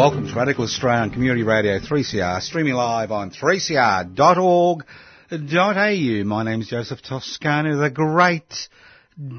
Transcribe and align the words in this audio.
Welcome 0.00 0.26
to 0.28 0.34
Radical 0.34 0.64
Australian 0.64 1.10
Community 1.10 1.42
Radio 1.42 1.78
3CR, 1.78 2.40
streaming 2.40 2.72
live 2.72 3.12
on 3.12 3.30
3cr.org.au. 3.32 4.84
My 6.24 6.42
name 6.42 6.62
is 6.62 6.68
Joseph 6.68 7.02
Toscano. 7.02 7.76
The 7.76 7.90
great 7.90 8.50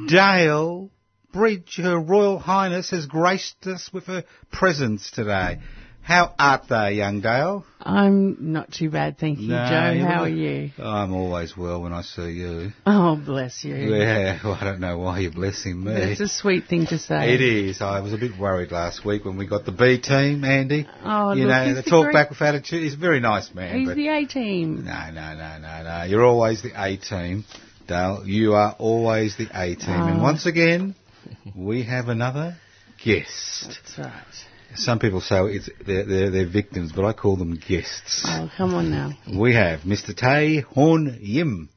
Dale 0.05 0.91
Bridge, 1.33 1.79
Her 1.81 1.97
Royal 1.97 2.37
Highness, 2.37 2.91
has 2.91 3.07
graced 3.07 3.65
us 3.65 3.89
with 3.91 4.05
her 4.05 4.23
presence 4.51 5.09
today. 5.09 5.57
How 6.03 6.35
art 6.37 6.67
thou, 6.69 6.89
young 6.89 7.21
Dale? 7.21 7.65
I'm 7.83 8.51
not 8.53 8.71
too 8.71 8.89
bad, 8.89 9.17
thank 9.17 9.39
you, 9.39 9.47
No, 9.49 9.55
Joe. 9.55 10.05
How 10.05 10.23
are 10.23 10.29
you? 10.29 10.69
I'm 10.77 11.13
always 11.13 11.57
well 11.57 11.81
when 11.81 11.93
I 11.93 12.01
see 12.03 12.29
you. 12.31 12.71
Oh, 12.85 13.15
bless 13.15 13.63
you. 13.63 13.75
Yeah, 13.75 14.39
well, 14.43 14.57
I 14.59 14.63
don't 14.63 14.79
know 14.79 14.99
why 14.99 15.19
you're 15.19 15.31
blessing 15.31 15.83
me. 15.83 15.91
It's 15.93 16.21
a 16.21 16.27
sweet 16.27 16.65
thing 16.67 16.85
to 16.87 16.97
say. 16.99 17.33
It 17.33 17.41
is. 17.41 17.81
I 17.81 17.99
was 18.01 18.13
a 18.13 18.17
bit 18.17 18.37
worried 18.39 18.71
last 18.71 19.03
week 19.03 19.25
when 19.25 19.35
we 19.37 19.47
got 19.47 19.65
the 19.65 19.71
B 19.71 19.99
team, 19.99 20.43
Andy. 20.43 20.87
Oh, 21.03 21.33
you 21.33 21.45
look, 21.45 21.49
know, 21.49 21.73
the 21.73 21.81
the 21.81 21.89
talk 21.89 22.03
great- 22.05 22.13
back 22.13 22.29
with 22.29 22.41
attitude. 22.41 22.83
He's 22.83 22.93
a 22.93 22.97
very 22.97 23.19
nice 23.19 23.53
man. 23.53 23.79
He's 23.79 23.95
the 23.95 24.07
A 24.09 24.25
team. 24.25 24.85
no, 24.85 25.09
no, 25.11 25.35
no, 25.35 25.57
no, 25.59 25.83
no. 25.83 26.03
You're 26.03 26.25
always 26.25 26.61
the 26.61 26.71
A 26.79 26.97
team, 26.97 27.45
Dale. 27.87 28.23
You 28.25 28.53
are 28.53 28.75
always 28.77 29.37
the 29.37 29.47
A 29.53 29.75
team. 29.75 29.89
And 29.89 30.19
Oh. 30.19 30.23
once 30.23 30.45
again, 30.45 30.93
we 31.55 31.83
have 31.83 32.09
another 32.09 32.57
guest. 33.03 33.65
That's 33.67 33.97
right. 33.97 34.23
Some 34.75 34.99
people 34.99 35.21
say 35.21 35.37
it's 35.45 35.69
they're, 35.85 36.05
they're, 36.05 36.29
they're 36.31 36.47
victims, 36.49 36.91
but 36.93 37.05
I 37.05 37.13
call 37.13 37.35
them 37.37 37.55
guests. 37.55 38.23
Oh, 38.27 38.49
come 38.57 38.73
on 38.73 38.89
now. 38.89 39.11
We 39.37 39.53
have 39.53 39.81
Mr. 39.81 40.15
Tay 40.15 40.61
Horn 40.61 41.17
Yim. 41.21 41.69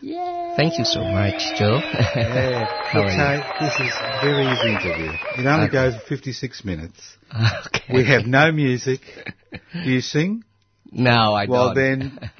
Yeah. 0.00 0.54
Thank 0.56 0.78
you 0.78 0.84
so 0.84 1.02
much, 1.02 1.40
Joe. 1.58 1.80
Yeah, 1.82 2.68
look, 2.94 3.06
Tay, 3.06 3.42
this 3.60 3.74
is 3.74 3.94
a 3.94 4.20
very 4.22 4.46
easy 4.46 4.68
interview. 4.68 5.12
It 5.38 5.46
only 5.46 5.66
Okay. 5.66 5.72
goes 5.72 5.94
for 5.94 6.06
56 6.08 6.64
minutes. 6.64 7.16
okay. 7.66 7.94
We 7.94 8.04
have 8.06 8.26
no 8.26 8.52
music. 8.52 9.00
Do 9.72 9.90
you 9.90 10.00
sing? 10.02 10.44
No, 10.92 11.32
I 11.34 11.46
Well, 11.46 11.74
don't. 11.74 11.74
Well, 11.74 11.74
then, 11.74 12.30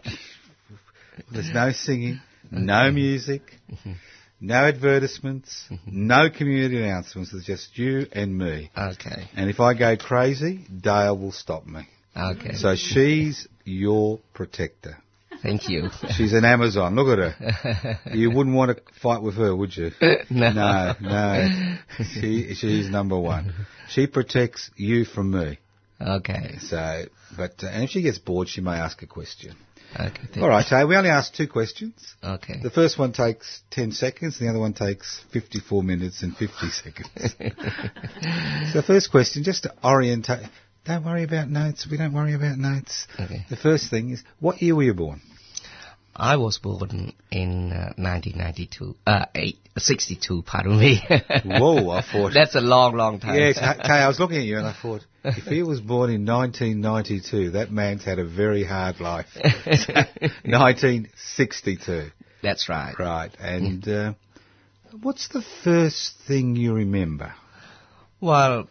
there's 1.33 1.51
no 1.53 1.73
singing, 1.73 2.21
no 2.51 2.91
music, 2.91 3.43
mm-hmm. 3.73 3.93
No 4.41 4.67
advertisements, 4.67 5.69
no 5.87 6.29
community 6.31 6.83
announcements. 6.83 7.33
It's 7.33 7.47
just 7.47 7.79
you 7.79 8.07
and 8.13 8.37
me. 8.37 8.71
Okay. 8.77 9.29
And 9.37 9.49
if 9.51 9.61
I 9.61 9.75
go 9.75 9.97
crazy, 9.97 10.67
Dale 10.81 11.17
will 11.17 11.33
stop 11.33 11.67
me. 11.67 11.89
Okay. 12.17 12.55
So 12.55 12.77
she's 12.77 13.49
your 13.65 14.21
protector. 14.35 14.99
Thank 15.43 15.69
you. 15.69 15.91
She's 16.17 16.33
an 16.33 16.47
Amazon. 16.47 16.95
Look 16.95 17.19
at 17.19 17.35
her. 17.35 17.99
You 18.15 18.31
wouldn't 18.31 18.57
want 18.57 18.75
to 18.75 18.83
fight 19.03 19.21
with 19.21 19.35
her, 19.35 19.55
would 19.55 19.77
you? 19.77 19.91
no. 20.31 20.51
No, 20.53 20.95
no. 21.03 21.77
She, 21.99 22.55
she's 22.55 22.89
number 22.89 23.19
one. 23.19 23.53
She 23.89 24.07
protects 24.07 24.71
you 24.77 25.05
from 25.05 25.33
me. 25.33 25.59
Okay. 26.01 26.57
So, 26.61 27.05
but 27.37 27.63
uh, 27.63 27.67
and 27.69 27.85
if 27.85 27.91
she 27.91 28.01
gets 28.01 28.19
bored, 28.19 28.49
she 28.49 28.63
may 28.63 28.73
ask 28.77 29.03
a 29.03 29.07
question. 29.07 29.55
Okay. 29.95 30.21
thank 30.33 30.43
All 30.43 30.49
right, 30.49 30.67
Tay. 30.67 30.85
We 30.85 30.97
only 30.97 31.11
ask 31.11 31.33
two 31.33 31.47
questions. 31.47 31.95
Okay. 32.23 32.61
The 32.63 32.71
first 32.71 32.99
one 32.99 33.13
takes 33.13 33.63
10 33.71 33.93
seconds, 33.93 34.39
the 34.39 34.49
other 34.49 34.59
one 34.59 34.75
takes 34.75 35.21
54 35.33 35.83
minutes 35.83 36.23
and 36.23 36.37
50 36.37 36.69
seconds. 36.71 37.09
so 38.73 38.81
the 38.81 38.85
first 38.87 39.11
question, 39.11 39.45
just 39.45 39.65
to 39.65 39.75
orientate, 39.85 40.49
don't 40.85 41.05
worry 41.05 41.23
about 41.23 41.49
notes, 41.49 41.87
we 41.91 41.97
don't 41.97 42.13
worry 42.13 42.35
about 42.35 42.59
notes. 42.59 43.07
Okay. 43.19 43.47
The 43.49 43.57
first 43.57 43.89
thing 43.91 44.11
is, 44.11 44.23
what 44.41 44.61
year 44.61 44.75
were 44.75 44.83
you 44.83 44.95
born? 44.95 45.21
I 46.17 46.37
was 46.37 46.59
born 46.59 47.13
in 47.31 47.73
uh, 47.73 47.93
1992. 47.97 48.95
Uh, 49.05 49.27
eight, 49.35 49.59
62, 49.77 50.43
pardon 50.43 50.79
me. 50.79 51.03
Whoa, 51.45 51.91
I 51.91 52.03
thought. 52.03 52.33
That's 52.35 52.55
a 52.55 52.61
long, 52.61 52.95
long 52.95 53.19
time. 53.19 53.37
Yes, 53.37 53.59
Tay, 53.59 53.93
I 53.95 54.07
was 54.07 54.21
looking 54.21 54.39
at 54.39 54.45
you 54.45 54.59
and 54.59 54.67
I 54.67 54.75
thought, 54.81 55.05
if 55.25 55.45
he 55.45 55.63
was 55.63 55.81
born 55.81 56.11
in 56.11 56.25
1992, 56.27 57.51
that 57.53 57.71
man's 57.73 58.05
had 58.05 58.19
a 58.19 58.25
very 58.25 58.65
hard 58.65 59.01
life. 59.01 59.27
1962. 60.45 62.11
That's 62.43 62.69
right. 62.69 62.95
Right, 62.99 63.31
and 63.41 63.87
uh, 63.89 64.13
what's 65.03 65.29
the 65.29 65.43
first 65.63 66.15
thing 66.29 66.57
you 66.57 66.75
remember? 66.75 67.35
Well, 68.21 68.69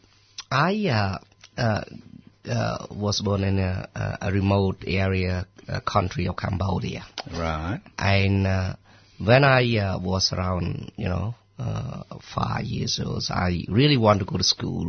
I 0.51 0.87
uh, 0.87 1.17
uh, 1.61 1.81
uh, 2.49 2.87
was 2.91 3.21
born 3.21 3.43
in 3.43 3.59
a, 3.59 3.87
a- 3.95 4.17
a 4.27 4.31
remote 4.31 4.83
area, 4.85 5.47
uh, 5.67 5.79
country 5.81 6.27
of 6.27 6.37
Cambodia. 6.37 7.05
Right. 7.31 7.81
And 7.97 8.45
uh, 8.47 8.75
when 9.17 9.43
I 9.43 9.77
uh, 9.77 9.99
was 9.99 10.31
around, 10.33 10.91
you 10.97 11.09
know, 11.09 11.35
uh, 11.59 12.03
five 12.33 12.65
years 12.65 12.99
old, 13.03 13.23
I 13.29 13.65
really 13.69 13.97
want 13.97 14.19
to 14.19 14.25
go 14.25 14.37
to 14.37 14.43
school, 14.43 14.85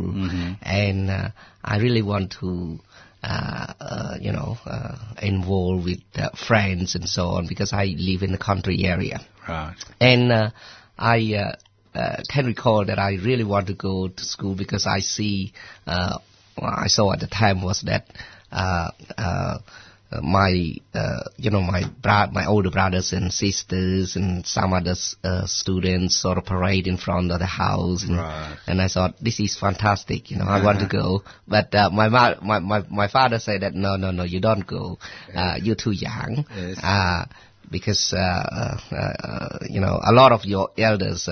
and 0.63 1.11
uh, 1.11 1.29
I 1.63 1.79
really 1.79 2.03
want 2.03 2.37
to, 2.41 2.79
uh, 3.23 3.73
uh, 3.81 4.15
you 4.21 4.33
know, 4.33 4.57
uh, 4.67 4.97
involve 5.23 5.85
with 5.85 6.01
uh, 6.17 6.31
friends 6.49 6.95
and 6.95 7.09
so 7.09 7.29
on 7.29 7.47
because 7.49 7.73
I 7.73 7.95
live 7.97 8.23
in 8.23 8.33
the 8.33 8.39
country 8.39 8.85
area, 8.85 9.21
Right. 9.49 9.77
and 10.01 10.33
uh, 10.33 10.51
I. 10.99 11.35
Uh, 11.35 11.57
uh, 11.97 12.17
can 12.29 12.47
recall 12.47 12.85
that 12.85 12.99
I 12.99 13.13
really 13.25 13.45
want 13.45 13.69
to 13.69 13.75
go 13.75 14.09
to 14.09 14.25
school 14.25 14.57
because 14.57 14.85
I 14.85 14.99
see, 14.99 15.53
uh, 15.87 16.19
I 16.61 16.89
saw 16.89 17.13
at 17.13 17.21
the 17.21 17.29
time 17.29 17.63
was 17.63 17.83
that 17.83 18.09
uh, 20.15 20.21
my, 20.23 20.75
uh, 20.95 21.25
you 21.37 21.51
know, 21.51 21.61
my 21.61 21.83
bro- 22.03 22.31
my 22.33 22.47
older 22.47 22.71
brothers 22.71 23.13
and 23.13 23.33
sisters 23.33 24.17
and 24.17 24.47
some 24.47 24.73
other 24.73 24.95
uh, 25.25 25.47
students 25.47 26.15
sort 26.21 26.39
of 26.39 26.45
parade 26.45 26.87
in 26.87 26.97
front 26.97 27.33
of 27.33 27.39
the 27.41 27.47
house, 27.47 28.05
and, 28.05 28.17
Right. 28.17 28.57
and 28.67 28.81
I 28.81 28.89
thought 28.89 29.17
this 29.21 29.41
is 29.41 29.57
fantastic. 29.59 30.31
You 30.31 30.39
know, 30.39 30.45
I 30.47 30.63
want 30.63 30.81
to 30.81 30.87
go, 31.01 31.23
but 31.49 31.75
uh, 31.75 31.91
my, 31.91 32.09
ma- 32.09 32.37
my 32.43 32.59
my 32.61 32.83
my 32.91 33.09
father 33.09 33.39
said 33.39 33.63
that 33.63 33.75
no, 33.75 33.97
no, 33.97 34.11
no, 34.13 34.23
you 34.25 34.41
don't 34.41 34.67
go. 34.67 34.99
Uh, 35.35 35.57
you're 35.63 35.77
too 35.77 35.93
young. 35.93 36.47
Yes. 36.57 36.79
Uh, 36.83 37.25
because 37.71 38.13
uh, 38.13 38.77
uh, 38.93 38.95
uh, 38.97 39.59
you 39.69 39.81
know 39.81 39.99
a 40.07 40.13
lot 40.13 40.33
of 40.33 40.45
your 40.45 40.69
elders 40.79 41.29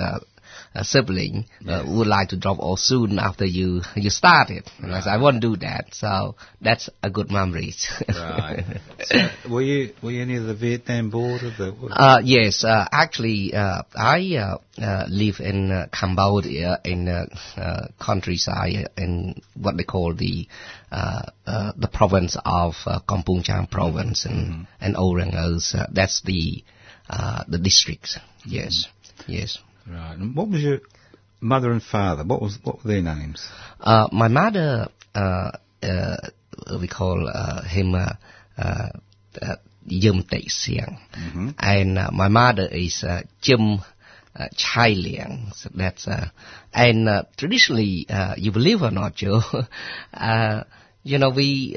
uh, 0.75 0.83
sibling 0.83 1.47
uh, 1.69 1.85
would 1.87 2.07
like 2.07 2.29
to 2.31 2.37
drop 2.37 2.59
off 2.59 2.79
soon 2.79 3.19
after 3.19 3.45
you 3.45 3.83
you 3.95 4.11
started. 4.11 4.65
And 4.79 4.95
I 4.95 5.01
said, 5.01 5.11
I 5.11 5.17
won't 5.19 5.41
do 5.41 5.57
that. 5.57 5.95
So 5.95 6.37
that's 6.61 6.89
a 7.03 7.11
good 7.11 7.31
memory. 7.31 7.75
Right. 8.09 8.65
so, 9.03 9.17
were 9.51 9.63
you 9.63 9.95
were 10.03 10.11
you 10.11 10.25
near 10.27 10.41
the 10.41 10.55
Vietnam 10.55 11.11
border? 11.11 11.51
The, 11.51 11.75
Uh, 11.91 12.21
yes, 12.25 12.65
uh, 12.65 12.87
actually, 12.93 13.53
uh, 13.55 13.83
I 13.95 14.37
uh, 14.37 14.59
uh, 14.81 15.05
live 15.09 15.41
in 15.41 15.71
uh, 15.71 15.87
Cambodia 15.93 16.79
in 16.85 17.09
uh, 17.09 17.27
uh, 17.57 17.89
countryside 18.01 18.89
in 18.97 19.41
what 19.55 19.77
they 19.77 19.85
call 19.85 20.15
the 20.15 20.47
uh, 20.91 21.23
uh, 21.47 21.73
the 21.77 21.89
province 21.89 22.37
of 22.45 22.75
uh, 22.87 23.01
Kampong 23.09 23.43
Cham 23.45 23.67
province 23.67 24.25
and 24.25 24.67
and 24.81 24.97
Orang 24.97 25.35
Uh, 25.35 25.87
that's 25.93 26.23
the 26.23 26.65
uh, 27.11 27.45
the 27.49 27.59
district. 27.59 28.19
Yes, 28.45 28.87
yes. 29.27 29.59
Right. 29.89 30.17
And 30.17 30.35
what 30.37 30.49
was 30.49 30.63
your 30.63 30.81
mother 31.41 31.73
and 31.73 31.83
father? 31.83 32.25
What 32.25 32.41
was 32.43 32.59
what 32.63 32.85
were 32.85 32.93
their 32.93 33.03
names? 33.03 33.47
Uh, 33.81 34.09
my 34.13 34.29
mother, 34.29 34.89
uh, 35.15 35.51
uh, 35.83 36.17
we 36.81 36.89
call 36.89 37.29
uh, 37.29 37.63
him 37.65 37.95
uh, 37.95 38.13
uh, 38.57 38.89
uh, 39.41 39.57
Yum 39.87 40.25
Tei 40.31 40.45
Siang, 40.49 40.99
and 41.59 41.99
uh, 41.99 42.11
my 42.13 42.29
mother 42.29 42.69
is 42.71 43.03
uh, 43.05 43.23
Jim 43.41 43.81
uh, 44.37 44.47
Chai 44.57 44.91
Liang. 44.91 45.51
So 45.55 45.71
that's 45.75 46.07
uh, 46.07 46.29
and 46.73 47.09
uh, 47.09 47.23
traditionally, 47.37 48.07
uh, 48.09 48.35
you 48.37 48.53
believe 48.53 48.83
or 48.83 48.91
not, 48.91 49.17
Joe, 49.17 49.41
uh, 50.15 50.65
you 51.03 51.19
know 51.19 51.31
we. 51.31 51.77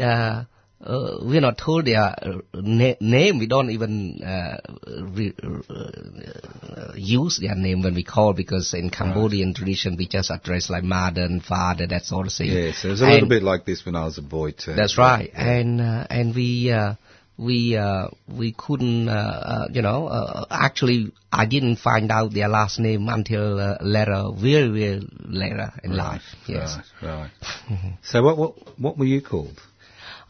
Uh, 0.84 1.18
we're 1.22 1.42
not 1.42 1.58
told 1.58 1.86
their 1.86 2.02
uh, 2.02 2.42
na- 2.54 2.96
name. 3.00 3.40
We 3.40 3.48
don't 3.48 3.70
even 3.72 4.22
uh, 4.22 4.58
uh, 4.88 6.92
use 6.96 7.40
their 7.40 7.56
name 7.56 7.82
when 7.82 7.96
we 7.96 8.04
call 8.04 8.34
because 8.34 8.74
in 8.74 8.90
Cambodian 8.90 9.54
tradition 9.54 9.96
we 9.98 10.08
just 10.08 10.30
address 10.30 10.70
like 10.70 10.84
mother 10.84 11.24
and 11.24 11.44
father, 11.44 11.88
that 11.88 12.04
sort 12.04 12.28
of 12.28 12.34
thing. 12.34 12.52
Yes, 12.52 12.84
it 12.84 12.90
was 12.90 13.02
a 13.02 13.06
little 13.06 13.20
And- 13.22 13.30
bit 13.30 13.44
like 13.44 13.66
this 13.66 13.86
when 13.86 13.96
I 13.96 14.06
was 14.06 14.18
a 14.18 14.22
boy 14.22 14.52
too. 14.52 14.74
That's 14.74 14.98
right, 14.98 15.32
and 15.34 15.82
uh, 15.82 16.08
and 16.10 16.36
we 16.36 16.72
uh, 16.72 16.96
we 17.38 17.76
uh, 17.78 18.08
we 18.28 18.54
couldn't, 18.54 19.10
uh, 19.10 19.12
uh, 19.12 19.68
you 19.72 19.82
know, 19.82 20.08
uh, 20.08 20.46
actually 20.50 21.12
I 21.32 21.46
didn't 21.46 21.78
find 21.78 22.12
out 22.12 22.34
their 22.34 22.48
last 22.48 22.80
name 22.80 23.08
until 23.10 23.60
uh, 23.60 23.78
later, 23.82 24.30
very 24.36 24.70
very 24.70 25.08
later 25.26 25.72
in 25.84 25.96
life. 25.96 26.24
Yes. 26.48 26.78
Right, 27.02 27.30
right. 27.70 27.98
so 28.04 28.24
what 28.24 28.38
what 28.38 28.80
what 28.80 28.98
were 28.98 29.06
you 29.06 29.22
called? 29.22 29.60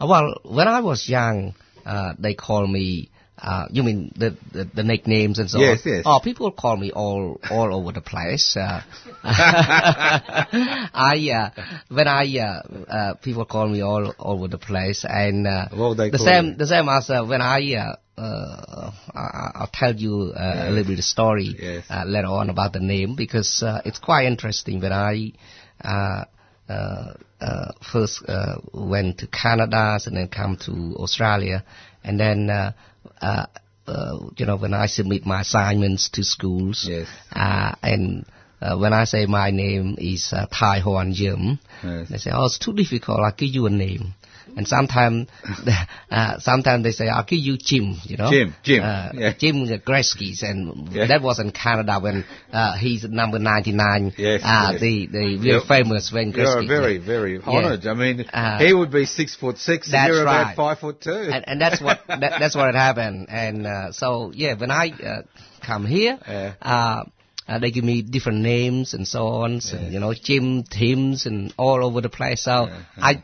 Uh, 0.01 0.07
Well, 0.07 0.35
when 0.43 0.67
I 0.67 0.81
was 0.81 1.07
young, 1.09 1.55
uh, 1.85 2.13
they 2.19 2.33
call 2.33 2.67
me. 2.67 3.09
Uh, 3.37 3.65
you 3.69 3.83
mean 3.83 4.13
the, 4.15 4.35
the 4.53 4.63
the 4.63 4.81
nicknames 4.83 5.39
and 5.39 5.49
so 5.49 5.59
Yes, 5.59 5.85
on? 5.85 5.91
yes. 5.91 5.97
yes. 5.97 6.03
Oh, 6.05 6.19
people 6.23 6.51
call 6.51 6.77
me 6.77 6.91
all 6.91 7.37
all 7.51 7.75
over 7.75 7.91
the 7.91 7.99
place. 8.01 8.55
Uh, 8.55 8.81
I 9.23 11.29
uh, 11.35 11.49
when 11.89 12.07
I 12.07 12.37
uh, 12.37 12.61
uh, 12.97 13.13
people 13.15 13.45
call 13.45 13.67
me 13.67 13.81
all 13.81 14.13
over 14.19 14.47
the 14.47 14.57
place, 14.57 15.03
and 15.07 15.45
uh, 15.47 15.67
What 15.71 15.97
they 15.97 16.09
the 16.11 16.17
call 16.17 16.25
same 16.27 16.45
you? 16.51 16.55
the 16.55 16.67
same 16.67 16.87
as 16.89 17.09
uh, 17.09 17.23
when 17.25 17.41
I. 17.41 17.73
Uh, 17.75 17.95
uh, 18.17 18.91
I- 19.13 19.51
I'll 19.55 19.69
tell 19.73 19.93
you 19.93 20.31
uh, 20.33 20.67
a 20.67 20.69
little 20.69 20.85
bit 20.87 20.99
of 20.99 21.03
story 21.05 21.53
Yes. 21.59 21.83
uh, 21.89 22.03
later 22.05 22.27
on 22.27 22.49
about 22.49 22.71
the 22.71 22.79
name 22.79 23.15
because 23.17 23.61
uh, 23.61 23.81
it's 23.83 23.99
quite 23.99 24.25
interesting. 24.27 24.79
When 24.79 24.93
I 24.93 25.33
uh, 26.69 27.13
uh, 27.41 27.71
first 27.91 28.23
uh, 28.27 28.55
went 28.73 29.19
to 29.19 29.27
Canada 29.27 29.99
and 30.05 30.17
then 30.17 30.27
come 30.27 30.57
to 30.65 30.95
Australia, 30.97 31.63
and 32.03 32.19
then 32.19 32.49
uh, 32.49 32.71
uh, 33.21 33.45
uh, 33.87 34.19
you 34.37 34.45
know 34.45 34.57
when 34.57 34.73
I 34.73 34.87
submit 34.87 35.25
my 35.25 35.41
assignments 35.41 36.09
to 36.11 36.23
schools, 36.23 36.85
Yes. 36.89 37.07
uh, 37.31 37.75
and 37.83 38.25
uh, 38.61 38.77
when 38.77 38.93
I 38.93 39.03
say 39.05 39.25
my 39.25 39.51
name 39.51 39.95
is 39.99 40.31
uh, 40.33 40.47
Tai 40.47 40.79
Hoan 40.79 41.11
Yim, 41.11 41.59
Yes. 41.83 42.09
they 42.09 42.17
say, 42.17 42.31
"Oh, 42.33 42.45
it's 42.45 42.57
too 42.57 42.73
difficult. 42.73 43.19
I'll 43.19 43.31
give 43.31 43.49
you 43.53 43.65
a 43.67 43.69
name." 43.69 44.13
And 44.57 44.67
sometimes, 44.67 45.27
uh, 46.11 46.39
sometimes 46.39 46.83
they 46.83 46.91
say, 46.91 47.07
"I'll 47.09 47.25
give 47.25 47.39
you 47.39 47.57
Jim." 47.57 47.97
You 48.03 48.17
know, 48.17 48.29
Jim, 48.31 48.55
Jim, 48.63 48.83
uh, 48.83 49.09
yeah. 49.13 49.33
Jim 49.37 49.65
Gretzky's, 49.85 50.43
and 50.43 50.89
Yeah. 50.93 51.07
that 51.07 51.21
was 51.21 51.39
in 51.39 51.51
Canada 51.51 51.99
when 51.99 52.23
uh, 52.53 52.77
he's 52.77 53.03
number 53.03 53.37
ninety-nine. 53.39 54.13
Yes, 54.17 54.41
uh, 54.43 54.69
yes. 54.71 54.81
the 54.81 55.07
the 55.07 55.25
You're- 55.41 55.65
famous 55.67 56.11
Wayne 56.11 56.31
Gretzky. 56.31 56.67
You're 56.67 56.81
very, 56.81 56.97
very 56.99 57.41
honoured. 57.41 57.85
I 57.85 57.93
mean, 57.95 58.25
Uh, 58.31 58.59
he 58.59 58.73
would 58.73 58.91
be 58.91 59.05
six 59.05 59.35
foot 59.35 59.57
six, 59.57 59.93
and 59.93 60.07
you're 60.07 60.21
about 60.21 60.45
right. 60.45 60.55
five 60.55 60.79
foot 60.79 61.01
two. 61.01 61.11
and, 61.35 61.43
and 61.47 61.59
that's 61.61 61.81
what 61.81 61.99
that, 62.07 62.39
that's 62.39 62.55
what 62.55 62.65
had 62.67 62.75
happened. 62.75 63.27
And 63.29 63.67
uh, 63.67 63.91
so 63.91 64.31
yeah, 64.33 64.53
when 64.55 64.71
I 64.71 64.89
uh, 64.91 65.21
come 65.65 65.85
here, 65.85 66.17
Yeah. 66.27 66.53
uh, 66.61 67.03
they 67.59 67.71
give 67.71 67.83
me 67.83 68.01
different 68.01 68.39
names 68.39 68.93
and 68.93 69.07
so 69.07 69.27
on. 69.43 69.61
So, 69.61 69.77
You 69.77 69.99
know, 69.99 70.13
Jim, 70.13 70.63
Tims, 70.63 71.25
and 71.27 71.53
all 71.57 71.83
over 71.85 72.01
the 72.01 72.09
place. 72.09 72.41
So 72.43 72.69
I, 72.97 73.23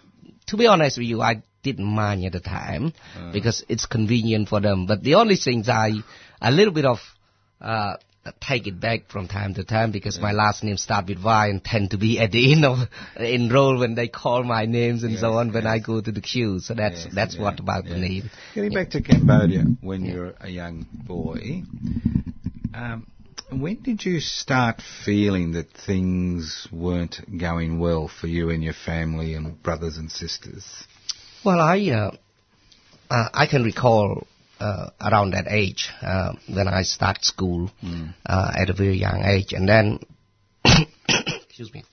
to 0.52 0.58
be 0.58 0.68
honest 0.68 0.98
with 0.98 1.08
you, 1.08 1.22
I 1.22 1.44
didn't 1.64 1.86
mind 1.86 2.26
at 2.26 2.34
the 2.34 2.42
time 2.42 2.94
because 3.32 3.64
it's 3.70 3.86
convenient 3.86 4.50
for 4.50 4.60
them. 4.60 4.86
But 4.86 5.02
the 5.02 5.16
only 5.16 5.38
things 5.38 5.70
I 5.70 5.92
a 6.42 6.52
little 6.52 6.74
bit 6.74 6.86
of 6.86 7.00
uh, 7.62 7.96
take 8.42 8.68
it 8.68 8.80
back 8.80 9.08
from 9.08 9.28
time 9.30 9.54
to 9.54 9.64
time 9.64 9.92
because 9.92 10.20
my 10.20 10.34
last 10.34 10.64
name 10.64 10.76
starts 10.76 11.08
with 11.08 11.24
Y 11.24 11.48
and 11.48 11.64
tend 11.64 11.92
to 11.92 11.98
be 11.98 12.20
at 12.20 12.32
the 12.32 12.52
end 12.52 12.66
of 12.66 12.80
enroll 13.16 13.80
when 13.80 13.96
they 13.96 14.10
call 14.10 14.44
my 14.44 14.66
names 14.66 15.04
and 15.04 15.18
so 15.18 15.30
Yes, 15.30 15.38
on 15.38 15.54
when 15.54 15.64
yes. 15.64 15.72
I 15.72 15.80
go 15.80 16.02
to 16.02 16.12
the 16.12 16.22
queue. 16.22 16.60
So 16.60 16.74
that's 16.74 17.06
Yes, 17.06 17.14
that's 17.16 17.36
yeah, 17.36 17.42
what 17.44 17.60
about 17.60 17.86
the 17.86 17.98
name. 17.98 18.30
Getting 18.54 18.74
back 18.74 18.90
to 18.92 19.02
Cambodia, 19.02 19.64
when 19.80 20.04
you 20.04 20.20
were 20.20 20.36
a 20.42 20.50
young 20.50 20.86
boy, 21.08 21.64
um, 22.74 23.08
when 23.52 23.82
did 23.82 24.04
you 24.06 24.20
start 24.20 24.82
feeling 25.06 25.54
that 25.54 25.68
things 25.86 26.68
weren't 26.72 27.20
going 27.38 27.80
well 27.80 28.08
for 28.08 28.28
you 28.28 28.50
and 28.50 28.64
your 28.64 28.74
family 28.74 29.34
and 29.34 29.62
brothers 29.62 29.98
and 29.98 30.12
sisters? 30.12 30.66
Well, 31.44 31.60
I 31.60 31.80
uh, 31.90 32.12
uh, 33.10 33.30
I 33.34 33.48
can 33.48 33.64
recall 33.64 34.26
uh, 34.60 34.90
around 35.02 35.32
that 35.32 35.48
age 35.50 35.90
uh, 36.02 36.34
when 36.48 36.68
I 36.68 36.84
start 36.84 37.24
school 37.26 37.72
uh, 38.26 38.52
at 38.56 38.70
a 38.70 38.74
very 38.74 38.98
young 38.98 39.24
age, 39.26 39.54
and 39.54 39.68
then 39.68 40.00
excuse 41.46 41.74
me. 41.74 41.84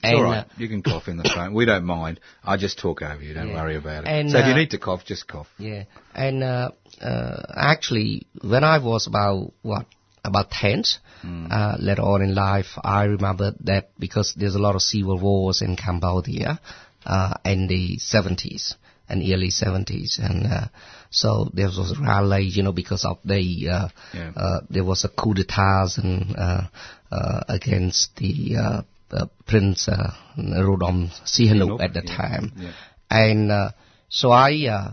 It's 0.00 0.14
all 0.14 0.22
And, 0.22 0.30
right. 0.30 0.38
uh, 0.38 0.44
you 0.56 0.68
can 0.68 0.82
cough 0.82 1.08
in 1.08 1.16
the 1.16 1.28
phone. 1.34 1.54
We 1.54 1.64
don't 1.66 1.84
mind. 1.84 2.20
I 2.44 2.56
just 2.56 2.78
talk 2.78 3.02
over 3.02 3.20
you. 3.20 3.34
Don't 3.34 3.48
Yeah. 3.48 3.54
worry 3.62 3.76
about 3.76 4.04
it. 4.04 4.08
And, 4.08 4.30
so 4.30 4.38
if 4.38 4.46
you 4.46 4.54
need 4.54 4.70
to 4.70 4.78
cough, 4.78 5.04
just 5.04 5.26
cough. 5.26 5.48
Yeah, 5.58 5.84
and 6.14 6.42
uh, 6.42 6.70
uh, 7.00 7.42
actually, 7.56 8.26
when 8.42 8.62
I 8.64 8.78
was 8.78 9.06
about 9.08 9.52
what 9.62 9.86
about 10.28 10.50
tenth, 10.50 10.90
uh, 11.50 11.74
later 11.80 12.02
on 12.02 12.22
in 12.22 12.34
life, 12.34 12.70
I 12.84 13.04
remember 13.04 13.52
that 13.64 13.90
because 13.98 14.34
there's 14.38 14.54
a 14.54 14.62
lot 14.66 14.76
of 14.76 14.82
civil 14.82 15.18
wars 15.18 15.62
in 15.62 15.74
Cambodia 15.76 16.60
uh, 17.04 17.34
in 17.44 17.66
the 17.66 17.98
seventies 17.98 18.74
and 19.08 19.22
early 19.32 19.50
seventies, 19.50 20.20
and 20.22 20.46
uh, 20.46 20.66
so 21.10 21.50
there 21.54 21.66
was 21.66 21.90
a 21.96 22.00
rally, 22.00 22.44
you 22.44 22.62
know, 22.62 22.72
because 22.72 23.04
of 23.04 23.18
the 23.24 23.40
uh, 23.68 23.88
Yeah. 24.14 24.32
uh, 24.36 24.60
there 24.70 24.84
was 24.84 25.04
a 25.04 25.08
coup 25.08 25.34
d'état 25.34 25.98
and 25.98 26.36
uh, 26.36 26.62
uh, 27.10 27.40
against 27.48 28.14
the 28.16 28.56
Prince 29.46 29.88
uh, 29.88 30.12
Rodom 30.36 31.10
Sihanouk 31.24 31.80
at 31.80 31.94
the 31.94 32.02
time. 32.02 32.52
yeah. 32.56 32.72
And 33.10 33.50
uh, 33.50 33.70
so 34.08 34.30
I 34.30 34.68
uh, 34.68 34.92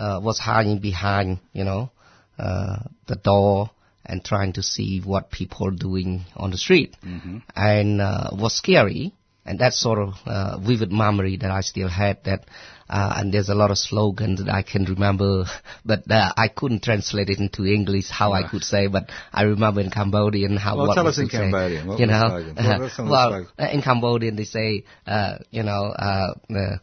uh, 0.00 0.20
was 0.22 0.38
hiding 0.38 0.78
behind, 0.78 1.40
you 1.52 1.64
know, 1.64 1.90
uh, 2.38 2.76
the 3.08 3.16
door 3.16 3.70
and 4.06 4.24
trying 4.24 4.52
to 4.54 4.62
see 4.62 5.00
what 5.00 5.30
people 5.30 5.68
are 5.68 5.76
doing 5.76 6.24
on 6.36 6.50
the 6.50 6.58
street. 6.58 6.96
Mm-hmm. 7.04 7.38
And 7.54 8.00
uh, 8.00 8.30
was 8.32 8.56
scary. 8.56 9.12
And 9.44 9.60
that 9.60 9.74
sort 9.74 10.00
of 10.00 10.14
uh, 10.26 10.58
vivid 10.58 10.90
memory 10.90 11.36
that 11.36 11.52
I 11.52 11.60
still 11.60 11.88
had 11.88 12.24
that, 12.24 12.46
uh, 12.90 13.14
and 13.16 13.32
there's 13.32 13.48
a 13.48 13.54
lot 13.54 13.70
of 13.70 13.78
slogans 13.78 14.44
that 14.44 14.52
I 14.52 14.62
can 14.62 14.86
remember, 14.86 15.44
but 15.84 16.10
uh, 16.10 16.32
I 16.36 16.48
couldn't 16.48 16.82
translate 16.82 17.28
it 17.30 17.38
into 17.38 17.64
English 17.64 18.10
how 18.10 18.32
I 18.32 18.48
could 18.48 18.64
say, 18.64 18.88
but 18.88 19.08
I 19.32 19.44
remember 19.44 19.80
in 19.80 19.90
Cambodian 19.90 20.56
how 20.56 20.76
Well, 20.76 20.88
what 20.88 20.94
tell 20.96 21.06
us 21.06 21.18
in 21.18 21.28
Cambodian. 21.28 21.86
What 21.86 22.00
you 22.00 22.06
know, 22.06 22.26
slogans? 22.28 22.56
What 22.56 22.80
were 22.80 22.88
some 22.96 23.04
of 23.04 23.08
the 23.08 23.46
well, 23.56 23.70
in 23.70 23.82
Cambodian 23.82 24.34
they 24.34 24.44
say, 24.44 24.82
uh, 25.06 25.38
you 25.52 25.62
know, 25.62 25.94
uh, 25.96 26.34
uh, 26.52 26.78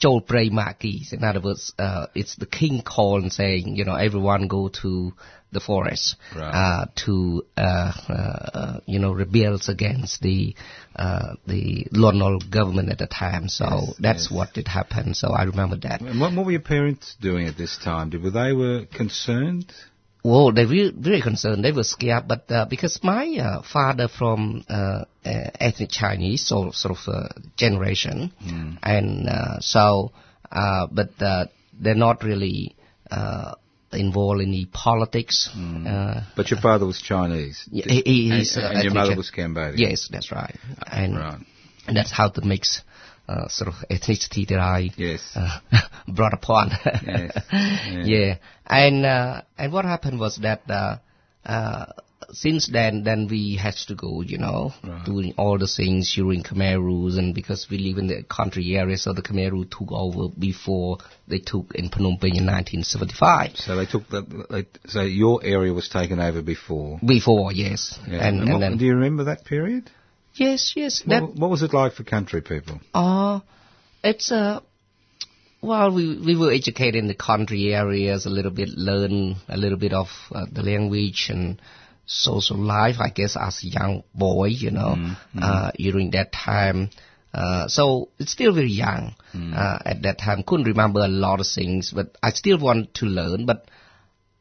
Chol 0.00 0.26
Prey 0.26 0.48
Makis. 0.48 1.12
In 1.12 1.22
other 1.22 1.40
words, 1.40 1.72
uh, 1.78 2.06
it's 2.14 2.36
the 2.36 2.46
king 2.46 2.82
calling 2.82 3.30
saying, 3.30 3.76
you 3.76 3.84
know, 3.84 3.94
everyone 3.94 4.48
go 4.48 4.68
to 4.82 5.12
the 5.52 5.60
forest 5.60 6.16
Right. 6.36 6.50
uh, 6.54 6.86
to, 7.06 7.44
uh, 7.56 7.92
uh, 8.08 8.80
you 8.86 8.98
know, 8.98 9.12
rebels 9.12 9.68
against 9.68 10.20
the 10.22 10.54
uh, 10.96 11.34
the 11.46 11.86
Lon 11.92 12.18
Nol 12.18 12.38
government 12.50 12.90
at 12.90 12.98
the 12.98 13.06
time. 13.06 13.48
So 13.48 13.66
Yes, 13.70 13.94
that's 14.00 14.24
yes. 14.24 14.30
what 14.30 14.52
did 14.54 14.68
happen. 14.68 15.14
So 15.14 15.28
I 15.28 15.44
remember 15.44 15.76
that. 15.78 16.00
And 16.00 16.20
what, 16.20 16.34
what 16.34 16.46
were 16.46 16.52
your 16.52 16.60
parents 16.60 17.16
doing 17.20 17.46
at 17.46 17.56
this 17.56 17.78
time? 17.82 18.10
Did, 18.10 18.22
were 18.22 18.30
they 18.30 18.52
were 18.52 18.86
concerned? 18.86 19.72
Well, 20.22 20.52
they 20.52 20.66
were 20.66 20.90
very 20.94 21.22
concerned. 21.22 21.64
They 21.64 21.72
were 21.72 21.84
scared, 21.84 22.28
but 22.28 22.50
uh, 22.50 22.66
because 22.68 23.00
my 23.02 23.24
uh, 23.40 23.62
father 23.62 24.06
from 24.08 24.64
uh, 24.68 25.04
ethnic 25.24 25.88
Chinese, 25.90 26.46
so 26.46 26.72
sort 26.72 26.98
of 26.98 27.08
uh, 27.08 27.28
generation, 27.56 28.30
and 28.82 29.28
uh, 29.28 29.60
so, 29.60 30.12
uh, 30.52 30.88
but 30.92 31.10
uh, 31.22 31.46
they're 31.80 31.94
not 31.94 32.22
really 32.22 32.76
uh, 33.10 33.54
involved 33.92 34.40
in 34.40 34.50
the 34.52 34.66
politics. 34.72 35.48
Uh, 35.54 36.22
But 36.36 36.50
your 36.50 36.60
father 36.60 36.86
was 36.86 37.00
Chinese. 37.00 37.64
Yeah, 37.70 37.84
he- 37.88 38.02
he- 38.06 38.30
And- 38.30 38.64
uh, 38.64 38.68
and, 38.74 38.82
your 38.84 38.92
mother 38.94 39.16
was 39.16 39.30
Cambodian. 39.30 39.78
yes, 39.90 40.08
that's 40.10 40.30
right. 40.32 40.56
And, 40.86 41.16
Right. 41.16 41.38
and 41.86 41.96
that's 41.96 42.10
how 42.12 42.28
the 42.28 42.42
mix 42.42 42.82
uh, 43.28 43.46
sort 43.48 43.68
of 43.68 43.74
ethnicity 43.88 44.44
that 44.48 44.58
I 44.58 44.90
Yes. 44.96 45.20
uh, 45.36 45.58
brought 46.08 46.34
upon. 46.34 46.70
Yes. 47.06 47.30
Yeah. 47.52 48.04
yeah. 48.04 48.34
And 48.66 49.06
uh, 49.06 49.42
and 49.56 49.72
what 49.72 49.84
happened 49.84 50.18
was 50.18 50.36
that 50.38 50.62
uh, 50.68 50.96
uh, 51.46 51.86
since 52.32 52.68
then, 52.68 53.02
then 53.04 53.28
we 53.28 53.56
had 53.56 53.74
to 53.88 53.94
go, 53.94 54.20
you 54.22 54.38
know, 54.38 54.72
Right. 54.84 55.04
doing 55.04 55.34
all 55.36 55.58
the 55.58 55.66
things 55.66 56.12
during 56.14 56.42
Khmer 56.42 56.78
Rouge, 56.80 57.16
and 57.18 57.34
because 57.34 57.66
we 57.70 57.78
live 57.78 57.98
in 57.98 58.06
the 58.08 58.22
country 58.24 58.76
area, 58.76 58.96
so 58.98 59.12
the 59.12 59.22
Khmer 59.22 59.50
Rouge 59.50 59.68
took 59.70 59.90
over 59.90 60.28
before 60.38 60.98
they 61.28 61.38
took 61.38 61.74
in 61.74 61.88
Phnom 61.88 62.20
Penh 62.20 62.36
in 62.36 62.46
1975. 62.46 63.56
So 63.56 63.76
they 63.76 63.86
took 63.86 64.08
the. 64.08 64.22
They, 64.50 64.66
so 64.88 65.02
your 65.02 65.40
area 65.44 65.72
was 65.72 65.88
taken 65.88 66.20
over 66.20 66.42
before. 66.42 67.00
Before, 67.04 67.52
yes, 67.52 67.98
Yeah. 68.08 68.26
and, 68.26 68.40
and 68.42 68.52
what- 68.52 68.60
then 68.60 68.76
do 68.76 68.84
you 68.84 68.94
remember 68.94 69.24
that 69.24 69.44
period? 69.44 69.90
yes, 70.34 70.72
yes, 70.76 71.02
that 71.06 71.22
What, 71.22 71.34
what 71.36 71.50
was 71.50 71.62
it 71.62 71.72
like 71.74 71.94
for 71.94 72.04
country 72.04 72.40
people? 72.42 72.80
Uh, 72.94 73.40
it's 74.04 74.30
uh, 74.30 74.60
well, 75.62 75.90
we 75.94 76.16
we 76.18 76.36
were 76.36 76.52
educated 76.52 76.96
in 76.96 77.08
the 77.08 77.14
country 77.14 77.74
areas 77.74 78.24
a 78.26 78.30
little 78.30 78.50
bit, 78.50 78.68
learn 78.70 79.36
a 79.48 79.56
little 79.56 79.76
bit 79.78 79.92
of 79.92 80.08
uh, 80.32 80.46
the 80.50 80.62
language 80.62 81.26
and 81.28 81.60
social 82.06 82.58
life. 82.58 82.96
I 83.00 83.10
guess 83.10 83.36
as 83.36 83.62
a 83.62 83.68
young 83.68 84.02
boy, 84.14 84.46
you 84.46 84.70
know, 84.70 84.96
uh, 85.40 85.70
during 85.76 86.10
that 86.12 86.32
time. 86.32 86.90
Uh, 87.32 87.68
so 87.68 88.08
it's 88.18 88.32
still 88.32 88.52
very 88.52 88.70
young 88.70 89.14
uh, 89.54 89.78
at 89.84 90.02
that 90.02 90.18
time. 90.18 90.42
Couldn't 90.42 90.66
remember 90.66 91.00
a 91.00 91.08
lot 91.08 91.38
of 91.38 91.46
things, 91.46 91.92
but 91.94 92.16
I 92.22 92.30
still 92.30 92.58
want 92.58 92.94
to 92.94 93.06
learn. 93.06 93.46
But 93.46 93.68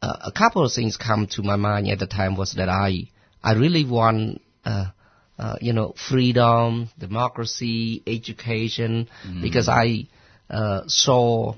uh, 0.01 0.17
a 0.25 0.31
couple 0.31 0.65
of 0.65 0.73
things 0.73 0.97
come 0.97 1.27
to 1.27 1.43
my 1.43 1.55
mind 1.55 1.87
at 1.87 1.99
the 1.99 2.07
time 2.07 2.35
was 2.35 2.53
that 2.53 2.69
I 2.69 3.09
I 3.43 3.53
really 3.53 3.85
want 3.85 4.41
uh, 4.65 4.85
uh, 5.37 5.55
you 5.61 5.73
know 5.73 5.93
freedom, 6.09 6.89
democracy, 6.97 8.01
education 8.07 9.09
because 9.41 9.69
I 9.69 10.07
uh, 10.49 10.81
saw 10.87 11.55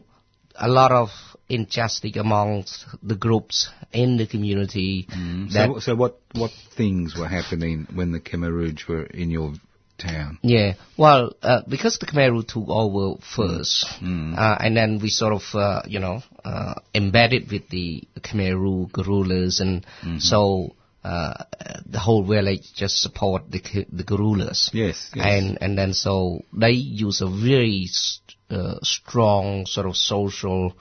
a 0.56 0.68
lot 0.68 0.92
of 0.92 1.10
injustice 1.52 2.16
amongst 2.18 2.86
the 3.04 3.16
groups 3.16 3.70
in 3.92 4.18
the 4.18 4.28
community 4.28 5.08
that 5.54 5.68
So, 5.68 5.80
so 5.80 5.96
what 5.96 6.20
what 6.34 6.52
things 6.78 7.16
were 7.18 7.28
happening 7.28 7.88
when 7.94 8.12
the 8.12 8.20
Khmer 8.20 8.52
Rouge 8.52 8.88
were 8.88 9.04
in 9.04 9.30
your 9.32 9.54
town? 9.98 10.40
Yeah, 10.42 10.74
well, 10.98 11.36
uh, 11.44 11.62
because 11.68 11.98
the 12.00 12.06
Khmer 12.08 12.32
Rouge 12.32 12.48
took 12.54 12.68
over 12.70 13.20
first, 13.36 13.86
Mm. 14.02 14.38
uh, 14.38 14.58
and 14.64 14.76
then 14.76 15.00
we 15.04 15.10
sort 15.10 15.34
of, 15.34 15.44
uh, 15.54 15.82
you 15.88 16.00
know, 16.00 16.24
uh, 16.44 16.74
embedded 16.96 17.52
with 17.52 17.70
the 17.70 18.04
Khmer 18.20 18.54
Rouge 18.64 18.92
guerrillas, 18.92 19.60
and 19.60 19.86
Mm-hmm. 20.02 20.18
so 20.20 20.74
uh, 21.04 21.44
the 21.86 22.00
whole 22.00 22.24
village 22.24 22.66
just 22.76 22.96
support 23.02 23.50
the 23.52 23.62
the 23.92 24.04
guerrillas. 24.04 24.70
Yes, 24.74 24.98
yes. 25.16 25.26
and 25.26 25.58
and 25.62 25.78
then 25.78 25.94
so 25.94 26.42
they 26.54 26.72
use 26.72 27.22
a 27.22 27.30
very 27.30 27.88
st- 27.88 28.36
uh, 28.52 28.78
strong 28.84 29.66
sort 29.66 29.88
of 29.88 29.96
social. 29.98 30.74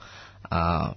Uh, 0.51 0.93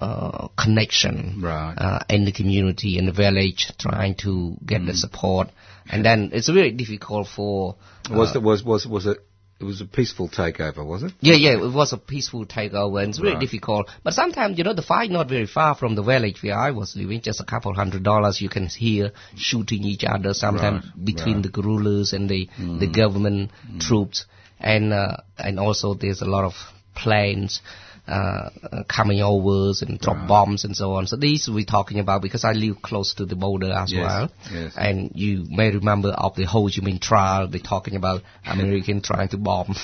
uh, 0.00 0.48
connection 0.60 1.40
Right. 1.40 1.74
uh, 1.78 2.00
in 2.08 2.24
the 2.24 2.32
community 2.32 2.98
in 2.98 3.06
the 3.06 3.12
village, 3.12 3.70
trying 3.78 4.14
to 4.26 4.56
get 4.66 4.80
Mm. 4.82 4.86
the 4.86 4.94
support, 4.94 5.50
and 5.88 6.04
then 6.04 6.30
it's 6.32 6.48
very 6.48 6.72
difficult 6.72 7.28
for 7.28 7.76
Was 8.10 8.34
it 8.34 8.42
was 8.42 8.64
was 8.64 8.86
was 8.86 9.06
it? 9.06 9.18
It 9.60 9.64
was 9.64 9.80
a 9.80 9.84
peaceful 9.84 10.28
takeover, 10.28 10.84
was 10.84 11.04
it? 11.04 11.12
yeah, 11.20 11.36
yeah, 11.44 11.52
it 11.66 11.72
was 11.72 11.92
a 11.92 11.96
peaceful 11.96 12.44
takeover, 12.44 13.00
and 13.02 13.10
it's 13.10 13.18
very 13.18 13.34
Right. 13.34 13.40
difficult. 13.46 13.88
But 14.02 14.14
sometimes, 14.14 14.58
you 14.58 14.64
know, 14.64 14.74
the 14.74 14.82
fight 14.82 15.12
not 15.12 15.28
very 15.28 15.46
far 15.46 15.76
from 15.76 15.94
the 15.94 16.02
village 16.02 16.42
where 16.42 16.58
I 16.58 16.72
was 16.72 16.96
living, 16.96 17.20
just 17.20 17.40
a 17.40 17.44
couple 17.44 17.72
hundred 17.72 18.02
dollars. 18.02 18.40
You 18.40 18.48
can 18.48 18.66
hear 18.66 19.12
shooting 19.36 19.84
each 19.84 20.02
other 20.04 20.34
sometimes 20.34 20.84
Right, 20.84 21.04
between. 21.12 21.36
Mm. 21.38 21.42
the 21.44 21.50
guerrillas 21.50 22.12
and 22.12 22.28
the 22.28 22.48
the 22.82 22.88
government 23.02 23.52
troops, 23.78 24.26
and 24.58 24.92
uh, 24.92 25.16
and 25.38 25.60
also 25.60 25.94
there's 25.94 26.20
a 26.20 26.30
lot 26.36 26.44
of 26.44 26.54
planes. 26.96 27.60
Uh, 28.06 28.50
uh, 28.70 28.82
coming 28.86 29.22
over 29.22 29.72
and 29.80 29.98
drop 29.98 30.16
Right. 30.18 30.28
bombs 30.28 30.64
and 30.64 30.76
so 30.76 30.92
on. 30.96 31.06
So 31.06 31.16
these 31.16 31.48
we're 31.48 31.64
talking 31.64 32.00
about 32.00 32.20
because 32.20 32.44
I 32.44 32.52
live 32.52 32.82
close 32.82 33.14
to 33.14 33.24
the 33.24 33.34
border 33.34 33.72
as 33.72 33.90
Yes, 33.92 34.02
well. 34.02 34.30
yes. 34.52 34.74
And 34.76 35.10
you 35.14 35.46
may 35.48 35.70
remember 35.70 36.10
of 36.10 36.34
the 36.36 36.44
Ho 36.44 36.64
Chi 36.66 36.82
Minh 36.82 37.00
trail. 37.00 37.48
They're 37.48 37.60
talking 37.60 37.96
about 37.96 38.20
American 38.44 39.00
trying 39.10 39.28
to 39.30 39.38
bomb 39.38 39.74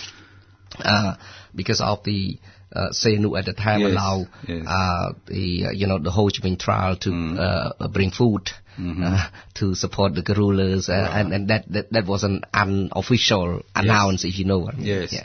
uh, 0.84 1.14
because 1.54 1.80
of 1.80 2.04
the 2.04 2.38
uh, 2.76 2.90
Senu 2.92 3.38
at 3.38 3.46
the 3.46 3.54
time 3.54 3.80
Yes, 3.80 3.90
allow 3.92 4.26
yes. 4.46 4.66
uh, 4.68 5.12
the 5.26 5.64
uh, 5.68 5.70
you 5.72 5.86
know 5.86 5.98
the 5.98 6.10
Ho 6.10 6.26
Chi 6.26 6.46
Minh 6.46 6.58
trail 6.58 6.96
to 6.96 7.10
Mm. 7.10 7.38
uh, 7.40 7.88
bring 7.88 8.10
food 8.10 8.50
Mm-hmm. 8.78 9.02
uh, 9.04 9.26
to 9.54 9.74
support 9.74 10.14
the 10.14 10.22
guerrillas, 10.22 10.88
uh, 10.88 11.10
and 11.12 11.32
and 11.34 11.48
that, 11.48 11.64
that 11.72 11.90
that 11.92 12.06
was 12.06 12.22
an 12.24 12.42
unofficial 12.54 13.62
announce, 13.74 14.24
if 14.24 14.38
you 14.38 14.44
know 14.44 14.58
what 14.58 14.74
I 14.74 14.78
mean. 14.78 14.86
Yes. 14.86 15.12
Yeah. 15.12 15.24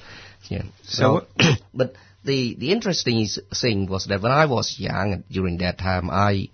yeah. 0.49 0.63
So 0.83 1.27
So, 1.39 1.55
but 1.73 1.93
the 2.25 2.55
the 2.55 2.71
interesting 2.71 3.27
thing 3.61 3.87
was 3.87 4.05
that 4.05 4.21
when 4.21 4.31
I 4.31 4.45
was 4.45 4.75
young 4.79 5.23
during 5.29 5.57
that 5.59 5.77
time, 5.77 6.09
I 6.09 6.49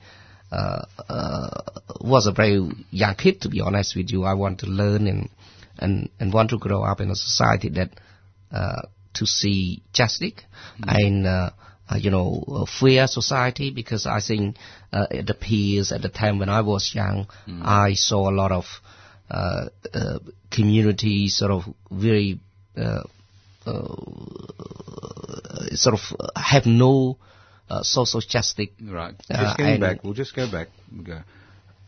uh, 0.52 0.86
uh, 1.08 1.62
was 2.02 2.28
a 2.28 2.32
very 2.32 2.70
young 2.92 3.16
kid. 3.16 3.42
To 3.42 3.50
be 3.50 3.62
honest 3.62 3.96
with 3.96 4.12
you, 4.12 4.24
I 4.24 4.34
want 4.34 4.60
to 4.60 4.68
learn 4.68 5.08
and 5.08 5.30
and 5.80 6.10
and 6.20 6.34
want 6.34 6.50
to 6.52 6.58
grow 6.58 6.84
up 6.84 7.00
in 7.00 7.10
a 7.10 7.16
society 7.16 7.70
that 7.70 7.92
uh, 8.52 8.82
to 9.14 9.26
see 9.26 9.82
justice 9.94 10.34
and 10.84 11.26
uh, 11.26 11.50
uh, 11.90 11.96
you 11.96 12.12
know 12.12 12.44
a 12.48 12.66
fair 12.66 13.08
society 13.08 13.72
because 13.72 14.06
I 14.06 14.22
think 14.22 14.58
uh, 14.92 15.08
it 15.10 15.30
appears 15.30 15.92
at 15.92 16.02
the 16.02 16.10
time 16.10 16.40
when 16.40 16.50
I 16.50 16.62
was 16.62 16.92
young, 16.94 17.28
I 17.64 17.94
saw 17.94 18.30
a 18.30 18.36
lot 18.36 18.52
of 18.52 18.66
uh, 19.30 19.68
uh, 19.94 20.20
communities 20.50 21.38
sort 21.38 21.52
of 21.52 21.64
very 21.90 22.40
sort 25.76 25.96
of 25.96 26.02
uh, 26.20 26.40
have 26.40 26.66
no 26.66 27.18
uh, 27.70 27.84
social 27.84 28.22
justice. 28.22 28.70
Right. 28.82 29.16
Uh, 29.30 29.44
Just 29.44 29.58
getting 29.58 29.74
and- 29.74 29.82
back. 29.82 30.04
We'll 30.04 30.14
just 30.14 30.36
go 30.36 30.50
back. 30.52 30.68
We'll 30.92 31.04
go. 31.04 31.20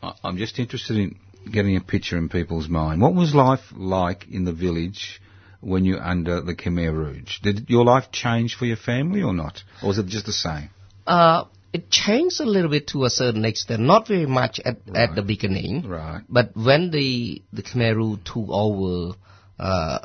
I- 0.01 0.15
I'm 0.23 0.37
just 0.37 0.59
interested 0.59 0.97
in 0.97 1.15
getting 1.51 1.75
a 1.75 1.81
picture 1.81 2.17
in 2.17 2.29
people's 2.29 2.69
mind. 2.69 3.01
What 3.01 3.13
was 3.13 3.35
life 3.35 3.61
like 3.75 4.27
in 4.31 4.45
the 4.45 4.53
village 4.53 5.21
when 5.61 5.85
you 5.85 5.95
were 5.95 6.03
under 6.03 6.41
the 6.41 6.55
Khmer 6.55 6.93
Rouge? 6.93 7.39
Did 7.41 7.69
your 7.69 7.83
life 7.85 8.11
change 8.11 8.55
for 8.55 8.65
your 8.65 8.77
family 8.77 9.21
or 9.21 9.33
not? 9.33 9.63
Or 9.81 9.89
was 9.89 9.97
it 9.97 10.07
just 10.07 10.25
the 10.25 10.33
same? 10.33 10.69
Uh, 11.05 11.45
it 11.73 11.89
changed 11.89 12.39
a 12.39 12.45
little 12.45 12.69
bit 12.69 12.87
to 12.87 13.03
a 13.05 13.09
certain 13.09 13.43
extent, 13.45 13.81
not 13.81 14.07
very 14.07 14.25
much 14.25 14.59
at, 14.63 14.77
at 14.93 15.15
the 15.15 15.21
beginning. 15.21 15.87
Right. 15.87 16.21
But 16.29 16.55
when 16.55 16.91
the 16.91 17.41
the 17.51 17.63
Khmer 17.63 17.95
Rouge 17.95 18.19
took 18.25 18.47
over 18.47 19.15
uh, 19.59 19.99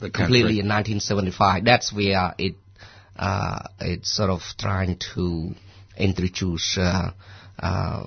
completely 0.00 0.60
in 0.60 0.68
1975, 0.68 1.64
that's 1.64 1.92
where 1.92 2.34
it 2.38 2.54
uh, 3.16 3.62
it's 3.80 4.14
sort 4.14 4.30
of 4.30 4.40
trying 4.58 4.98
to 5.14 5.54
introduce. 5.96 6.78
Uh, 6.78 7.12
uh, 7.58 8.04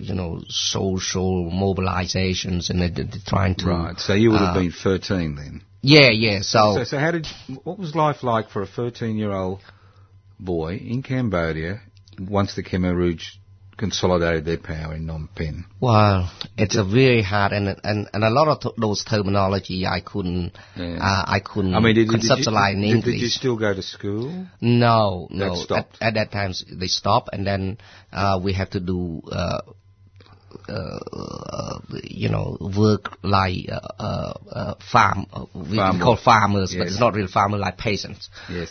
you 0.00 0.14
know, 0.14 0.40
social 0.48 1.50
mobilizations, 1.50 2.70
and 2.70 2.80
they're, 2.80 2.88
they're 2.88 3.20
trying 3.26 3.54
to. 3.54 3.66
Right. 3.66 3.98
So 3.98 4.14
you 4.14 4.30
would 4.30 4.40
have 4.40 4.56
uh, 4.56 4.60
been 4.60 4.72
13 4.72 5.36
then. 5.36 5.62
Yeah, 5.82 6.08
yeah. 6.10 6.40
So, 6.40 6.76
So, 6.76 6.84
so 6.84 6.98
how 6.98 7.10
did? 7.10 7.26
What 7.64 7.78
was 7.78 7.94
life 7.94 8.22
like 8.22 8.48
for 8.48 8.62
a 8.62 8.66
13-year-old 8.66 9.60
boy 10.40 10.76
in 10.76 11.02
Cambodia 11.02 11.82
once 12.18 12.54
the 12.54 12.62
Khmer 12.62 12.94
Rouge 12.94 13.36
consolidated 13.78 14.44
their 14.44 14.58
power 14.58 14.94
in 14.94 15.06
Phnom 15.06 15.28
Penh? 15.34 15.64
Well, 15.80 16.30
it's 16.58 16.76
a 16.76 16.84
very 16.84 17.22
hard 17.22 17.52
and 17.52 17.68
and 17.82 18.08
and 18.12 18.24
a 18.24 18.30
lot 18.30 18.48
of 18.48 18.60
th- 18.60 18.74
those 18.76 19.04
terminology 19.04 19.86
I 19.86 20.00
couldn't 20.00 20.52
Yeah. 20.76 20.98
uh, 21.00 21.24
I 21.26 21.40
couldn't 21.40 21.74
I 21.74 21.80
mean, 21.80 21.94
did, 21.94 22.08
did, 22.08 22.22
you, 22.22 22.28
conceptualize 22.28 22.74
in 22.74 22.84
English. 22.84 23.04
did 23.04 23.20
you 23.20 23.28
still 23.28 23.56
go 23.56 23.72
to 23.72 23.82
school? 23.82 24.46
no, 24.60 25.28
That 25.30 25.66
no. 25.70 25.76
At, 25.76 25.88
at 26.00 26.14
that 26.14 26.32
time 26.32 26.52
they 26.70 26.88
stopped, 26.88 27.30
and 27.32 27.46
then 27.46 27.78
uh, 28.12 28.40
we 28.42 28.52
have 28.54 28.70
to 28.70 28.80
do. 28.80 29.22
Uh, 29.30 29.60
uh, 30.68 31.78
you 32.02 32.28
know, 32.28 32.56
work 32.76 33.18
like 33.22 33.68
uh, 33.70 34.32
uh, 34.50 34.74
farm. 34.90 35.26
We, 35.54 35.72
we 35.72 35.76
call 35.78 36.16
farmers, 36.22 36.74
but 36.76 36.86
it's 36.88 37.00
not 37.00 37.14
real 37.14 37.28
farmer 37.28 37.58
like 37.58 37.76
peasants. 37.78 38.28
Yes. 38.50 38.70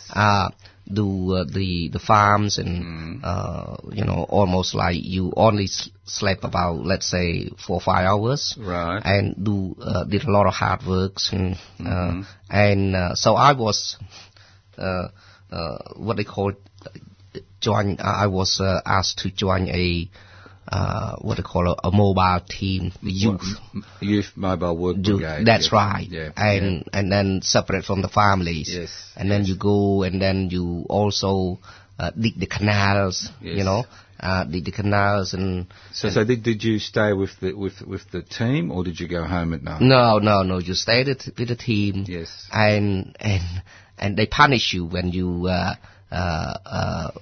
Do 0.90 1.34
uh, 1.34 1.44
the 1.44 1.88
the 1.92 1.98
farms 1.98 2.56
and 2.58 2.84
Mm. 2.84 3.20
uh, 3.22 3.76
you 3.92 4.04
know 4.04 4.24
almost 4.28 4.74
like 4.74 4.96
you 5.02 5.32
only 5.36 5.64
s- 5.64 5.90
sleep 6.06 6.44
about 6.44 6.84
let's 6.86 7.06
say 7.10 7.50
four 7.66 7.76
or 7.76 7.80
five 7.80 8.06
hours 8.06 8.56
Right. 8.58 9.02
and 9.04 9.34
do 9.44 9.76
uh, 9.82 10.04
did 10.04 10.24
a 10.24 10.30
lot 10.30 10.46
of 10.46 10.54
hard 10.54 10.86
works 10.86 11.30
and 11.32 11.56
Mm-hmm. 11.78 11.86
uh, 11.86 12.24
and 12.48 12.96
uh, 12.96 13.14
so 13.14 13.34
I 13.34 13.52
was 13.52 13.96
uh, 14.78 15.08
uh, 15.50 15.78
what 15.96 16.16
they 16.16 16.24
call 16.24 16.52
join. 17.60 17.98
I 18.00 18.26
was 18.26 18.60
uh, 18.60 18.80
asked 18.86 19.18
to 19.20 19.30
join 19.30 19.68
a 19.68 20.08
uh, 20.70 21.16
what 21.20 21.36
they 21.38 21.42
call 21.42 21.66
a, 21.72 21.88
a 21.88 21.90
mobile 21.90 22.40
team, 22.48 22.92
youth. 23.02 23.42
Youth 24.00 24.32
Mobile 24.36 24.76
Work 24.76 24.96
Do, 25.00 25.18
Brigade. 25.18 25.46
that's 25.46 25.64
yes. 25.66 25.72
right. 25.72 26.06
Yeah. 26.08 26.30
And 26.36 26.84
and 26.92 27.10
then 27.10 27.40
separate 27.42 27.84
from 27.84 28.02
the 28.02 28.08
families. 28.08 28.70
Yes, 28.72 28.90
And 29.16 29.30
then 29.30 29.40
yes. 29.40 29.48
you 29.50 29.56
go 29.56 30.02
and 30.02 30.20
then 30.20 30.48
you 30.50 30.84
also 30.88 31.58
uh, 31.98 32.10
dig 32.10 32.38
the 32.38 32.46
canals, 32.46 33.28
Yes. 33.40 33.56
you 33.58 33.64
know, 33.64 33.84
uh, 34.20 34.44
dig 34.44 34.64
the 34.66 34.72
canals 34.72 35.32
and 35.34 35.66
So, 35.92 36.10
so 36.10 36.24
did, 36.24 36.42
did 36.42 36.62
you 36.62 36.78
stay 36.78 37.12
with 37.12 37.30
the 37.40 37.52
with 37.54 37.80
with 37.82 38.10
the 38.10 38.22
team, 38.22 38.70
or 38.70 38.84
did 38.84 39.00
you 39.00 39.08
go 39.08 39.24
home 39.24 39.54
at 39.54 39.62
night? 39.62 39.80
no, 39.80 40.18
no, 40.18 40.42
no, 40.42 40.58
you 40.58 40.74
stayed 40.74 41.06
with 41.08 41.48
the 41.48 41.56
team. 41.56 42.04
Yes. 42.06 42.46
and 42.52 43.16
and 43.20 43.62
and 43.96 44.16
they 44.16 44.26
punish 44.26 44.74
you 44.74 44.84
when 44.84 45.08
you 45.12 45.46
uh, 45.46 45.74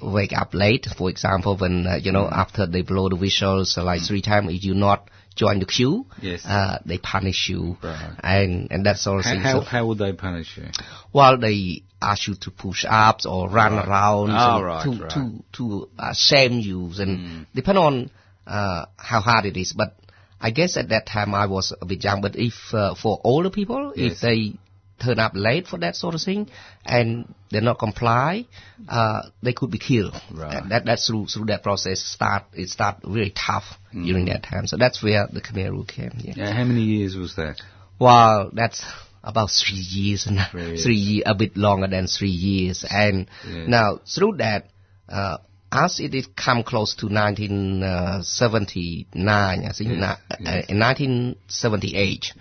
wake 0.03 0.33
up 0.33 0.55
late. 0.55 0.87
For 0.97 1.11
example, 1.11 1.57
when 1.57 1.87
uh, 1.87 1.97
you 1.97 2.13
know 2.13 2.29
after 2.31 2.67
they 2.67 2.83
blow 2.83 3.09
the 3.09 3.17
whistles 3.17 3.77
uh, 3.79 3.85
like 3.85 4.03
three 4.03 4.23
times, 4.23 4.53
if 4.53 4.65
you 4.65 4.75
not 4.75 5.11
join 5.35 5.59
the 5.61 5.67
queue, 5.67 6.07
Yes. 6.23 6.45
uh, 6.47 6.79
they 6.87 6.99
punish 6.99 7.49
you, 7.49 7.77
Right. 7.83 8.13
and 8.23 8.69
and 8.71 8.87
that 8.87 8.99
sort 8.99 9.21
of 9.21 9.25
How, 9.27 9.31
thing. 9.33 9.41
how, 9.41 9.61
So, 9.61 9.67
how 9.67 9.87
would 9.87 9.99
they 9.99 10.13
punish 10.13 10.57
you? 10.57 10.65
Well, 11.13 11.39
they 11.39 11.83
ask 12.01 12.27
you 12.29 12.35
to 12.37 12.51
push 12.51 12.85
ups 12.89 13.27
or 13.27 13.49
run 13.49 13.75
Right. 13.75 13.87
around 13.89 14.31
Oh, 14.31 14.63
right, 14.63 14.85
to 14.85 15.09
to 15.09 15.45
to 15.55 15.89
uh, 15.99 16.13
shame 16.15 16.61
you, 16.61 16.91
and 16.99 17.19
Mm. 17.19 17.47
depend 17.55 17.79
on 17.79 18.11
uh, 18.47 18.87
how 18.97 19.21
hard 19.21 19.45
it 19.47 19.57
is. 19.57 19.73
But 19.73 19.97
I 20.41 20.51
guess 20.51 20.77
at 20.77 20.89
that 20.91 21.07
time 21.07 21.35
I 21.35 21.47
was 21.47 21.73
a 21.81 21.85
bit 21.87 22.05
young. 22.05 22.21
But 22.21 22.37
if 22.37 22.55
uh, 22.73 22.95
for 22.95 23.21
older 23.25 23.51
people, 23.51 23.93
Yes. 23.97 24.13
if 24.13 24.21
they 24.21 24.55
turn 25.03 25.19
up 25.19 25.33
late 25.35 25.67
for 25.67 25.79
that 25.79 25.95
sort 25.97 26.15
of 26.15 26.23
thing 26.23 26.49
and 26.85 27.33
they're 27.51 27.61
not 27.61 27.79
comply, 27.79 28.47
uh, 28.89 29.23
they 29.43 29.53
could 29.53 29.71
be 29.71 29.79
killed. 29.79 30.15
Right. 30.33 30.55
And 30.63 30.71
that 30.71 30.85
that's 30.85 31.07
through 31.07 31.27
through 31.27 31.47
that 31.47 31.63
process 31.63 32.01
start 32.01 32.45
it 32.55 32.69
start 32.71 32.99
really 33.05 33.31
tough 33.35 33.65
Mm. 33.95 34.05
during 34.07 34.25
that 34.27 34.43
time. 34.43 34.67
So 34.67 34.77
that's 34.77 35.03
where 35.03 35.27
the 35.33 35.41
Khmer 35.41 35.71
rule 35.71 35.85
came. 35.85 36.13
Yeah. 36.19 36.35
Yeah, 36.37 36.53
how 36.53 36.65
many 36.65 36.83
years 36.83 37.17
was 37.17 37.35
that? 37.37 37.57
Well, 37.99 38.51
that's 38.53 38.85
about 39.25 39.51
three 39.51 39.79
years 39.79 40.27
and 40.27 40.39
Three 40.51 40.95
years. 40.95 41.23
a 41.27 41.35
bit 41.35 41.57
longer 41.57 41.87
than 41.89 42.07
three 42.07 42.29
years. 42.31 42.85
And 42.89 43.27
Yeah. 43.49 43.67
now 43.67 44.01
through 44.07 44.37
that, 44.39 44.69
uh, 45.09 45.39
as 45.73 46.01
it 46.01 46.15
is 46.15 46.27
come 46.37 46.63
close 46.63 46.95
to 46.97 47.07
1979, 47.07 49.65
I 49.65 49.73
think 49.73 49.91
Yes, 49.91 50.01
na- 50.01 50.17
yes. 50.41 50.49
uh, 50.49 50.63
in 50.73 50.79
1978, 50.79 52.33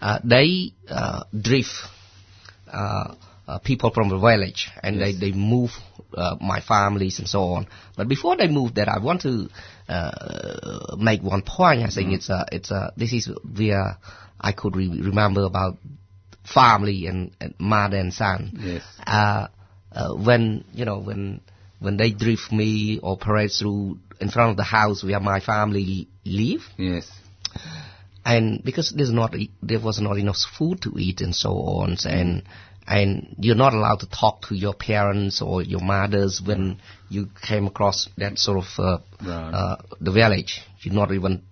uh, 0.00 0.18
they 0.24 0.72
uh, 0.88 1.24
drift 1.38 1.70
uh, 2.72 3.14
uh, 3.46 3.58
people 3.58 3.90
from 3.90 4.08
the 4.08 4.18
village 4.18 4.70
and 4.82 4.96
Yes. 4.96 5.14
they, 5.18 5.30
they 5.30 5.36
move 5.36 5.70
uh, 6.16 6.36
my 6.40 6.60
families 6.60 7.18
and 7.18 7.28
so 7.28 7.42
on. 7.54 7.66
But 7.96 8.08
before 8.08 8.36
they 8.36 8.48
move 8.48 8.74
that, 8.76 8.88
I 8.88 8.98
want 8.98 9.22
to 9.22 9.48
uh, 9.88 10.96
make 10.98 11.22
one 11.22 11.42
point. 11.42 11.82
I 11.82 11.90
think 11.90 12.10
Mm. 12.10 12.14
it's 12.14 12.30
a, 12.30 12.46
it's 12.52 12.70
a, 12.70 12.92
this 12.96 13.12
is 13.12 13.28
where 13.56 13.96
I 14.40 14.52
could 14.52 14.76
re- 14.76 15.00
remember 15.00 15.44
about 15.44 15.76
family 16.44 17.06
and, 17.06 17.32
and 17.40 17.54
mother 17.58 17.96
and 17.98 18.12
son. 18.12 18.52
Yes. 18.60 18.82
Uh, 19.06 19.46
uh, 19.92 20.14
when, 20.14 20.64
you 20.72 20.84
know, 20.84 20.98
when, 21.00 21.40
when 21.82 21.96
they 21.96 22.10
drift 22.10 22.52
me 22.52 22.98
or 23.02 23.16
parade 23.16 23.50
through 23.58 23.98
in 24.20 24.30
front 24.30 24.50
of 24.52 24.56
the 24.56 24.64
house 24.78 25.02
where 25.04 25.20
my 25.20 25.40
family 25.40 26.08
live, 26.24 26.62
Yes. 26.78 27.10
and 28.24 28.62
because 28.64 28.92
there's 28.96 29.10
not 29.12 29.34
there 29.62 29.80
was 29.80 30.00
not 30.00 30.16
enough 30.18 30.36
food 30.58 30.80
to 30.82 30.94
eat 30.98 31.20
and 31.20 31.34
so 31.34 31.50
on 31.50 31.96
and 32.06 32.42
and 32.86 33.34
you're 33.38 33.56
not 33.56 33.74
allowed 33.74 34.00
to 34.00 34.08
talk 34.08 34.42
to 34.48 34.54
your 34.56 34.74
parents 34.74 35.40
or 35.42 35.62
your 35.62 35.80
mothers 35.80 36.40
when 36.44 36.78
you 37.08 37.28
came 37.46 37.66
across 37.66 38.08
that 38.16 38.38
sort 38.38 38.58
of 38.58 38.66
uh, 38.78 38.98
Right. 39.24 39.54
uh, 39.54 39.76
the 40.00 40.12
village 40.12 40.62
you're 40.82 40.94
not 40.94 41.12
even 41.12 41.42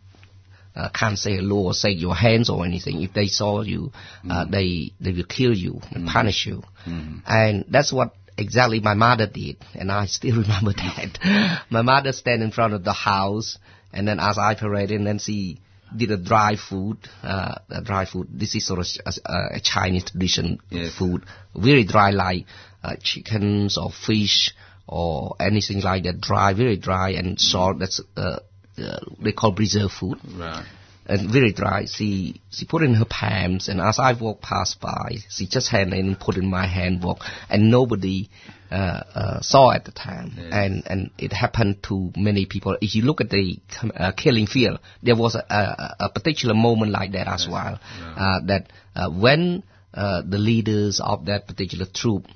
uh, 0.77 0.89
can't 0.91 1.19
say 1.19 1.37
hello 1.37 1.57
or 1.67 1.75
say 1.75 1.91
your 1.91 2.15
hands 2.15 2.49
or 2.51 2.65
anything 2.65 3.03
if 3.03 3.13
they 3.13 3.27
saw 3.27 3.63
you 3.63 3.93
uh, 4.29 4.45
they 4.45 4.93
they 5.01 5.13
will 5.13 5.25
kill 5.25 5.53
you 5.55 5.81
and 5.93 6.07
punish 6.07 6.47
you 6.47 6.63
Mm. 6.87 7.21
and 7.27 7.65
that's 7.69 7.93
what 7.93 8.15
exactly 8.41 8.81
my 8.81 8.95
mother 8.95 9.27
did 9.27 9.57
and 9.75 9.93
I 9.93 10.07
still 10.07 10.37
remember 10.45 10.73
that. 10.73 11.61
My 11.71 11.83
mother 11.83 12.13
stand 12.13 12.43
in 12.43 12.51
front 12.51 12.75
of 12.75 12.85
the 12.85 12.93
house 12.93 13.59
and 13.93 14.07
then 14.09 14.19
as 14.21 14.39
I 14.39 14.55
paraded 14.55 14.97
and 14.99 15.07
then 15.07 15.19
she 15.19 15.61
did 15.97 16.11
a 16.13 16.17
dry 16.17 16.57
food 16.57 16.99
uh, 17.23 17.57
a 17.71 17.83
dry 17.83 18.05
food. 18.07 18.29
This 18.33 18.55
is 18.55 18.67
sort 18.67 18.81
of 18.81 18.87
a, 19.07 19.57
a 19.57 19.61
Chinese 19.61 20.11
tradition 20.11 20.59
Yes. 20.71 20.95
food. 20.97 21.25
Very 21.55 21.85
dry 21.85 22.11
like 22.11 22.47
uh, 22.83 22.97
chickens 23.03 23.77
or 23.77 23.91
fish 23.91 24.55
or 24.87 25.37
anything 25.41 25.81
like 25.81 26.05
that. 26.05 26.21
Dry 26.21 26.55
very 26.55 26.77
dry 26.77 27.11
and 27.11 27.39
salt. 27.41 27.79
That's 27.81 28.01
uh, 28.17 28.39
uh, 28.79 29.01
they 29.23 29.33
call 29.33 29.53
preserved 29.53 29.93
food. 29.93 30.19
Right. 30.37 30.65
And 31.07 31.31
very 31.31 31.53
dry. 31.53 31.87
She 31.87 32.41
she 32.51 32.67
put 32.67 32.83
in 32.83 32.95
her 32.95 33.05
palms, 33.05 33.69
and 33.69 33.81
as 33.81 33.99
I 33.99 34.13
walked 34.13 34.43
past 34.43 34.81
by, 34.81 35.17
she 35.29 35.47
just 35.47 35.69
hand 35.69 35.93
in 35.93 36.07
and 36.09 36.21
put 36.21 36.37
in 36.37 36.47
my 36.47 36.67
hand 36.67 37.03
walk, 37.03 37.21
and 37.49 37.71
nobody 37.71 38.29
uh, 38.71 39.03
uh, 39.15 39.41
saw 39.41 39.73
at 39.73 39.85
the 39.85 39.93
time. 39.93 40.33
Yes. 40.37 40.49
And 40.53 40.83
and 40.87 41.11
it 41.19 41.33
happened 41.33 41.83
to 41.85 42.13
many 42.17 42.47
people. 42.47 42.77
If 42.81 42.95
you 42.95 43.03
look 43.03 43.21
at 43.21 43.31
the 43.31 43.59
uh, 43.95 44.13
killing 44.13 44.47
field, 44.47 44.79
there 45.03 45.17
was 45.17 45.35
a, 45.35 45.45
a, 45.51 45.97
a 46.07 46.09
particular 46.11 46.55
moment 46.55 46.93
like 46.93 47.13
that 47.13 47.27
as 47.27 47.47
well. 47.51 47.81
Uh, 48.17 48.41
that 48.47 48.71
uh, 48.95 49.11
when 49.11 49.63
uh, 49.95 50.23
the 50.23 50.39
leaders 50.39 51.01
of 51.03 51.27
that 51.27 51.49
particular 51.49 51.87
troop 51.93 52.27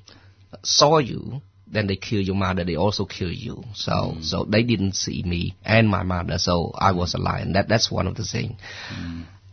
saw 0.63 0.97
you, 0.97 1.41
then 1.75 1.87
they 1.87 1.95
kill 1.95 2.21
your 2.21 2.35
mother. 2.35 2.63
They 2.63 2.75
also 2.75 3.05
kill 3.05 3.31
you. 3.31 3.63
So 3.73 4.17
so 4.21 4.45
they 4.45 4.61
didn't 4.63 4.93
see 4.93 5.23
me 5.23 5.55
and 5.63 5.89
my 5.89 6.03
mother. 6.03 6.37
So 6.39 6.71
I 6.75 6.91
was 6.93 7.13
a 7.13 7.17
lion. 7.17 7.53
That 7.53 7.67
that's 7.67 7.91
one 7.91 8.07
of 8.07 8.15
the 8.15 8.25
things. 8.25 8.59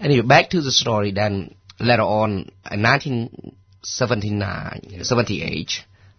Anyway, 0.01 0.27
back 0.27 0.51
to 0.51 0.61
the 0.61 0.73
story. 0.73 1.13
Then 1.13 1.55
later 1.79 2.03
on, 2.03 2.51
in 2.71 2.83
1979, 2.83 5.05
78, 5.05 5.71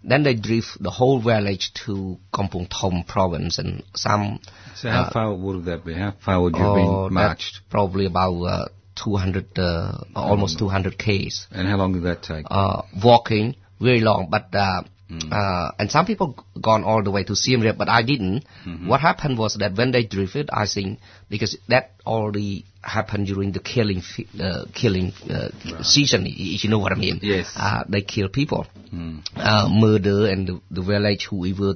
then 0.04 0.24
they 0.24 0.34
drift 0.36 0.82
the 0.82 0.90
whole 0.90 1.22
village 1.22 1.72
to 1.86 2.18
Kampong 2.34 2.68
Thom 2.70 3.04
province 3.08 3.58
and 3.58 3.84
some. 3.96 4.40
So 4.76 4.90
how 4.90 5.04
uh, 5.04 5.12
far 5.12 5.34
would 5.34 5.64
that 5.66 5.86
be? 5.86 5.94
How 5.94 6.14
far 6.24 6.42
would 6.42 6.56
you 6.56 6.62
have 6.62 6.72
oh, 6.72 7.10
marched? 7.10 7.62
Probably 7.70 8.06
about 8.06 8.44
uh, 8.44 8.68
200, 9.04 9.58
uh, 9.58 10.04
almost 10.16 10.60
200 10.60 10.98
k's 10.98 11.48
And 11.52 11.68
how 11.68 11.78
long 11.78 11.94
did 11.94 12.04
that 12.04 12.24
take? 12.24 12.46
uh, 12.50 12.84
walking 13.04 13.56
very 13.80 14.02
long, 14.02 14.28
but 14.30 14.54
uh, 14.54 14.84
Mm. 15.12 15.32
uh, 15.32 15.72
and 15.78 15.92
some 15.92 16.06
people 16.06 16.44
gone 16.60 16.84
all 16.86 17.04
the 17.04 17.12
way 17.12 17.24
to 17.26 17.36
Siem 17.36 17.62
Reap, 17.62 17.78
but 17.78 17.90
I 17.90 18.04
didn't. 18.04 18.46
Mm-hmm. 18.66 18.88
What 18.88 19.02
happened 19.02 19.38
was 19.38 19.56
that 19.56 19.76
when 19.76 19.92
they 19.92 20.04
drifted, 20.04 20.50
I 20.52 20.66
think 20.66 21.00
because 21.30 21.58
that 21.68 21.92
already 22.06 22.66
happened 22.82 23.28
during 23.28 23.52
the 23.52 23.60
killing 23.60 24.02
uh, 24.40 24.66
killing 24.74 25.12
uh, 25.30 25.50
season, 25.84 26.24
if 26.26 26.64
you 26.64 26.70
know 26.70 26.80
what 26.80 26.94
I 26.94 26.96
mean. 26.96 27.20
Yes. 27.22 27.52
Uh, 27.56 27.84
they 27.88 28.02
kill 28.02 28.30
people, 28.30 28.66
Mm. 28.94 29.22
uh, 29.36 29.68
murder, 29.70 30.28
and 30.30 30.48
the, 30.48 30.62
the 30.72 30.82
village 30.82 31.28
whoever 31.30 31.76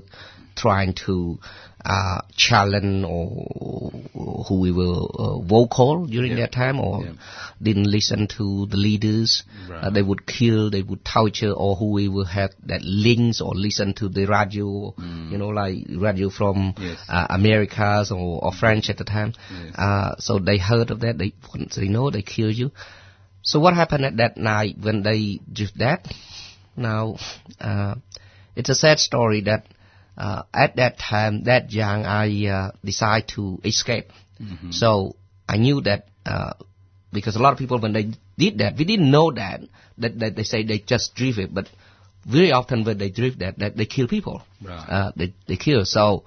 trying 0.57 0.93
to 1.05 1.39
uh, 1.85 2.19
challenge 2.35 3.05
or 3.07 3.91
whoever 4.49 4.89
uh, 5.17 5.37
vocal 5.39 6.05
during 6.07 6.35
that 6.35 6.51
time 6.51 6.79
or 6.79 7.05
didn't 7.61 7.89
listen 7.89 8.27
to 8.27 8.65
the 8.65 8.75
leaders. 8.75 9.43
Right. 9.69 9.83
Uh, 9.85 9.89
they 9.91 10.01
would 10.01 10.25
kill, 10.25 10.69
they 10.69 10.81
would 10.81 11.05
torture, 11.05 11.51
or 11.51 11.75
who 11.75 11.91
we 11.91 12.05
whoever 12.05 12.27
had 12.29 12.49
that 12.65 12.81
links 12.81 13.39
or 13.41 13.53
listen 13.55 13.93
to 13.95 14.09
the 14.09 14.25
radio, 14.25 14.93
you 15.31 15.37
know, 15.37 15.49
like 15.49 15.85
radio 15.89 16.29
from 16.29 16.57
Mm. 16.57 16.79
Yes. 16.79 16.99
uh, 17.07 17.27
Americas 17.29 18.11
or, 18.11 18.43
or 18.43 18.51
French 18.51 18.89
at 18.89 18.97
the 18.97 19.03
time. 19.03 19.33
Yes. 19.51 19.75
Uh, 19.77 20.15
so 20.17 20.39
they 20.39 20.57
heard 20.57 20.89
of 20.91 20.99
that. 21.01 21.17
They 21.17 21.33
once 21.53 21.75
they 21.75 21.87
know 21.87 22.09
they 22.09 22.23
kill 22.23 22.51
you. 22.51 22.71
So 23.43 23.59
what 23.59 23.75
happened 23.75 24.03
at 24.05 24.17
that 24.17 24.35
night 24.37 24.75
when 24.81 25.03
they 25.03 25.39
did 25.51 25.71
that? 25.77 26.07
Now, 26.75 27.17
uh, 27.61 27.95
it's 28.55 28.69
a 28.69 28.75
sad 28.75 28.99
story 28.99 29.41
that 29.41 29.67
uh, 30.17 30.43
at 30.53 30.75
that 30.77 30.97
time, 30.97 31.43
that 31.43 31.71
young, 31.71 32.05
I 32.05 32.47
uh, 32.47 32.71
decided 32.83 33.29
to 33.35 33.59
escape. 33.63 34.09
Mm-hmm. 34.41 34.71
So 34.71 35.15
I 35.47 35.57
knew 35.57 35.81
that 35.81 36.07
uh, 36.25 36.53
because 37.13 37.35
a 37.35 37.39
lot 37.39 37.53
of 37.53 37.59
people 37.59 37.79
when 37.79 37.93
they 37.93 38.11
did 38.37 38.57
that, 38.59 38.77
we 38.77 38.85
didn't 38.85 39.09
know 39.11 39.31
that 39.31 39.61
that, 39.99 40.19
that 40.19 40.35
they 40.35 40.43
say 40.43 40.63
they 40.63 40.79
just 40.79 41.15
drift 41.15 41.37
it, 41.39 41.53
but 41.53 41.69
very 42.25 42.51
often 42.51 42.83
when 42.83 42.97
they 42.97 43.09
drift 43.09 43.39
that, 43.39 43.57
that 43.59 43.77
they 43.77 43.85
kill 43.85 44.07
people. 44.07 44.41
Right. 44.63 44.89
Uh, 44.89 45.11
they 45.15 45.33
they 45.47 45.55
kill. 45.55 45.85
So 45.85 46.23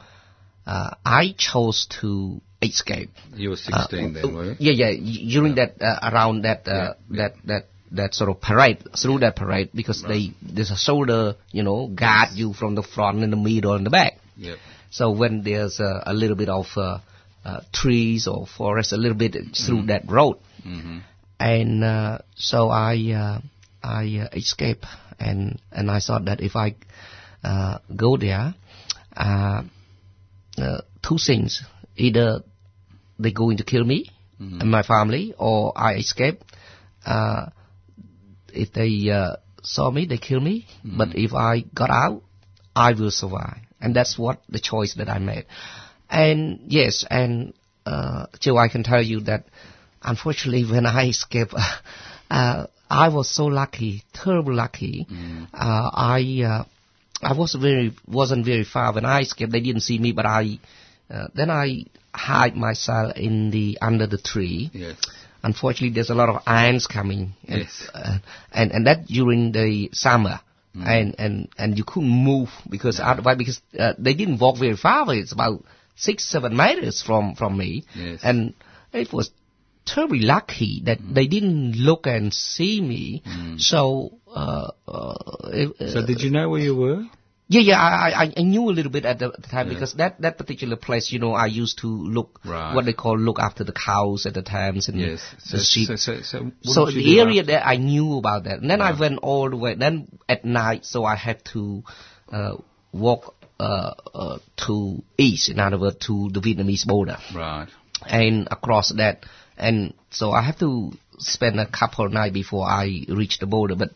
uh, 0.66 0.94
I 1.04 1.34
chose 1.36 1.86
to 2.00 2.40
escape. 2.62 3.10
You 3.34 3.50
were 3.50 3.56
Uh, 3.72 3.86
16 3.88 4.12
then, 4.14 4.34
were 4.34 4.44
you? 4.44 4.56
Yeah, 4.58 4.72
yeah. 4.72 5.28
During 5.34 5.54
that 5.56 5.80
uh, 5.82 5.98
around 6.10 6.42
that 6.42 6.66
uh, 6.66 6.70
Yeah, 6.70 6.92
yeah. 7.10 7.16
that 7.22 7.34
that 7.46 7.66
that 7.92 8.14
sort 8.14 8.30
of 8.30 8.40
parade 8.40 8.78
through 8.96 9.18
that 9.20 9.34
parade 9.36 9.70
because 9.74 10.02
they 10.02 10.30
there's 10.42 10.70
a 10.70 10.76
shoulder 10.76 11.34
you 11.50 11.62
know 11.62 11.88
guard 11.88 12.28
you 12.34 12.52
from 12.52 12.74
the 12.74 12.82
front 12.82 13.22
and 13.22 13.32
the 13.32 13.36
middle 13.36 13.74
and 13.74 13.84
the 13.86 13.90
back. 13.90 14.18
Yep. 14.36 14.58
So 14.90 15.10
when 15.10 15.42
there's 15.42 15.78
a, 15.80 16.02
a 16.06 16.12
little 16.14 16.36
bit 16.36 16.48
of 16.48 16.66
uh, 16.76 16.98
uh, 17.44 17.60
trees 17.72 18.26
or 18.26 18.46
forest, 18.46 18.92
a 18.92 18.96
little 18.96 19.16
bit 19.16 19.36
through 19.56 19.86
that 19.86 20.10
road, 20.10 20.36
Mm-hmm. 20.66 20.98
and 21.38 21.84
uh, 21.84 22.18
so 22.34 22.68
I 22.68 22.94
uh, 23.16 23.40
I 23.82 24.26
uh, 24.26 24.36
escape 24.36 24.84
and 25.18 25.58
and 25.72 25.90
I 25.90 26.00
thought 26.00 26.26
that 26.26 26.40
if 26.42 26.54
I 26.54 26.74
uh, 27.42 27.78
go 27.96 28.16
there, 28.18 28.54
uh, 29.16 29.62
uh, 30.58 30.80
two 31.02 31.16
things: 31.16 31.62
either 31.96 32.42
they're 33.18 33.32
going 33.32 33.56
to 33.58 33.64
kill 33.64 33.84
me 33.84 34.10
and 34.60 34.70
my 34.70 34.82
family, 34.82 35.34
or 35.38 35.72
I 35.76 35.94
escape. 35.94 36.42
Uh, 37.06 37.46
if 38.54 38.72
they 38.72 39.10
uh, 39.10 39.36
saw 39.62 39.90
me, 39.90 40.06
they 40.06 40.18
kill 40.18 40.40
me. 40.40 40.66
But 40.84 41.08
if 41.14 41.32
I 41.34 41.64
got 41.74 41.90
out, 41.90 42.22
I 42.74 42.92
will 42.92 43.10
survive. 43.10 43.58
and 43.80 43.94
that's 43.96 44.18
what 44.18 44.42
the 44.48 44.60
choice 44.60 44.94
that 44.94 45.08
I 45.08 45.18
made. 45.18 45.46
And 46.08 46.60
yes, 46.66 47.04
and 47.10 47.54
uh, 47.86 48.26
Joe, 48.38 48.56
I 48.58 48.68
can 48.68 48.82
tell 48.82 49.02
you 49.02 49.20
that 49.22 49.44
unfortunately 50.02 50.64
when 50.70 50.86
I 50.86 51.08
escaped, 51.14 51.54
uh, 52.30 52.66
I 52.90 53.08
was 53.08 53.34
so 53.34 53.46
lucky, 53.46 54.02
terrible 54.12 54.54
lucky. 54.54 55.06
Uh, 55.54 55.90
I 55.94 56.42
uh, 56.44 56.64
I 57.22 57.32
was 57.38 57.54
very 57.54 57.94
wasn't 58.06 58.44
very 58.44 58.64
far 58.64 58.92
when 58.92 59.04
I 59.04 59.20
escaped. 59.20 59.52
They 59.52 59.60
didn't 59.60 59.82
see 59.82 59.98
me, 59.98 60.12
but 60.12 60.26
I 60.26 60.58
uh, 61.10 61.28
then 61.34 61.50
I 61.50 61.84
hide 62.12 62.56
myself 62.56 63.16
in 63.16 63.50
the 63.50 63.78
under 63.80 64.06
the 64.06 64.18
tree. 64.18 64.70
Yes. 64.72 64.96
Unfortunately, 65.42 65.90
there's 65.94 66.10
a 66.10 66.14
lot 66.14 66.28
of 66.28 66.42
ants 66.46 66.86
coming, 66.86 67.34
and 67.48 67.60
Yes. 67.60 67.88
uh, 67.94 68.18
and, 68.52 68.72
and 68.72 68.86
that 68.86 69.06
during 69.06 69.52
the 69.52 69.90
summer. 69.92 70.40
And, 70.72 71.16
and 71.18 71.48
and 71.58 71.76
you 71.76 71.82
couldn't 71.82 72.08
move 72.08 72.48
because 72.70 73.00
otherwise 73.02 73.36
because 73.36 73.60
uh, 73.76 73.94
they 73.98 74.14
didn't 74.14 74.38
walk 74.38 74.56
very 74.56 74.76
far. 74.76 75.12
It's 75.12 75.32
about 75.32 75.64
six 75.96 76.24
seven 76.24 76.56
meters 76.56 77.02
from 77.02 77.34
from 77.34 77.58
me, 77.58 77.84
Yes. 77.92 78.20
and 78.22 78.54
it 78.92 79.12
was 79.12 79.32
terribly 79.84 80.20
lucky 80.20 80.82
that 80.84 80.98
they 81.02 81.26
didn't 81.26 81.72
look 81.74 82.06
and 82.06 82.32
see 82.32 82.80
me. 82.80 83.22
So, 83.58 84.12
uh, 84.32 84.70
uh, 84.86 85.14
So 85.88 86.06
did 86.06 86.20
you 86.22 86.30
know 86.30 86.48
where 86.48 86.60
you 86.60 86.76
were? 86.76 87.02
Yeah, 87.50 87.60
yeah, 87.62 87.80
I, 87.80 88.10
I, 88.26 88.32
I 88.36 88.42
knew 88.42 88.70
a 88.70 88.74
little 88.78 88.92
bit 88.92 89.04
at 89.04 89.18
the, 89.18 89.30
the 89.30 89.48
time 89.48 89.68
because 89.68 89.94
that, 89.94 90.20
that 90.20 90.38
particular 90.38 90.76
place, 90.76 91.10
you 91.10 91.18
know, 91.18 91.32
I 91.32 91.46
used 91.46 91.78
to 91.80 91.88
look 91.88 92.38
Right. 92.44 92.72
what 92.76 92.84
they 92.84 92.92
call 92.92 93.18
look 93.18 93.40
after 93.40 93.64
the 93.64 93.72
cows 93.72 94.24
at 94.24 94.34
the 94.34 94.42
times 94.42 94.88
and 94.88 95.00
Yes. 95.00 95.20
So, 95.40 95.56
the 95.56 95.64
sheep. 95.64 95.86
so, 95.88 95.96
so, 95.96 96.20
so, 96.22 96.52
So 96.62 96.86
the 96.86 97.18
area 97.18 97.42
there, 97.42 97.60
I 97.60 97.76
knew 97.76 98.18
about 98.18 98.44
that. 98.44 98.60
And 98.60 98.70
then 98.70 98.80
I 98.80 98.96
went 98.96 99.18
all 99.18 99.50
the 99.50 99.56
way. 99.56 99.74
Then 99.74 100.06
at 100.28 100.44
night, 100.44 100.84
so 100.84 101.04
I 101.04 101.16
had 101.16 101.44
to 101.46 101.82
uh, 102.30 102.54
walk 102.92 103.34
uh, 103.58 103.94
uh, 104.14 104.38
to 104.68 105.02
east, 105.18 105.48
in 105.48 105.58
other 105.58 105.76
words, 105.78 105.96
to 106.06 106.30
the 106.32 106.38
Vietnamese 106.40 106.86
border 106.86 107.18
Right. 107.34 107.66
and 108.06 108.46
across 108.48 108.92
that. 108.96 109.24
And 109.58 109.94
so 110.10 110.30
I 110.30 110.42
have 110.42 110.60
to 110.60 110.92
spend 111.18 111.58
a 111.58 111.66
couple 111.66 112.06
of 112.06 112.12
nights 112.12 112.32
before 112.32 112.64
I 112.64 113.04
reach 113.08 113.40
the 113.40 113.46
border. 113.46 113.74
But 113.74 113.90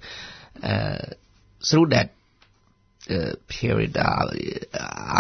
uh, 0.61 0.99
through 1.71 1.87
that 1.91 2.11
uh, 3.11 3.35
period, 3.49 3.97
uh, 3.97 4.27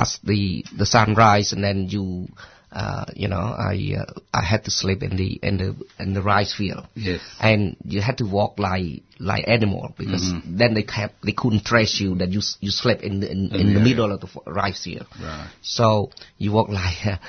as 0.02 0.18
the 0.24 0.64
the 0.76 0.86
sunrise, 0.86 1.52
and 1.52 1.62
then 1.62 1.88
you, 1.88 2.28
uh, 2.72 3.04
you 3.14 3.28
know, 3.28 3.36
I 3.56 3.96
uh, 4.00 4.12
I 4.32 4.42
had 4.44 4.64
to 4.64 4.70
sleep 4.70 5.02
in 5.02 5.16
the 5.16 5.38
in 5.42 5.56
the 5.58 5.76
in 5.98 6.14
the 6.14 6.22
rice 6.22 6.54
field 6.54 6.86
Yes. 6.94 7.20
and 7.40 7.76
you 7.84 8.00
had 8.00 8.18
to 8.18 8.24
walk 8.24 8.58
like 8.58 9.02
like 9.18 9.44
animal 9.46 9.94
because 9.98 10.22
Mm-hmm. 10.22 10.56
then 10.58 10.74
they 10.74 10.82
kept 10.82 11.14
they 11.24 11.32
couldn't 11.32 11.64
trace 11.64 12.00
you 12.00 12.14
that 12.16 12.30
you 12.30 12.40
you 12.60 12.70
slept 12.70 13.02
in 13.02 13.20
the, 13.20 13.30
in, 13.30 13.50
In 13.52 13.60
in 13.60 13.66
the 13.68 13.74
the 13.74 13.80
middle 13.80 14.12
of 14.12 14.20
the 14.20 14.28
rice 14.46 14.82
field. 14.84 15.06
Right. 15.20 15.48
So 15.62 16.10
you 16.38 16.52
walk 16.52 16.68
like 16.68 16.98
a, 17.06 17.20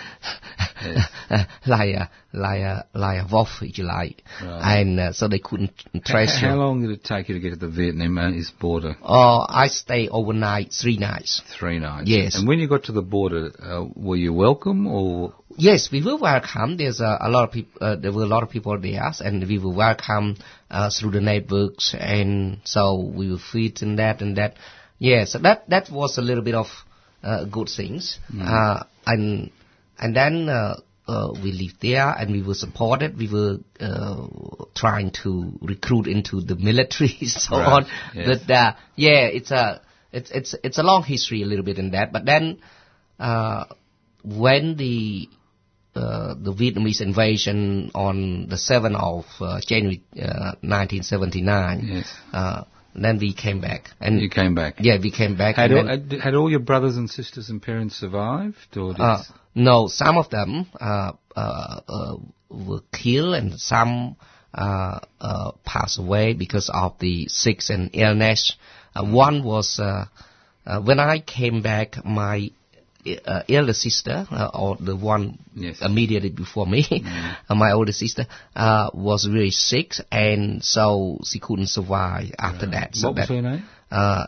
like 1.67 1.95
a 1.95 2.09
like 2.33 2.59
a 2.61 2.85
like 2.93 3.23
a 3.23 3.27
wolf 3.31 3.49
if 3.61 3.77
you 3.77 3.83
like, 3.85 4.23
Right. 4.43 4.79
and 4.79 4.99
uh, 4.99 5.13
so 5.13 5.27
they 5.27 5.39
couldn't 5.39 5.71
trace 6.05 6.35
How, 6.39 6.49
how 6.49 6.55
long 6.55 6.81
did 6.81 6.91
it 6.91 7.03
take 7.03 7.29
you 7.29 7.35
to 7.35 7.39
get 7.41 7.59
to 7.59 7.67
the 7.67 7.67
Vietnamese 7.81 8.51
border? 8.59 8.95
Uh, 9.03 9.45
I 9.47 9.67
stayed 9.67 10.09
overnight, 10.09 10.73
three 10.73 10.97
nights. 10.97 11.41
Three 11.57 11.79
nights. 11.79 12.09
Yes. 12.09 12.35
And 12.35 12.47
when 12.47 12.59
you 12.59 12.67
got 12.67 12.83
to 12.85 12.91
the 12.91 13.01
border, 13.01 13.51
uh, 13.61 13.85
were 13.95 14.17
you 14.17 14.33
welcome 14.33 14.87
or? 14.87 15.33
Yes, 15.57 15.89
we 15.91 16.03
were 16.03 16.17
welcome. 16.17 16.75
There's 16.77 16.99
a, 16.99 17.17
a 17.21 17.29
lot 17.29 17.45
of 17.45 17.51
people. 17.53 17.71
Uh, 17.79 17.95
there 17.95 18.11
were 18.11 18.23
a 18.23 18.27
lot 18.27 18.43
of 18.43 18.49
people 18.49 18.77
there, 18.79 19.11
and 19.21 19.47
we 19.47 19.57
were 19.57 19.73
welcome 19.73 20.35
uh, 20.69 20.89
through 20.89 21.11
the 21.11 21.21
networks, 21.21 21.95
and 21.97 22.59
so 22.65 22.99
we 22.99 23.31
were 23.31 23.37
fit 23.37 23.81
and 23.81 23.97
that 23.99 24.21
and 24.21 24.37
that. 24.37 24.55
Yeah, 24.99 25.25
so 25.25 25.39
that 25.39 25.69
that 25.69 25.89
was 25.89 26.17
a 26.17 26.21
little 26.21 26.43
bit 26.43 26.55
of 26.55 26.67
uh, 27.23 27.45
good 27.45 27.69
things, 27.69 28.19
uh, 28.41 28.83
and 29.07 29.51
and 29.97 30.13
then 30.15 30.49
uh, 30.49 30.75
uh, 31.07 31.31
we 31.41 31.53
lived 31.53 31.81
there, 31.81 32.09
and 32.09 32.31
we 32.31 32.41
were 32.41 32.53
supported. 32.53 33.17
We 33.17 33.31
were 33.31 33.57
uh, 33.79 34.27
trying 34.75 35.11
to 35.23 35.53
recruit 35.61 36.07
into 36.07 36.41
the 36.41 36.55
military, 36.55 37.17
so 37.27 37.57
Right, 37.57 37.67
on. 37.71 37.85
yes. 38.13 38.39
But 38.45 38.53
uh, 38.53 38.73
yeah, 38.97 39.27
it's 39.27 39.51
a 39.51 39.81
it's 40.11 40.31
it's 40.31 40.53
it's 40.63 40.77
a 40.79 40.83
long 40.83 41.03
history 41.03 41.43
a 41.43 41.45
little 41.45 41.65
bit 41.65 41.77
in 41.77 41.91
that. 41.91 42.11
But 42.11 42.25
then 42.25 42.59
uh, 43.19 43.65
when 44.23 44.75
the 44.75 45.29
uh, 45.95 46.35
the 46.37 46.51
Vietnamese 46.53 47.01
invasion 47.01 47.91
on 47.95 48.47
the 48.49 48.55
7th 48.57 48.95
of 48.99 49.25
uh, 49.39 49.59
January 49.65 50.03
uh, 50.21 50.55
1979. 50.61 51.87
Yes. 51.87 52.13
Uh, 52.33 52.63
then 52.93 53.17
we 53.19 53.33
came 53.33 53.59
back, 53.59 53.89
and 53.99 54.21
You 54.21 54.29
came 54.29 54.55
back. 54.55 54.75
yeah, 54.79 54.97
we 55.01 55.11
came 55.11 55.35
back. 55.35 55.55
Had 55.57 55.71
and 55.71 55.79
all, 55.89 55.97
had- 55.97 56.21
had 56.21 56.33
all 56.35 56.49
your 56.49 56.61
brothers 56.61 56.95
and 56.95 57.09
sisters 57.09 57.49
and 57.49 57.61
parents 57.61 57.95
survived, 57.95 58.77
or 58.77 58.93
uh, 58.97 59.21
no, 59.53 59.87
some 59.89 60.17
of 60.17 60.29
them 60.29 60.65
uh, 60.79 61.11
uh, 61.35 61.79
uh, 61.87 62.15
were 62.49 62.79
killed, 62.93 63.35
and 63.35 63.59
some 63.59 64.15
uh, 64.53 64.99
uh, 65.19 65.51
passed 65.65 65.99
away 65.99 66.33
because 66.33 66.69
of 66.73 66.97
the 66.99 67.27
sick 67.27 67.59
and 67.69 67.89
illness. 67.93 68.55
Uh, 68.95 69.03
one 69.05 69.43
was 69.43 69.77
uh, 69.77 70.05
uh, 70.65 70.79
when 70.81 70.99
I 71.01 71.19
came 71.19 71.61
back, 71.61 72.05
my 72.05 72.49
uh, 73.25 73.43
elder 73.49 73.73
sister, 73.73 74.25
uh, 74.31 74.49
or 74.53 74.77
the 74.79 74.95
one 74.95 75.37
Yes. 75.55 75.81
immediately 75.81 76.29
before 76.29 76.65
me, 76.67 76.85
uh, 77.49 77.55
my 77.55 77.71
older 77.71 77.93
sister, 77.93 78.25
uh, 78.55 78.89
was 78.93 79.27
really 79.27 79.51
sick, 79.51 79.93
and 80.11 80.63
so 80.63 81.19
she 81.23 81.39
couldn't 81.39 81.67
survive 81.69 82.31
after 82.37 82.65
that. 82.67 82.95
So 82.95 83.09
what 83.09 83.17
was 83.17 83.27
that, 83.27 83.35
her 83.35 83.41
name? 83.41 83.63
uh, 83.91 84.25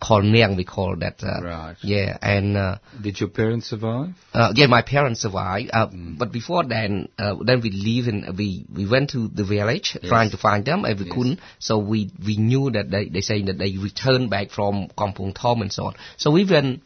called 0.00 0.24
Niang, 0.24 0.54
we 0.56 0.64
call 0.64 0.94
that. 0.96 1.22
Uh, 1.22 1.40
Right. 1.42 1.76
Yeah, 1.82 2.16
and. 2.22 2.56
Uh, 2.56 2.78
Did 3.02 3.18
your 3.20 3.30
parents 3.30 3.66
survive? 3.68 4.10
uh, 4.34 4.52
yeah, 4.54 4.66
my 4.66 4.82
parents 4.82 5.22
survived, 5.22 5.70
uh, 5.72 5.88
but 5.92 6.30
before 6.30 6.64
then, 6.64 7.08
uh, 7.18 7.34
then 7.44 7.60
we 7.60 7.70
leave 7.70 8.06
and 8.06 8.36
we 8.36 8.64
we 8.72 8.86
went 8.88 9.10
to 9.10 9.28
the 9.28 9.44
village 9.44 9.96
trying 10.04 10.30
to 10.30 10.36
find 10.36 10.64
them, 10.64 10.84
and 10.84 10.98
we 11.00 11.06
Yes. 11.06 11.14
couldn't. 11.14 11.40
So 11.58 11.78
we 11.78 12.10
we 12.24 12.36
knew 12.36 12.70
that 12.70 12.90
they 12.90 13.08
they 13.08 13.20
saying 13.22 13.46
that 13.46 13.58
they 13.58 13.76
returned 13.78 14.30
back 14.30 14.50
from 14.50 14.88
Kampong 14.96 15.34
Thom 15.34 15.62
and 15.62 15.72
so 15.72 15.86
on. 15.86 15.94
So 16.16 16.30
we 16.30 16.44
went 16.44 16.82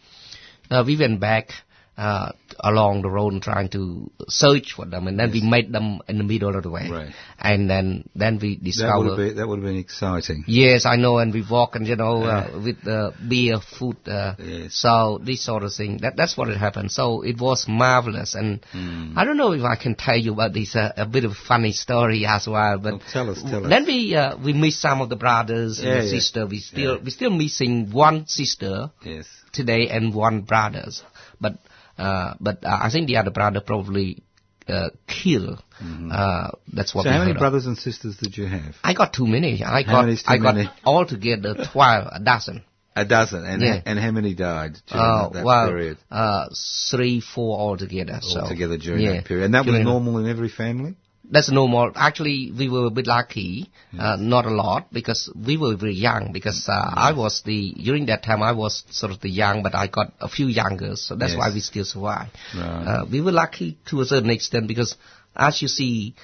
we 0.87 0.96
went 0.96 1.20
back 1.20 1.50
uh, 1.98 2.32
along 2.61 3.02
the 3.02 3.11
road 3.11 3.35
and 3.35 3.42
trying 3.42 3.68
to 3.68 4.11
search 4.26 4.72
for 4.74 4.87
them, 4.87 5.06
and 5.08 5.18
then 5.20 5.30
we 5.30 5.42
met 5.42 5.70
them 5.70 6.00
in 6.08 6.16
the 6.16 6.24
middle 6.24 6.56
of 6.56 6.62
the 6.62 6.70
way, 6.70 6.88
Right. 6.90 7.12
and 7.38 7.68
then 7.68 8.08
then 8.22 8.38
we 8.40 8.56
discovered. 8.56 9.37
that 9.37 9.46
would 9.46 9.58
have 9.61 9.66
been 9.70 9.76
exciting. 9.76 10.44
Yes, 10.46 10.87
I 10.87 10.96
know, 10.96 11.18
and 11.18 11.35
we 11.35 11.42
walk 11.48 11.76
and 11.76 11.87
you 11.87 11.96
know 11.96 12.14
uh, 12.24 12.46
with 12.64 12.80
uh, 12.88 13.11
beer, 13.28 13.58
food, 13.78 13.98
uh, 14.08 14.35
Yes. 14.42 14.74
so 14.74 15.20
this 15.22 15.42
sort 15.44 15.64
of 15.64 15.72
thing. 15.74 15.98
That 16.00 16.16
that's 16.16 16.35
what 16.37 16.48
it 16.48 16.56
happened. 16.56 16.90
So 16.92 17.22
it 17.32 17.38
was 17.38 17.66
marvelous, 17.68 18.35
and 18.35 18.64
Hmm. 18.72 19.12
I 19.18 19.24
don't 19.26 19.37
know 19.37 19.52
if 19.52 19.62
I 19.62 19.76
can 19.76 19.94
tell 19.94 20.16
you 20.16 20.32
about 20.32 20.54
this 20.54 20.74
uh, 20.74 20.92
a 20.96 21.04
bit 21.04 21.24
of 21.24 21.37
funny 21.37 21.72
story 21.72 22.24
as 22.26 22.48
well. 22.48 22.78
But 22.78 22.92
Well, 22.94 23.02
tell 23.12 23.28
us, 23.30 23.42
tell 23.42 23.64
us. 23.64 23.68
then 23.68 23.85
we 23.85 23.98
uh, 24.16 24.37
we 24.38 24.54
miss 24.54 24.80
some 24.80 25.02
of 25.02 25.11
the 25.11 25.16
brothers 25.16 25.78
Yeah, 25.78 25.90
and 25.90 26.00
the 26.00 26.04
yeah. 26.06 26.18
sister. 26.18 26.46
We 26.46 26.61
still 26.61 26.94
Yeah. 26.96 27.04
we 27.04 27.11
still 27.11 27.30
missing 27.44 27.90
one 27.92 28.26
sister 28.26 28.90
Yes. 29.04 29.26
Today 29.53 29.88
and 29.88 30.15
one 30.15 30.43
brothers, 30.43 31.03
but 31.41 31.55
uh, 31.99 32.35
but 32.41 32.65
uh, 32.65 32.79
I 32.83 32.91
think 32.91 33.07
the 33.07 33.17
other 33.19 33.31
brother 33.31 33.61
probably 33.61 34.23
uh, 34.69 34.91
killed. 35.07 35.62
Uh, 35.81 36.51
that's 36.73 36.95
what. 36.95 37.03
Mm-hmm. 37.07 37.09
So 37.09 37.12
how 37.12 37.19
many 37.19 37.31
of. 37.33 37.38
brothers 37.38 37.67
and 37.67 37.77
sisters 37.77 38.17
did 38.17 38.37
you 38.37 38.47
have? 38.47 38.77
I 38.85 38.95
got 38.95 39.12
too 39.12 39.27
many. 39.27 39.62
I 39.65 39.83
How 39.83 39.93
got 39.93 40.07
many 40.07 40.19
I 40.27 40.38
got 40.38 40.73
altogether 40.85 41.67
twelve, 41.73 42.09
a 42.12 42.21
dozen. 42.21 42.62
A 42.95 43.05
dozen. 43.05 43.45
And 43.45 43.62
Yeah. 43.62 43.81
and 43.87 43.99
how 43.99 44.11
many 44.11 44.35
died 44.35 44.77
during 44.87 45.05
Uh, 45.05 45.29
that 45.31 45.45
well, 45.45 45.69
period? 45.69 45.99
uh, 46.11 46.47
three, 46.91 47.21
four 47.21 47.59
altogether. 47.59 48.19
so, 48.23 48.41
Altogether 48.41 48.77
during 48.77 49.03
yeah, 49.03 49.12
that 49.15 49.25
period. 49.25 49.47
And 49.47 49.55
that 49.55 49.67
was 49.67 49.81
normal 49.81 50.19
in 50.19 50.29
every 50.29 50.51
family? 50.51 50.95
That's 51.30 51.50
normal. 51.50 51.92
Actually, 51.94 52.52
we 52.56 52.68
were 52.68 52.87
a 52.87 52.90
bit 52.90 53.06
lucky, 53.06 53.70
uh, 53.98 54.16
not 54.16 54.44
a 54.44 54.50
lot, 54.50 54.92
because 54.92 55.30
we 55.35 55.56
were 55.56 55.76
very 55.76 55.94
young. 55.94 56.32
Because 56.32 56.68
uh, 56.68 56.72
I 56.94 57.12
was 57.12 57.42
the 57.46 57.72
during 57.74 58.06
that 58.06 58.22
time 58.24 58.42
I 58.42 58.52
was 58.52 58.82
sort 58.90 59.12
of 59.12 59.20
the 59.20 59.30
young, 59.30 59.62
but 59.62 59.74
I 59.74 59.87
got 59.87 60.12
a 60.20 60.28
few 60.28 60.46
younger, 60.48 60.96
so 60.96 61.14
that's 61.14 61.32
Yes. 61.32 61.38
why 61.38 61.50
we 61.54 61.61
still 61.61 61.85
survive. 61.85 62.28
Right. 62.54 62.85
Uh, 62.87 63.06
we 63.11 63.20
were 63.20 63.32
lucky 63.32 63.78
to 63.90 64.00
a 64.00 64.04
certain 64.04 64.30
extent 64.30 64.66
because, 64.68 64.96
as 65.37 65.62
you 65.62 65.68
see, 65.68 66.14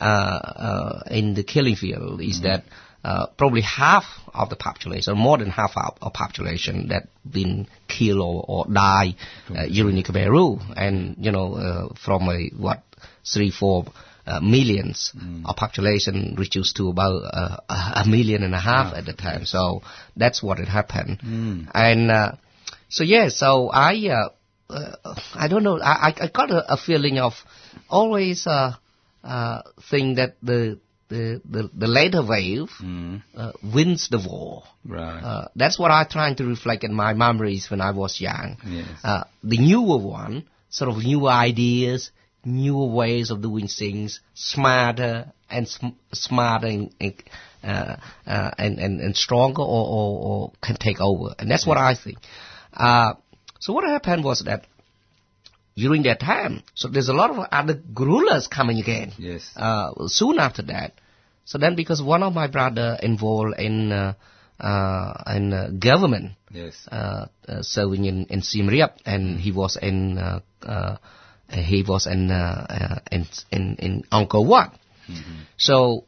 uh, 0.00 0.04
uh, 0.04 1.02
in 1.10 1.34
the 1.34 1.44
killing 1.44 1.76
field, 1.76 2.20
is 2.20 2.40
Mm-hmm. 2.40 2.48
that 2.48 2.64
uh, 3.04 3.26
probably 3.38 3.60
half 3.60 4.04
of 4.34 4.48
the 4.48 4.56
population, 4.56 5.12
or 5.12 5.16
more 5.16 5.38
than 5.38 5.50
half 5.50 5.72
of 5.76 5.96
of 6.02 6.12
population, 6.12 6.88
that 6.88 7.08
been 7.30 7.68
killed 7.88 8.20
or, 8.20 8.44
or 8.48 8.66
die 8.72 9.14
uh, 9.54 9.66
during 9.66 9.96
the 9.96 10.02
Khmer 10.02 10.28
Rouge, 10.30 10.62
and 10.76 11.16
you 11.20 11.30
know, 11.30 11.54
uh, 11.54 11.94
from 12.04 12.28
a 12.28 12.48
what 12.56 12.82
three, 13.32 13.50
four 13.50 13.84
uh, 14.26 14.40
millions 14.40 15.12
Mm. 15.16 15.44
of 15.48 15.56
population 15.56 16.34
reduced 16.38 16.76
to 16.76 16.88
about 16.88 17.22
uh, 17.32 17.56
a 18.02 18.04
million 18.08 18.42
and 18.42 18.54
a 18.54 18.60
half 18.60 18.94
at 18.94 19.04
the 19.06 19.12
time. 19.12 19.44
So 19.46 19.82
that's 20.16 20.42
what 20.42 20.58
had 20.58 20.68
happened. 20.68 21.20
Mm. 21.20 21.68
And 21.74 22.10
uh, 22.10 22.32
so 22.88 23.04
yeah, 23.04 23.28
so 23.28 23.70
I 23.70 23.94
uh, 24.08 24.28
uh, 24.72 25.14
I 25.34 25.48
don't 25.48 25.62
know. 25.62 25.80
I 25.80 26.12
I 26.20 26.28
got 26.28 26.50
a, 26.50 26.72
a 26.74 26.76
feeling 26.76 27.18
of 27.18 27.34
always 27.88 28.46
uh, 28.46 28.74
uh, 29.24 29.62
think 29.90 30.16
that 30.16 30.36
the 30.42 30.78
the, 31.08 31.40
the, 31.48 31.70
the 31.72 31.86
later 31.86 32.20
wave 32.22 32.68
Mm. 32.82 33.22
uh, 33.36 33.52
wins 33.62 34.08
the 34.08 34.18
war. 34.18 34.64
Right. 34.84 35.22
Uh, 35.22 35.48
that's 35.54 35.78
what 35.78 35.90
I'm 35.92 36.08
trying 36.08 36.34
to 36.36 36.44
reflect 36.44 36.82
in 36.82 36.92
my 36.94 37.12
memories 37.14 37.70
when 37.70 37.80
I 37.80 37.92
was 37.92 38.20
young. 38.20 38.56
Yes. 38.66 38.88
Uh, 39.04 39.22
the 39.44 39.58
newer 39.58 39.98
one, 39.98 40.48
sort 40.68 40.90
of 40.90 40.96
new 40.98 41.28
ideas, 41.28 42.10
newer 42.46 42.86
ways 42.86 43.30
of 43.30 43.42
doing 43.42 43.68
things, 43.68 44.20
smarter 44.34 45.32
and 45.50 45.68
sm- 45.68 45.98
smarter 46.12 46.68
and, 46.68 46.94
and, 47.00 47.14
uh, 47.62 47.96
uh, 48.26 48.50
and, 48.58 48.78
and, 48.78 49.00
and 49.00 49.16
stronger 49.16 49.62
or, 49.62 49.86
or, 49.86 50.28
or 50.28 50.52
can 50.62 50.76
take 50.76 51.00
over. 51.00 51.34
And 51.38 51.50
that's 51.50 51.66
what 51.66 51.76
I 51.78 51.94
think. 51.94 52.18
Uh, 52.72 53.14
so 53.60 53.72
what 53.72 53.84
happened 53.84 54.24
was 54.24 54.40
that 54.46 54.66
during 55.76 56.04
that 56.04 56.20
time, 56.20 56.62
so 56.74 56.88
there's 56.88 57.08
a 57.08 57.12
lot 57.12 57.30
of 57.30 57.38
other 57.50 57.74
guerrillas 57.74 58.46
coming 58.46 58.78
again 58.78 59.12
yes. 59.18 59.50
uh, 59.56 59.92
soon 60.06 60.38
after 60.38 60.62
that. 60.62 60.94
So 61.44 61.58
then, 61.58 61.76
because 61.76 62.02
one 62.02 62.22
of 62.22 62.32
my 62.32 62.48
brother 62.48 62.98
involved 63.02 63.58
in 63.58 63.92
uh, 63.92 64.14
uh, 64.58 65.22
in 65.36 65.52
uh, 65.52 65.70
government, 65.78 66.32
yes. 66.50 66.88
uh, 66.90 67.26
uh, 67.46 67.62
serving 67.62 68.04
in 68.04 68.26
in 68.26 68.42
Siem 68.42 68.68
Reap, 68.68 68.90
and 69.04 69.38
he 69.38 69.52
was 69.52 69.76
in 69.80 70.18
uh, 70.18 70.40
uh, 70.62 70.96
he 71.50 71.82
was 71.86 72.06
in 72.06 72.30
uh, 72.30 72.66
uh, 72.68 72.98
in 73.12 73.26
in 73.50 73.76
in 73.76 74.02
Angkor 74.12 74.44
Wat. 74.46 74.74
So 75.56 76.04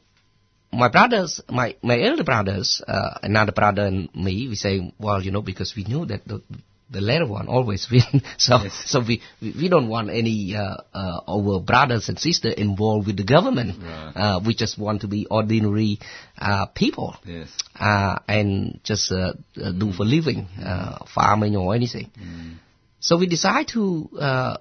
my 0.72 0.88
brothers, 0.88 1.40
my 1.48 1.76
my 1.82 2.00
elder 2.00 2.24
brothers, 2.24 2.82
uh, 2.86 3.18
another 3.22 3.52
brother 3.52 3.86
and 3.86 4.08
me, 4.14 4.48
we 4.48 4.54
say, 4.56 4.92
well, 4.98 5.22
you 5.22 5.30
know, 5.30 5.42
because 5.42 5.74
we 5.76 5.84
knew 5.84 6.04
that 6.06 6.26
the 6.26 6.42
the 6.90 7.00
later 7.02 7.26
one 7.26 7.48
always 7.48 7.86
win. 7.92 8.22
so 8.38 8.58
Yes. 8.62 8.82
so 8.86 9.00
we, 9.06 9.22
we 9.42 9.68
don't 9.68 9.88
want 9.88 10.08
any 10.10 10.56
uh, 10.56 10.76
uh, 10.94 11.20
our 11.28 11.60
brothers 11.60 12.08
and 12.08 12.18
sisters 12.18 12.54
involved 12.56 13.06
with 13.06 13.16
the 13.16 13.24
government. 13.24 13.82
Right. 13.82 14.12
Uh, 14.16 14.40
we 14.44 14.54
just 14.54 14.78
want 14.78 15.02
to 15.02 15.06
be 15.08 15.26
ordinary 15.30 15.98
uh, 16.38 16.66
people 16.66 17.16
Yes. 17.26 17.48
uh, 17.78 18.18
and 18.26 18.80
just 18.84 19.12
uh, 19.12 19.34
uh, 19.62 19.72
do 19.72 19.92
for 19.92 20.04
living, 20.04 20.46
uh, 20.62 21.04
farming 21.14 21.56
or 21.56 21.74
anything. 21.74 22.10
Mm. 22.18 22.56
So 23.00 23.16
we 23.18 23.26
decide 23.26 23.68
to 23.68 24.08
uh, 24.18 24.56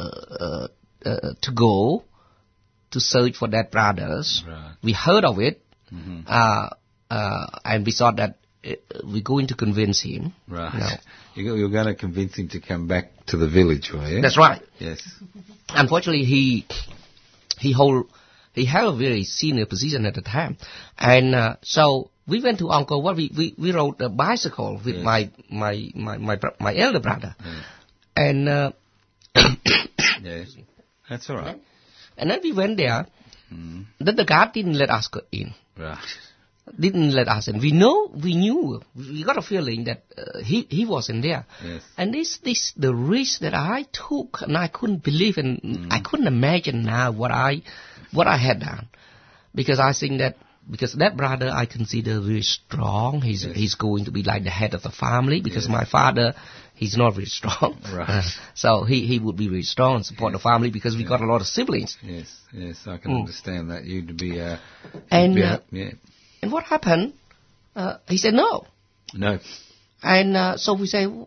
uh, 0.00 0.68
uh, 1.04 1.32
to 1.42 1.50
go 1.52 2.04
to 2.92 3.00
search 3.00 3.36
for 3.36 3.48
that 3.48 3.70
brothers. 3.70 4.42
Right. 4.46 4.74
We 4.82 4.92
heard 4.92 5.24
of 5.24 5.38
it, 5.38 5.62
Mhm. 5.92 6.24
uh, 6.26 6.68
uh, 7.10 7.46
and 7.64 7.84
we 7.86 7.92
thought 7.92 8.16
that 8.16 8.38
uh, 8.64 8.74
we're 9.04 9.22
going 9.22 9.46
to 9.48 9.54
convince 9.54 10.00
him. 10.02 10.32
Right. 10.48 10.98
You, 11.36 11.54
you're 11.56 11.70
going 11.70 11.86
to 11.86 11.94
convince 11.94 12.34
him 12.36 12.48
to 12.48 12.60
come 12.60 12.88
back 12.88 13.12
to 13.26 13.36
the 13.36 13.48
village, 13.48 13.92
were 13.94 14.06
you? 14.08 14.20
That's 14.20 14.36
right. 14.36 14.60
Yes. 14.80 15.00
Unfortunately, 15.68 16.24
he 16.24 16.66
he 17.58 17.70
hold 17.72 18.08
he 18.52 18.64
held 18.66 18.96
a 18.96 18.98
very 18.98 19.22
senior 19.22 19.64
position 19.66 20.06
at 20.06 20.14
the 20.14 20.22
time, 20.22 20.56
and 20.98 21.34
uh, 21.36 21.54
so 21.62 22.10
we 22.26 22.42
went 22.42 22.58
to 22.58 22.64
Angkor 22.64 23.00
Wat. 23.00 23.14
We, 23.16 23.30
we 23.38 23.54
we 23.56 23.70
rode 23.72 24.00
a 24.00 24.08
bicycle 24.08 24.80
with 24.84 24.96
Yes. 24.96 25.04
my 25.04 25.30
my 25.48 25.74
my 25.94 26.16
my 26.18 26.36
my 26.58 26.74
elder 26.76 26.98
brother, 27.00 27.36
Yes. 27.44 27.64
and 28.16 28.48
uh, 28.48 28.72
yes. 30.22 30.56
That's 31.08 31.28
all 31.30 31.36
right. 31.36 31.60
and 32.16 32.30
then 32.30 32.40
we 32.42 32.52
went 32.52 32.76
there. 32.76 33.06
Mm. 33.52 33.86
Then 33.98 34.16
the 34.16 34.24
guard 34.24 34.52
didn't 34.52 34.78
let 34.78 34.90
us 34.90 35.08
go 35.08 35.20
in. 35.32 35.54
Right. 35.76 35.98
Didn't 36.78 37.10
let 37.12 37.26
us 37.26 37.48
in. 37.48 37.58
We 37.58 37.72
know, 37.72 38.12
we 38.14 38.36
knew, 38.36 38.80
we 38.94 39.24
got 39.24 39.38
a 39.38 39.42
feeling 39.42 39.84
that 39.84 40.04
uh, 40.16 40.38
he 40.44 40.66
he 40.70 40.86
wasn't 40.86 41.22
there. 41.22 41.44
Yes. 41.64 41.82
And 41.96 42.14
this 42.14 42.38
this 42.44 42.72
the 42.76 42.94
risk 42.94 43.40
that 43.40 43.54
I 43.54 43.86
took, 43.92 44.42
and 44.42 44.56
I 44.56 44.68
couldn't 44.68 45.02
believe, 45.02 45.36
and 45.36 45.88
I 45.90 46.00
couldn't 46.00 46.28
imagine 46.28 46.84
now 46.84 47.10
what 47.10 47.32
I 47.32 47.62
what 48.12 48.28
I 48.28 48.36
had 48.36 48.60
done, 48.60 48.88
because 49.52 49.80
I 49.80 49.92
think 49.92 50.20
that 50.20 50.36
because 50.70 50.92
that 50.94 51.16
brother 51.16 51.48
I 51.50 51.66
consider 51.66 52.20
very 52.20 52.42
strong. 52.42 53.20
He's 53.22 53.44
Yes. 53.44 53.56
he's 53.56 53.74
going 53.74 54.04
to 54.06 54.10
be 54.12 54.22
like 54.22 54.44
the 54.44 54.50
head 54.50 54.74
of 54.74 54.82
the 54.82 54.90
family. 54.90 55.40
Because 55.40 55.64
Yes. 55.68 55.72
my 55.78 55.84
father, 55.84 56.34
he's 56.74 56.96
not 56.96 57.14
very 57.14 57.26
strong. 57.26 57.78
Right. 57.92 58.24
so 58.54 58.84
he 58.84 59.06
he 59.06 59.18
would 59.18 59.36
be 59.36 59.48
very 59.48 59.62
strong 59.74 59.96
and 59.96 60.06
support 60.06 60.32
the 60.32 60.38
family 60.50 60.70
because 60.70 60.96
we 60.96 61.04
got 61.04 61.20
a 61.20 61.26
lot 61.32 61.40
of 61.40 61.48
siblings. 61.48 61.96
Yes. 62.02 62.28
Yes. 62.52 62.76
I 62.86 62.96
can 62.98 63.10
Mm. 63.12 63.20
understand 63.20 63.70
that. 63.70 63.84
You'd 63.84 64.16
be. 64.16 64.40
Uh, 64.40 64.56
And 65.10 65.34
be 65.34 65.42
uh, 65.42 65.58
yeah. 65.72 65.90
and 66.42 66.52
what 66.52 66.64
happened? 66.64 67.12
Uh, 67.76 67.96
he 68.08 68.16
said 68.18 68.34
no. 68.34 68.66
No. 69.14 69.38
And 70.02 70.36
uh, 70.36 70.56
so 70.56 70.74
we 70.74 70.86
say, 70.86 71.04
w- 71.04 71.26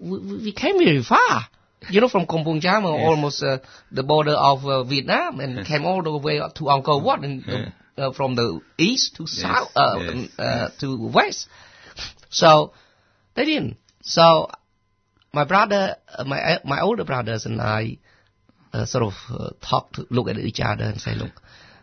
w- 0.00 0.42
we 0.44 0.52
came 0.52 0.78
very 0.78 1.02
far, 1.02 1.46
you 1.90 2.00
know, 2.00 2.08
from 2.08 2.26
Kampong 2.26 2.60
Cham, 2.64 2.84
Yes. 2.84 3.06
almost 3.08 3.42
uh, 3.42 3.58
the 3.92 4.02
border 4.02 4.32
of 4.32 4.64
uh, 4.66 4.84
Vietnam, 4.84 5.40
and 5.40 5.64
came 5.66 5.84
all 5.84 6.02
the 6.02 6.16
way 6.16 6.38
up 6.40 6.54
to 6.56 6.64
Angkor 6.64 7.02
Wat, 7.02 7.24
and. 7.24 7.72
Uh, 7.96 8.12
from 8.12 8.34
the 8.34 8.60
east 8.78 9.16
to 9.16 9.22
Yes, 9.22 9.40
south, 9.40 9.70
uh, 9.76 9.96
yes, 9.98 10.10
um, 10.10 10.28
uh, 10.38 10.42
yes. 10.42 10.76
to 10.80 11.08
west. 11.08 11.48
So 12.30 12.72
they 13.34 13.44
didn't. 13.44 13.76
So 14.02 14.50
my 15.32 15.44
brother, 15.44 15.96
uh, 16.08 16.24
my 16.24 16.40
uh, 16.40 16.58
my 16.64 16.80
older 16.80 17.04
brothers 17.04 17.46
and 17.46 17.60
I, 17.60 17.98
uh, 18.72 18.86
sort 18.86 19.04
of 19.04 19.14
uh, 19.30 19.50
talked, 19.60 19.98
look 20.10 20.28
at 20.28 20.38
each 20.38 20.60
other, 20.60 20.84
and 20.84 21.00
say, 21.00 21.14
look, 21.14 21.40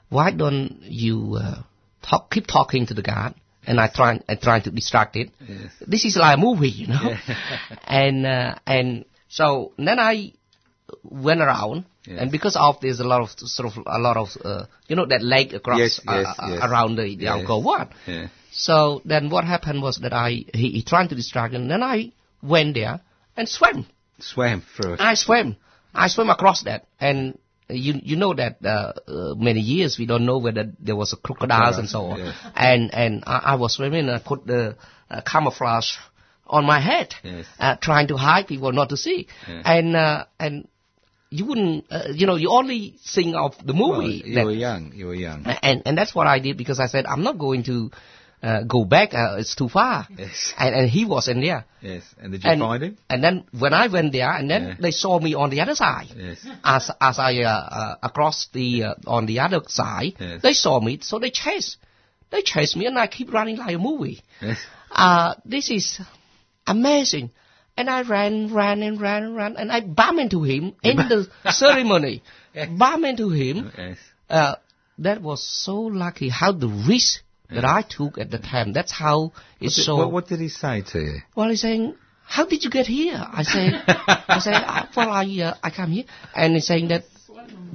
why 0.09 0.31
don't 0.31 0.81
you 0.81 1.37
uh, 1.41 1.61
talk, 2.01 2.31
keep 2.31 2.47
talking 2.47 2.85
to 2.87 2.93
the 2.93 3.01
guard? 3.01 3.35
And 3.65 3.79
I 3.79 3.89
try, 3.89 4.19
I 4.27 4.35
try 4.35 4.59
to 4.59 4.71
distract 4.71 5.15
it 5.15 5.29
this 5.85 6.03
is 6.05 6.15
like 6.15 6.35
a 6.35 6.41
movie, 6.41 6.69
you 6.69 6.87
know. 6.87 7.15
And 7.83 8.25
uh, 8.25 8.55
and 8.65 9.05
so 9.27 9.73
then 9.77 9.99
I 9.99 10.33
went 11.03 11.41
around, 11.41 11.85
Yes. 12.05 12.17
and 12.21 12.31
because 12.31 12.55
of 12.55 12.79
there's 12.81 12.99
a 12.99 13.03
lot 13.03 13.21
of 13.21 13.29
sort 13.31 13.67
of 13.71 13.83
a 13.85 13.99
lot 13.99 14.17
of 14.17 14.29
uh, 14.43 14.65
you 14.87 14.95
know 14.95 15.05
that 15.05 15.21
lake 15.21 15.53
across 15.53 15.79
Yes, 15.79 15.99
uh, 16.07 16.23
yes, 16.25 16.35
uh, 16.39 16.67
around 16.67 16.95
the, 16.95 17.15
the. 17.15 17.25
Angkor 17.25 17.63
Wat. 17.63 17.91
Yeah. 18.07 18.27
So 18.51 19.01
then 19.05 19.29
what 19.29 19.43
happened 19.45 19.81
was 19.81 19.97
that 19.99 20.11
I 20.13 20.29
he, 20.53 20.71
he 20.71 20.83
trying 20.83 21.09
to 21.09 21.15
distract, 21.15 21.53
and 21.53 21.69
then 21.69 21.83
I 21.83 22.11
went 22.41 22.73
there 22.75 23.01
and 23.37 23.47
swam. 23.47 23.85
Swam 24.19 24.61
through 24.75 24.93
it. 24.93 24.99
I 24.99 25.13
swam. 25.13 25.57
I 25.93 26.07
swam 26.07 26.29
across 26.29 26.63
that, 26.63 26.87
and 26.99 27.37
you 27.69 27.93
you 28.03 28.15
know 28.17 28.33
that 28.33 28.57
uh, 28.65 28.93
uh, 29.07 29.35
many 29.35 29.59
years 29.61 29.97
we 29.99 30.05
don't 30.05 30.25
know 30.25 30.39
whether 30.39 30.71
there 30.79 30.95
was 30.95 31.13
a 31.13 31.17
crocodiles 31.17 31.77
and 31.77 31.87
so 31.89 32.05
on. 32.05 32.33
And 32.55 32.93
and 32.93 33.23
I, 33.27 33.37
I 33.53 33.55
was 33.55 33.75
swimming. 33.75 34.07
and 34.09 34.11
I 34.11 34.19
put 34.19 34.45
the 34.45 34.75
uh, 35.09 35.21
camouflage 35.21 35.97
on 36.47 36.65
my 36.65 36.79
head, 36.81 37.13
Yes. 37.23 37.45
uh, 37.59 37.75
trying 37.77 38.07
to 38.09 38.17
hide 38.17 38.47
people 38.47 38.71
not 38.73 38.89
to 38.89 38.97
see. 38.97 39.27
Yeah. 39.47 39.61
And 39.65 39.95
uh, 39.95 40.25
and 40.39 40.67
you 41.31 41.45
wouldn't, 41.45 41.85
uh, 41.89 42.09
you 42.13 42.27
know, 42.27 42.35
you 42.35 42.49
only 42.49 42.95
sing 43.03 43.35
of 43.35 43.55
the 43.65 43.73
movie. 43.73 44.21
Well, 44.21 44.29
you 44.29 44.35
that- 44.35 44.45
were 44.45 44.51
young. 44.67 44.91
You 44.93 45.07
were 45.07 45.15
young. 45.15 45.45
and 45.47 45.81
and 45.85 45.97
that's 45.97 46.13
what 46.13 46.27
I 46.27 46.39
did 46.39 46.57
because 46.57 46.79
I 46.79 46.87
said 46.87 47.05
I'm 47.05 47.23
not 47.23 47.37
going 47.39 47.63
to 47.63 47.89
uh, 48.43 48.63
go 48.63 48.83
back. 48.85 49.13
Uh, 49.13 49.37
it's 49.39 49.55
too 49.55 49.69
far. 49.69 50.07
Yes. 50.17 50.53
And 50.57 50.75
and 50.75 50.89
he 50.89 51.05
was 51.05 51.27
in 51.27 51.41
there. 51.41 51.63
Yes. 51.81 52.03
And 52.21 52.31
did 52.33 52.43
you 52.43 52.49
and, 52.51 52.59
find 52.59 52.83
him? 52.83 52.97
And 53.09 53.23
then 53.23 53.45
when 53.57 53.73
I 53.73 53.87
went 53.87 54.11
there, 54.13 54.31
and 54.31 54.49
then 54.49 54.63
Yeah. 54.67 54.75
they 54.79 54.91
saw 54.91 55.19
me 55.19 55.33
on 55.35 55.49
the 55.51 55.61
other 55.61 55.75
side. 55.75 56.07
Yes. 56.17 56.45
As 56.63 56.91
as 56.99 57.19
I 57.19 57.31
uh, 57.43 57.49
uh, 57.81 57.95
across 58.03 58.47
the 58.53 58.67
uh, 58.83 58.95
on 59.07 59.25
the 59.25 59.39
other 59.39 59.61
side, 59.67 60.13
Yes. 60.19 60.41
they 60.41 60.53
saw 60.53 60.79
me, 60.81 60.99
so 61.01 61.19
they 61.19 61.31
chased. 61.31 61.77
They 62.31 62.41
chased 62.41 62.75
me, 62.77 62.85
and 62.87 62.97
I 62.97 63.07
keep 63.07 63.31
running 63.31 63.57
like 63.57 63.75
a 63.75 63.79
movie. 63.79 64.21
Yes. 64.41 64.57
Uh, 64.91 65.35
this 65.45 65.69
is 65.69 66.01
amazing. 66.67 67.31
And 67.77 67.89
I 67.89 68.01
ran, 68.03 68.53
ran, 68.53 68.81
and 68.83 68.99
ran, 69.01 69.23
and 69.23 69.35
ran, 69.35 69.55
and 69.57 69.71
I 69.71 69.81
bumped 69.81 70.21
into 70.21 70.43
him 70.43 70.73
in 70.83 70.97
the 70.97 71.27
ceremony. 71.51 72.21
Bumped 72.77 73.05
into 73.07 73.29
him. 73.29 73.71
Yes. 73.77 73.97
Uh, 74.29 74.55
that 74.99 75.21
was 75.21 75.41
so 75.43 75.75
lucky. 75.79 76.29
How 76.29 76.51
the 76.51 76.67
risk 76.67 77.21
that 77.49 77.65
I 77.65 77.81
took 77.81 78.17
at 78.17 78.29
the 78.31 78.37
time. 78.37 78.73
That's 78.73 78.91
how 78.91 79.19
What 79.21 79.33
it's 79.61 79.75
did, 79.77 79.85
so. 79.85 79.95
what, 79.97 80.11
what 80.11 80.27
did 80.27 80.39
he 80.39 80.49
say 80.49 80.83
to 80.91 80.99
you? 80.99 81.15
Well, 81.35 81.49
he's 81.49 81.61
saying, 81.61 81.95
"How 82.25 82.45
did 82.45 82.63
you 82.63 82.69
get 82.69 82.87
here?" 82.87 83.19
I 83.19 83.43
say, 83.43 83.69
"I 83.87 84.39
say, 84.39 84.51
"Ah, 84.53 84.89
well, 84.95 85.09
I 85.09 85.25
uh, 85.41 85.55
I 85.63 85.69
come 85.71 85.91
here," 85.91 86.05
and 86.35 86.53
he's 86.53 86.67
saying 86.67 86.89
that. 86.89 87.03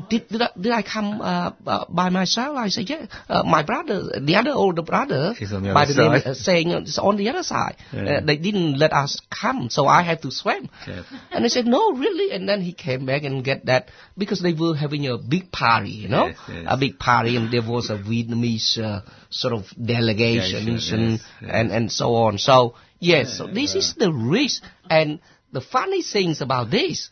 Did, 0.08 0.28
did, 0.28 0.42
I, 0.42 0.50
did 0.60 0.72
I 0.72 0.82
come 0.82 1.20
uh, 1.20 1.50
uh, 1.66 1.84
by 1.88 2.10
myself? 2.10 2.56
I 2.56 2.68
said, 2.68 2.88
yeah. 2.88 3.06
Uh, 3.28 3.42
my 3.42 3.62
brother, 3.64 4.20
the 4.20 4.36
other 4.36 4.52
older 4.52 4.82
brother, 4.82 5.34
the 5.38 5.70
by 5.74 5.84
the 5.86 5.94
name, 5.94 6.20
side. 6.20 6.26
uh, 6.26 6.34
saying 6.34 6.70
it's 6.70 6.98
on 6.98 7.16
the 7.16 7.28
other 7.28 7.42
side. 7.42 7.76
Yeah. 7.92 8.18
Uh, 8.18 8.20
they 8.24 8.36
didn't 8.36 8.78
let 8.78 8.92
us 8.92 9.20
come, 9.30 9.68
so 9.70 9.86
I 9.86 10.02
had 10.02 10.22
to 10.22 10.30
swim. 10.30 10.68
Yeah. 10.86 11.02
And 11.32 11.44
I 11.44 11.48
said, 11.48 11.66
no, 11.66 11.92
really? 11.92 12.32
And 12.34 12.48
then 12.48 12.60
he 12.60 12.72
came 12.72 13.04
back 13.06 13.24
and 13.24 13.42
get 13.42 13.66
that 13.66 13.88
because 14.16 14.40
they 14.40 14.52
were 14.52 14.76
having 14.76 15.08
a 15.08 15.18
big 15.18 15.50
party, 15.50 15.90
you 15.90 16.08
know, 16.08 16.26
Yes, 16.28 16.38
yes. 16.48 16.64
a 16.68 16.76
big 16.76 16.98
party, 17.00 17.34
and 17.36 17.52
there 17.52 17.62
was 17.68 17.90
a 17.90 17.96
Vietnamese 17.96 18.78
uh, 18.78 19.00
sort 19.30 19.54
of 19.54 19.64
delegations 19.82 20.52
Delegation, 20.64 20.98
and 21.00 21.12
yes, 21.12 21.28
yes. 21.42 21.50
and 21.52 21.72
and 21.72 21.90
so 21.92 22.14
on. 22.14 22.38
So 22.38 22.74
yes, 23.00 23.38
so 23.38 23.46
this 23.48 23.74
is 23.74 23.94
the 23.94 24.12
risk. 24.12 24.62
And 24.88 25.18
the 25.52 25.60
funny 25.60 26.02
things 26.02 26.40
about 26.40 26.70
this, 26.70 27.10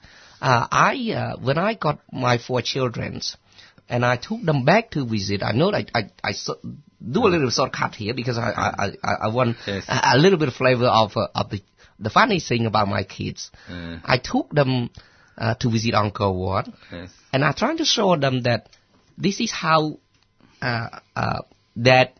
uh, 0.50 0.66
I 0.70 0.94
uh, 1.22 1.36
when 1.40 1.58
I 1.58 1.74
got 1.74 2.00
my 2.12 2.36
four 2.46 2.60
childrens, 2.62 3.36
and 3.88 4.04
I 4.04 4.16
took 4.16 4.42
them 4.50 4.64
back 4.64 4.90
to 4.92 5.04
visit. 5.06 5.42
I 5.42 5.52
know 5.52 5.70
that 5.70 5.90
I 5.94 6.02
I, 6.22 6.32
so, 6.32 6.56
do 7.16 7.26
a 7.26 7.30
little 7.34 7.50
shortcut 7.50 7.94
here 7.94 8.14
because 8.14 8.38
I 8.38 8.50
I 8.50 8.86
I, 9.02 9.14
I 9.26 9.28
want 9.28 9.56
Yes. 9.66 9.84
a, 9.88 10.00
a 10.14 10.18
little 10.18 10.38
bit 10.38 10.48
of 10.48 10.54
flavor 10.54 10.86
of 10.86 11.16
uh, 11.16 11.28
of 11.34 11.50
the 11.50 11.62
the 11.98 12.10
funny 12.10 12.40
thing 12.40 12.66
about 12.66 12.88
my 12.88 13.02
kids. 13.04 13.50
Uh, 13.70 13.98
I 14.04 14.18
took 14.18 14.50
them 14.60 14.90
uh, 15.38 15.54
to 15.64 15.70
visit 15.70 15.94
Angkor 15.94 16.34
Wat, 16.34 16.68
yes. 16.92 17.10
and 17.32 17.44
I 17.44 17.52
tried 17.52 17.78
to 17.78 17.84
show 17.84 18.16
them 18.16 18.42
that 18.42 18.68
this 19.16 19.40
is 19.40 19.52
how 19.52 19.98
uh, 20.62 20.88
uh, 21.16 21.40
that 21.76 22.18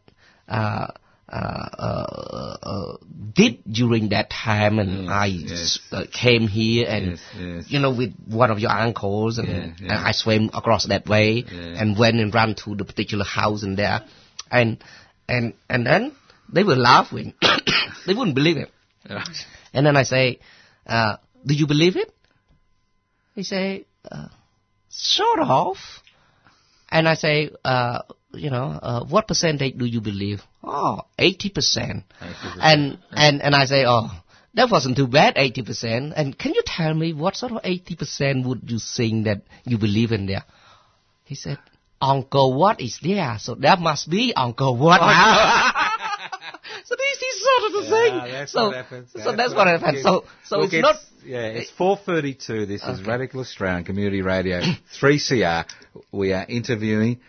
uh, 0.48 0.86
uh, 1.28 1.68
uh, 1.78 2.56
uh, 2.62 2.93
did 3.34 3.58
during 3.70 4.10
that 4.10 4.30
time, 4.30 4.78
and 4.78 5.04
Yes, 5.04 5.10
I 5.10 5.26
yes. 5.26 5.78
uh, 5.92 6.04
came 6.12 6.46
here 6.48 6.86
and 6.88 7.18
Yes, 7.38 7.70
you 7.70 7.80
know 7.80 7.90
with 7.90 8.14
one 8.26 8.50
of 8.50 8.58
your 8.58 8.70
uncles, 8.70 9.38
and, 9.38 9.48
and 9.80 9.92
I 9.92 10.12
swam 10.12 10.50
across 10.54 10.86
that 10.86 11.06
way 11.08 11.44
and 11.50 11.98
went 11.98 12.16
and 12.20 12.32
ran 12.32 12.54
to 12.64 12.74
the 12.74 12.84
particular 12.84 13.24
house 13.24 13.62
in 13.62 13.76
there, 13.76 14.02
and 14.50 14.82
and 15.28 15.54
and 15.68 15.86
then 15.86 16.12
they 16.52 16.62
were 16.62 16.76
laughing, 16.76 17.34
they 18.06 18.14
wouldn't 18.14 18.34
believe 18.34 18.56
it. 18.56 18.70
And 19.72 19.84
then 19.86 19.96
I 19.96 20.04
say, 20.04 20.38
uh, 20.86 21.16
do 21.44 21.54
you 21.54 21.66
believe 21.66 21.96
it? 21.96 22.12
He 23.34 23.42
say, 23.42 23.86
uh, 24.10 24.28
sort 24.88 25.40
of. 25.40 25.76
And 26.94 27.08
I 27.08 27.14
say, 27.14 27.50
uh, 27.64 28.02
you 28.32 28.50
know, 28.50 28.78
uh, 28.80 29.04
what 29.04 29.26
percentage 29.26 29.76
do 29.76 29.84
you 29.84 30.00
believe? 30.00 30.42
Oh, 30.62 31.00
80%. 31.18 32.04
And, 32.60 32.98
and, 33.10 33.42
and 33.42 33.52
I 33.52 33.64
say, 33.64 33.84
oh, 33.84 34.10
that 34.54 34.70
wasn't 34.70 34.96
too 34.96 35.08
bad, 35.08 35.34
80%. 35.34 36.12
And 36.14 36.38
can 36.38 36.54
you 36.54 36.62
tell 36.64 36.94
me 36.94 37.12
what 37.12 37.34
sort 37.34 37.50
of 37.50 37.62
80% 37.62 38.46
would 38.46 38.70
you 38.70 38.78
think 38.78 39.24
that 39.24 39.42
you 39.64 39.76
believe 39.76 40.12
in 40.12 40.26
there? 40.26 40.44
He 41.24 41.34
said, 41.34 41.58
Uncle 42.00 42.54
What 42.54 42.80
is 42.80 43.00
there? 43.02 43.38
So 43.40 43.56
that 43.56 43.80
must 43.80 44.08
be 44.08 44.32
Uncle 44.36 44.76
What 44.76 45.00
now. 45.00 45.72
so 46.84 46.94
this 46.94 47.22
is 47.22 47.42
sort 47.42 47.63
of 47.63 47.63
the 47.82 47.90
thing. 47.90 48.32
That's 48.32 48.52
so, 48.52 48.66
what 48.66 48.76
happens. 48.76 49.10
so 49.12 49.36
that's 49.36 49.54
what 49.54 49.66
happens. 49.66 50.02
So, 50.02 50.24
so 50.44 50.58
Look, 50.58 50.72
it's 50.72 50.82
not, 50.82 50.96
Yeah, 51.24 51.46
it's 51.46 51.70
4.32. 51.78 52.66
This 52.68 52.82
is 52.82 53.02
Radical 53.06 53.40
Australian 53.40 53.84
Community 53.84 54.22
Radio 54.22 54.60
3CR. 55.00 55.66
We 56.12 56.32
are 56.32 56.44
interviewing 56.48 57.20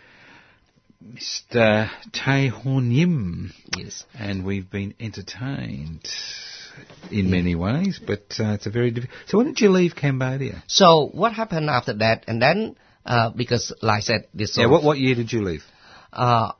Mr. 1.04 1.90
Tae 2.12 2.48
Horn 2.48 2.92
Yim. 2.92 3.54
yes. 3.78 4.06
And 4.18 4.46
we've 4.46 4.70
been 4.70 4.94
entertained 5.00 6.08
in 7.12 7.30
many 7.30 7.56
ways, 7.56 8.00
but 8.06 8.24
uh, 8.40 8.54
it's 8.54 8.66
a 8.66 8.70
very 8.70 8.92
difficult... 8.92 9.18
So 9.28 9.38
when 9.38 9.48
did 9.48 9.62
you 9.62 9.70
leave 9.70 9.96
Cambodia? 9.96 10.64
So 10.68 11.10
what 11.14 11.34
happened 11.34 11.70
after 11.70 11.94
that? 11.94 12.26
And 12.28 12.42
then, 12.42 12.76
uh, 13.06 13.30
because 13.30 13.72
like 13.82 14.00
I 14.00 14.02
said, 14.02 14.28
this 14.34 14.58
Yeah, 14.58 14.68
what, 14.68 14.84
what 14.84 14.98
year 14.98 15.16
did 15.16 15.32
you 15.32 15.44
leave? 15.44 15.64
uh, 16.12 16.52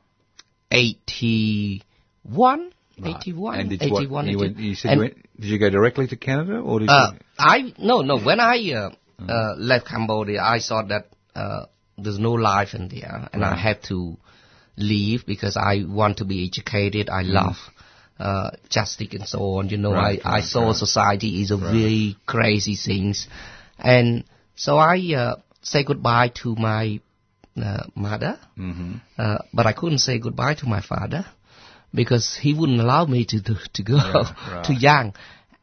81, 0.70 2.72
Right. 2.98 3.16
81, 3.16 3.60
And 3.60 3.70
did 3.70 3.82
you, 3.82 3.92
what, 3.92 4.00
81, 4.02 4.28
you, 4.28 4.38
went, 4.38 4.56
you 4.58 4.74
said 4.74 4.92
you 4.92 4.98
went, 5.00 5.14
did 5.40 5.46
you 5.50 5.58
go 5.58 5.68
directly 5.70 6.06
to 6.08 6.16
Canada 6.16 6.58
or 6.58 6.80
did 6.80 6.88
uh, 6.88 7.12
you... 7.12 7.18
I, 7.38 7.74
no, 7.78 8.00
no, 8.00 8.18
when 8.18 8.40
I, 8.40 8.72
uh, 8.72 8.90
uh, 9.30 9.54
left 9.56 9.86
Cambodia, 9.86 10.40
I 10.42 10.58
saw 10.60 10.82
that, 10.82 11.08
uh, 11.34 11.66
there's 11.98 12.18
no 12.18 12.32
life 12.32 12.74
in 12.74 12.88
there 12.88 13.28
and 13.32 13.44
I 13.44 13.50
Right. 13.50 13.58
had 13.58 13.82
to 13.84 14.16
leave 14.78 15.26
because 15.26 15.56
I 15.56 15.84
want 15.86 16.18
to 16.18 16.24
be 16.24 16.46
educated. 16.46 17.10
I 17.10 17.22
love, 17.22 17.56
uh, 18.18 18.50
justice 18.70 19.08
and 19.12 19.26
so 19.28 19.40
on. 19.58 19.68
You 19.68 19.76
know, 19.76 19.90
Mm. 19.90 19.94
Right, 19.96 20.20
I, 20.24 20.38
I 20.38 20.40
saw 20.40 20.72
society 20.72 21.42
is 21.42 21.50
a 21.50 21.56
very 21.58 22.16
crazy 22.26 22.76
things. 22.76 23.28
And 23.78 24.24
so 24.54 24.78
I, 24.78 24.96
uh, 25.14 25.36
say 25.60 25.84
goodbye 25.84 26.28
to 26.42 26.54
my, 26.56 27.00
uh, 27.62 27.84
mother. 27.94 28.38
hmm 28.56 28.94
Uh, 29.18 29.38
but 29.52 29.66
I 29.66 29.72
couldn't 29.72 29.98
say 29.98 30.18
goodbye 30.18 30.54
to 30.54 30.66
my 30.66 30.80
father 30.80 31.26
because 31.94 32.36
he 32.40 32.54
wouldn't 32.54 32.80
allow 32.80 33.04
me 33.06 33.24
to 33.26 33.42
to, 33.42 33.54
to 33.74 33.82
go 33.82 33.96
right. 34.50 34.64
too 34.66 34.74
young. 34.74 35.14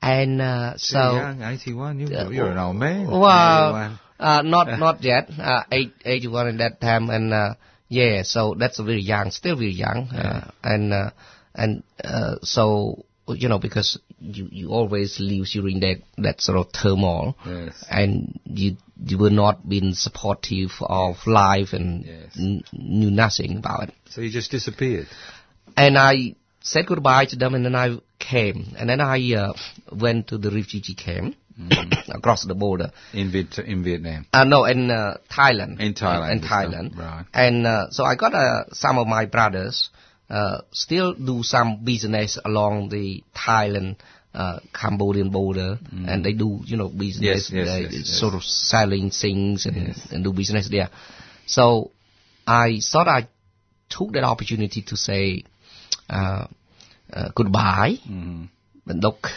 And 0.01 0.41
uh, 0.41 0.73
so, 0.77 0.97
young, 1.15 1.41
81. 1.41 1.99
You, 1.99 2.07
Uh, 2.17 2.29
you're 2.29 2.51
an 2.51 2.57
old 2.57 2.75
man. 2.75 3.07
well, 3.07 3.69
81. 3.69 3.99
uh, 4.19 4.41
not 4.41 4.79
not 4.85 5.03
yet. 5.03 5.29
Uh, 5.39 5.63
eight, 5.71 5.93
81 6.03 6.47
in 6.49 6.57
that 6.57 6.81
time, 6.81 7.09
and 7.09 7.33
uh, 7.33 7.53
yeah, 7.87 8.23
so 8.23 8.53
that's 8.57 8.79
very 8.79 9.01
young, 9.01 9.31
still 9.31 9.55
very 9.55 9.71
young, 9.71 10.09
uh, 10.09 10.51
and 10.63 10.91
uh, 10.93 11.11
and 11.55 11.83
uh, 12.03 12.35
so 12.41 13.05
you 13.27 13.47
know 13.47 13.59
because 13.59 13.97
you 14.19 14.49
you 14.51 14.69
always 14.71 15.19
live 15.21 15.45
during 15.53 15.79
that 15.79 16.01
that 16.17 16.41
sort 16.41 16.57
of 16.57 16.67
turmoil, 16.73 17.37
Yes. 17.45 17.85
and 17.89 18.39
you 18.43 18.75
you 19.05 19.17
were 19.17 19.29
not 19.29 19.67
being 19.69 19.93
supportive 19.93 20.71
of 20.81 21.15
life 21.27 21.71
and 21.71 22.03
Yes. 22.05 22.35
n- 22.37 22.63
knew 22.73 23.09
nothing 23.11 23.57
about 23.57 23.87
it. 23.89 23.95
So 24.09 24.19
you 24.19 24.29
just 24.29 24.51
disappeared. 24.51 25.07
And 25.75 25.97
I 25.97 26.35
said 26.61 26.85
goodbye 26.87 27.25
to 27.25 27.35
them, 27.35 27.55
and 27.55 27.65
then 27.65 27.75
I 27.75 27.97
came, 28.19 28.75
and 28.77 28.87
then 28.89 29.01
I 29.01 29.33
uh, 29.33 29.53
went 29.91 30.27
to 30.27 30.37
the 30.37 30.49
refugee 30.51 30.95
camp 30.95 31.35
across 32.09 32.45
the 32.45 32.55
border. 32.55 32.91
In, 33.13 33.31
Viet- 33.31 33.59
in 33.59 33.83
Vietnam. 33.83 34.25
Uh, 34.31 34.43
no, 34.43 34.65
in 34.65 34.89
uh, 34.89 35.17
Thailand. 35.31 35.79
In 35.79 35.93
Thailand, 35.93 36.31
In 36.31 36.41
this 36.41 36.49
Thailand. 36.49 36.97
right. 36.97 37.25
And 37.33 37.65
uh, 37.67 37.87
so 37.91 38.03
I 38.05 38.15
got 38.15 38.33
uh, 38.33 38.65
some 38.71 38.97
of 38.97 39.07
my 39.07 39.25
brothers 39.25 39.89
uh, 40.29 40.59
still 40.71 41.13
do 41.13 41.43
some 41.43 41.83
business 41.83 42.39
along 42.43 42.89
the 42.89 43.23
Thailand. 43.35 43.97
Uh, 44.35 44.57
Cambodian 44.73 45.29
border, 45.29 45.77
and 45.91 46.25
they 46.25 46.33
do, 46.33 46.59
you 46.65 46.75
know, 46.75 46.89
business, 46.89 47.51
Mm. 47.51 47.55
Yes, 47.55 47.67
yes, 47.67 47.93
yes. 47.93 48.19
sort 48.19 48.33
of 48.33 48.41
selling 48.43 49.11
things 49.11 49.67
and, 49.67 49.95
and 50.11 50.23
do 50.23 50.33
business 50.33 50.69
there. 50.69 50.89
So 51.45 51.91
I 52.47 52.79
thought 52.91 53.07
I 53.07 53.27
took 53.91 54.13
that 54.13 54.23
opportunity 54.23 54.81
to 54.87 54.97
say 54.97 55.43
uh, 56.09 56.47
uh, 57.11 57.29
goodbye. 57.35 57.97
Mhm. 58.09 58.49
But 58.85 58.97
look, 58.97 59.27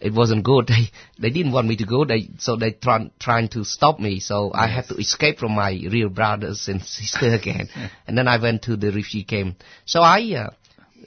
it 0.00 0.12
wasn't 0.12 0.44
good. 0.44 0.68
They 0.74 0.90
they 1.18 1.30
didn't 1.30 1.52
want 1.52 1.68
me 1.68 1.76
to 1.76 1.84
go. 1.86 2.04
They 2.04 2.28
so 2.38 2.56
they 2.56 2.72
trying 2.72 3.10
trying 3.18 3.48
to 3.48 3.64
stop 3.64 3.98
me. 4.00 4.20
So 4.20 4.52
I 4.54 4.66
had 4.68 4.86
to 4.88 4.96
escape 4.96 5.38
from 5.38 5.52
my 5.52 5.70
real 5.70 6.08
brothers 6.08 6.68
and 6.68 6.82
sister 6.98 7.34
again. 7.34 7.68
and 8.06 8.16
then 8.18 8.28
I 8.28 8.38
went 8.38 8.62
to 8.62 8.76
the 8.76 8.88
refugee 8.88 9.24
camp. 9.24 9.62
So 9.84 10.00
I. 10.02 10.20
Uh, 10.44 10.50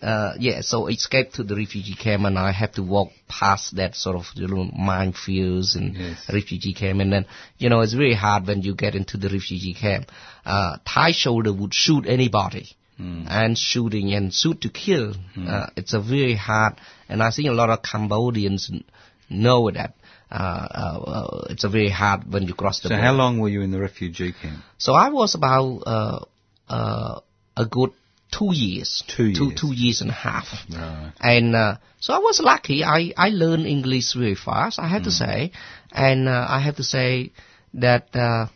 uh, 0.02 0.34
yeah, 0.39 0.62
so 0.62 0.88
escaped 0.88 1.36
to 1.36 1.43
the 1.43 1.56
refugee 1.56 1.93
camp 1.93 2.24
and 2.24 2.39
I 2.39 2.52
had 2.52 2.74
to 2.76 2.82
walk 2.82 3.10
past 3.28 3.76
that 3.76 3.95
sort 3.95 4.15
of 4.15 4.26
you 4.34 4.47
know, 4.47 4.65
minefields 4.74 5.76
and 5.76 5.95
Yes. 5.95 6.28
refugee 6.34 6.74
camp 6.74 7.02
and 7.02 7.13
then, 7.13 7.26
you 7.60 7.69
know, 7.69 7.82
it's 7.82 7.93
very 7.93 8.15
hard 8.15 8.47
when 8.47 8.63
you 8.63 8.74
get 8.74 8.95
into 8.95 9.17
the 9.17 9.30
refugee 9.30 9.76
camp. 9.76 10.10
Uh, 10.43 10.78
Thai 10.88 11.12
soldier 11.12 11.54
would 11.54 11.74
shoot 11.76 12.08
anybody 12.08 12.69
and 13.30 13.58
shooting 13.58 14.14
and 14.14 14.34
shoot 14.34 14.62
to 14.62 14.70
kill. 14.70 15.14
Uh, 15.38 15.68
it's 15.76 15.94
a 15.94 16.00
very 16.02 16.36
hard, 16.36 16.74
and 17.10 17.22
I 17.24 17.32
think 17.32 17.48
a 17.50 17.52
lot 17.54 17.70
of 17.70 17.82
Cambodians 17.82 18.72
know 19.30 19.72
that. 19.72 19.96
Uh, 20.32 20.68
uh, 20.84 21.00
uh, 21.12 21.48
it's 21.50 21.66
a 21.66 21.70
very 21.70 21.90
hard 21.90 22.32
when 22.32 22.44
you 22.44 22.54
cross 22.54 22.80
the 22.80 22.88
So 22.88 22.90
border. 22.96 23.04
how 23.04 23.12
long 23.14 23.40
were 23.40 23.50
you 23.50 23.62
in 23.62 23.72
the 23.72 23.80
refugee 23.80 24.34
camp? 24.42 24.64
So 24.78 24.94
I 24.94 25.10
was 25.10 25.36
about 25.36 25.84
uh, 25.86 26.20
uh, 26.70 27.20
a 27.58 27.66
good 27.66 27.92
two 28.32 28.52
years, 28.54 29.04
Two 29.08 29.34
two 29.34 29.46
years. 29.48 29.60
two 29.62 29.74
years 29.74 30.00
and 30.02 30.10
a 30.10 30.14
half. 30.14 30.46
Right. 30.72 31.12
And 31.20 31.54
uh, 31.54 31.76
so 32.00 32.14
I 32.14 32.20
was 32.20 32.40
lucky. 32.40 32.82
I, 32.82 33.12
I 33.18 33.30
learned 33.30 33.66
English 33.68 34.14
very 34.14 34.36
fast. 34.36 34.80
I 34.80 34.88
have 34.88 35.04
to 35.04 35.12
say, 35.12 35.52
and 35.92 36.30
uh, 36.30 36.46
I 36.48 36.60
have 36.62 36.78
to 36.78 36.84
say 36.84 37.34
that 37.74 38.16
uh, 38.16 38.48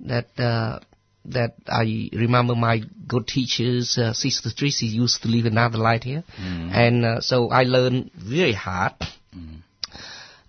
that 0.00 0.28
uh, 0.36 0.80
that 1.26 1.54
I 1.68 2.08
remember 2.12 2.54
my 2.54 2.82
good 3.06 3.26
teachers, 3.26 3.98
uh, 3.98 4.12
Sister 4.12 4.50
Tracy 4.56 4.86
used 4.86 5.22
to 5.22 5.28
live 5.28 5.46
in 5.46 5.54
light 5.54 6.04
here, 6.04 6.24
and 6.38 7.04
uh, 7.04 7.20
so 7.20 7.50
I 7.50 7.64
learned 7.64 8.10
very 8.14 8.52
hard. 8.52 8.92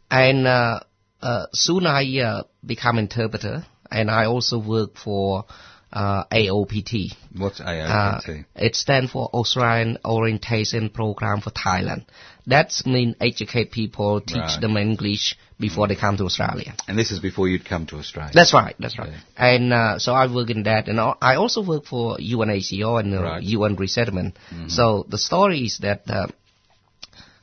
And 0.10 0.46
uh, 0.48 0.80
uh, 1.22 1.46
soon 1.54 1.86
I 1.86 2.20
uh, 2.20 2.44
become 2.66 2.98
interpreter, 2.98 3.66
and 3.90 4.10
I 4.12 4.26
also 4.26 4.60
work 4.60 4.98
for 4.98 5.46
uh, 5.92 6.24
AOPT. 6.32 7.14
What's 7.38 7.60
AOPT? 7.62 8.46
it 8.56 8.76
stands 8.76 9.12
for 9.12 9.28
Australian 9.34 9.98
Orientation 10.06 10.90
Program 10.90 11.42
for 11.42 11.52
Thailand. 11.52 12.06
That 12.48 12.74
means 12.86 13.16
educate 13.22 13.72
people, 13.72 14.20
teach 14.22 14.38
Right. 14.38 14.62
them 14.62 14.78
English 14.78 15.38
before 15.66 15.88
they 15.90 15.96
come 16.04 16.16
to 16.22 16.26
Australia. 16.30 16.72
and 16.88 16.98
this 17.02 17.12
is 17.16 17.20
before 17.28 17.46
you'd 17.52 17.68
come 17.74 17.86
to 17.92 17.96
Australia. 18.04 18.32
That's 18.40 18.54
right, 18.60 18.76
that's 18.84 18.98
right. 19.02 19.14
And 19.52 19.72
uh, 19.80 20.00
so 20.06 20.14
I 20.22 20.26
work 20.38 20.50
in 20.56 20.64
that, 20.70 20.88
and 20.90 21.00
I 21.32 21.34
also 21.44 21.62
work 21.74 21.86
for 21.94 22.06
UNHCR 22.18 23.00
and 23.02 23.14
uh, 23.16 23.22
Right. 23.24 23.44
UN 23.56 23.76
Resettlement. 23.86 24.36
So 24.78 25.06
the 25.16 25.18
story 25.30 25.60
is 25.70 25.78
that 25.88 26.02
uh, 26.10 26.28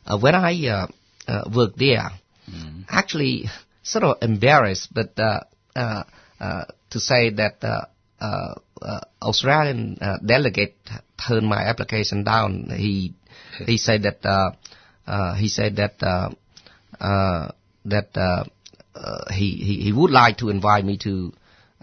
uh, 0.06 0.18
when 0.24 0.34
I 0.34 0.52
uh, 0.76 0.86
uh, 1.32 1.44
worked 1.54 1.78
there, 1.78 2.08
actually 2.88 3.34
sort 3.82 4.04
of 4.04 4.16
embarrassed, 4.22 4.88
but 4.98 5.12
uh, 5.18 5.40
uh, 5.76 6.02
uh, 6.40 6.64
to 6.90 6.98
say 7.10 7.30
that 7.40 7.56
uh, 7.62 7.84
uh, 8.28 8.54
uh, 8.82 9.00
Australian 9.22 9.98
uh, 10.00 10.16
delegate 10.24 10.76
turned 11.26 11.46
my 11.46 11.62
application 11.72 12.24
down. 12.24 12.68
He 12.86 13.14
he 13.66 13.76
said 13.76 14.02
that 14.08 14.20
uh, 14.24 14.50
uh, 15.06 15.34
he 15.42 15.48
said 15.48 15.76
that 15.76 15.96
uh, 16.02 16.30
uh, 17.10 17.50
that 17.84 18.10
uh, 18.16 18.44
uh, 18.94 19.32
he, 19.32 19.52
he 19.56 19.80
he 19.84 19.92
would 19.92 20.10
like 20.10 20.38
to 20.38 20.48
invite 20.48 20.84
me 20.84 20.98
to 20.98 21.32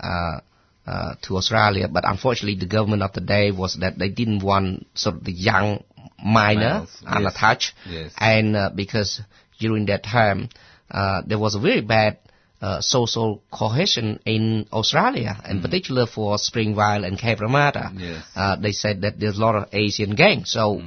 uh, 0.01 0.39
uh, 0.87 1.15
to 1.23 1.37
Australia, 1.37 1.87
but 1.87 2.03
unfortunately 2.07 2.59
the 2.59 2.65
government 2.67 3.01
of 3.01 3.13
the 3.13 3.21
day 3.21 3.51
was 3.51 3.77
that 3.79 3.97
they 3.97 4.09
didn't 4.09 4.43
want 4.43 4.85
sort 4.93 5.15
of 5.15 5.23
the 5.23 5.31
young 5.31 5.83
minor 6.23 6.79
Males, 6.79 6.97
yes. 7.01 7.11
unattached, 7.15 7.73
Yes. 7.89 8.13
and 8.17 8.55
uh, 8.55 8.69
because 8.73 9.21
during 9.59 9.85
that 9.87 10.03
time 10.03 10.49
uh, 10.91 11.21
there 11.25 11.39
was 11.39 11.55
a 11.55 11.59
very 11.59 11.81
bad 11.81 12.19
uh, 12.61 12.81
social 12.81 13.41
cohesion 13.51 14.19
in 14.25 14.65
Australia, 14.71 15.41
in 15.49 15.61
particular 15.61 16.05
for 16.07 16.37
Springvale 16.37 17.03
and 17.03 17.17
Cabramatta. 17.17 17.91
Yes. 17.99 18.23
Uh, 18.35 18.55
they 18.55 18.71
said 18.71 19.01
that 19.01 19.19
there's 19.19 19.37
a 19.37 19.41
lot 19.41 19.55
of 19.55 19.69
Asian 19.73 20.15
gangs, 20.15 20.51
so 20.51 20.81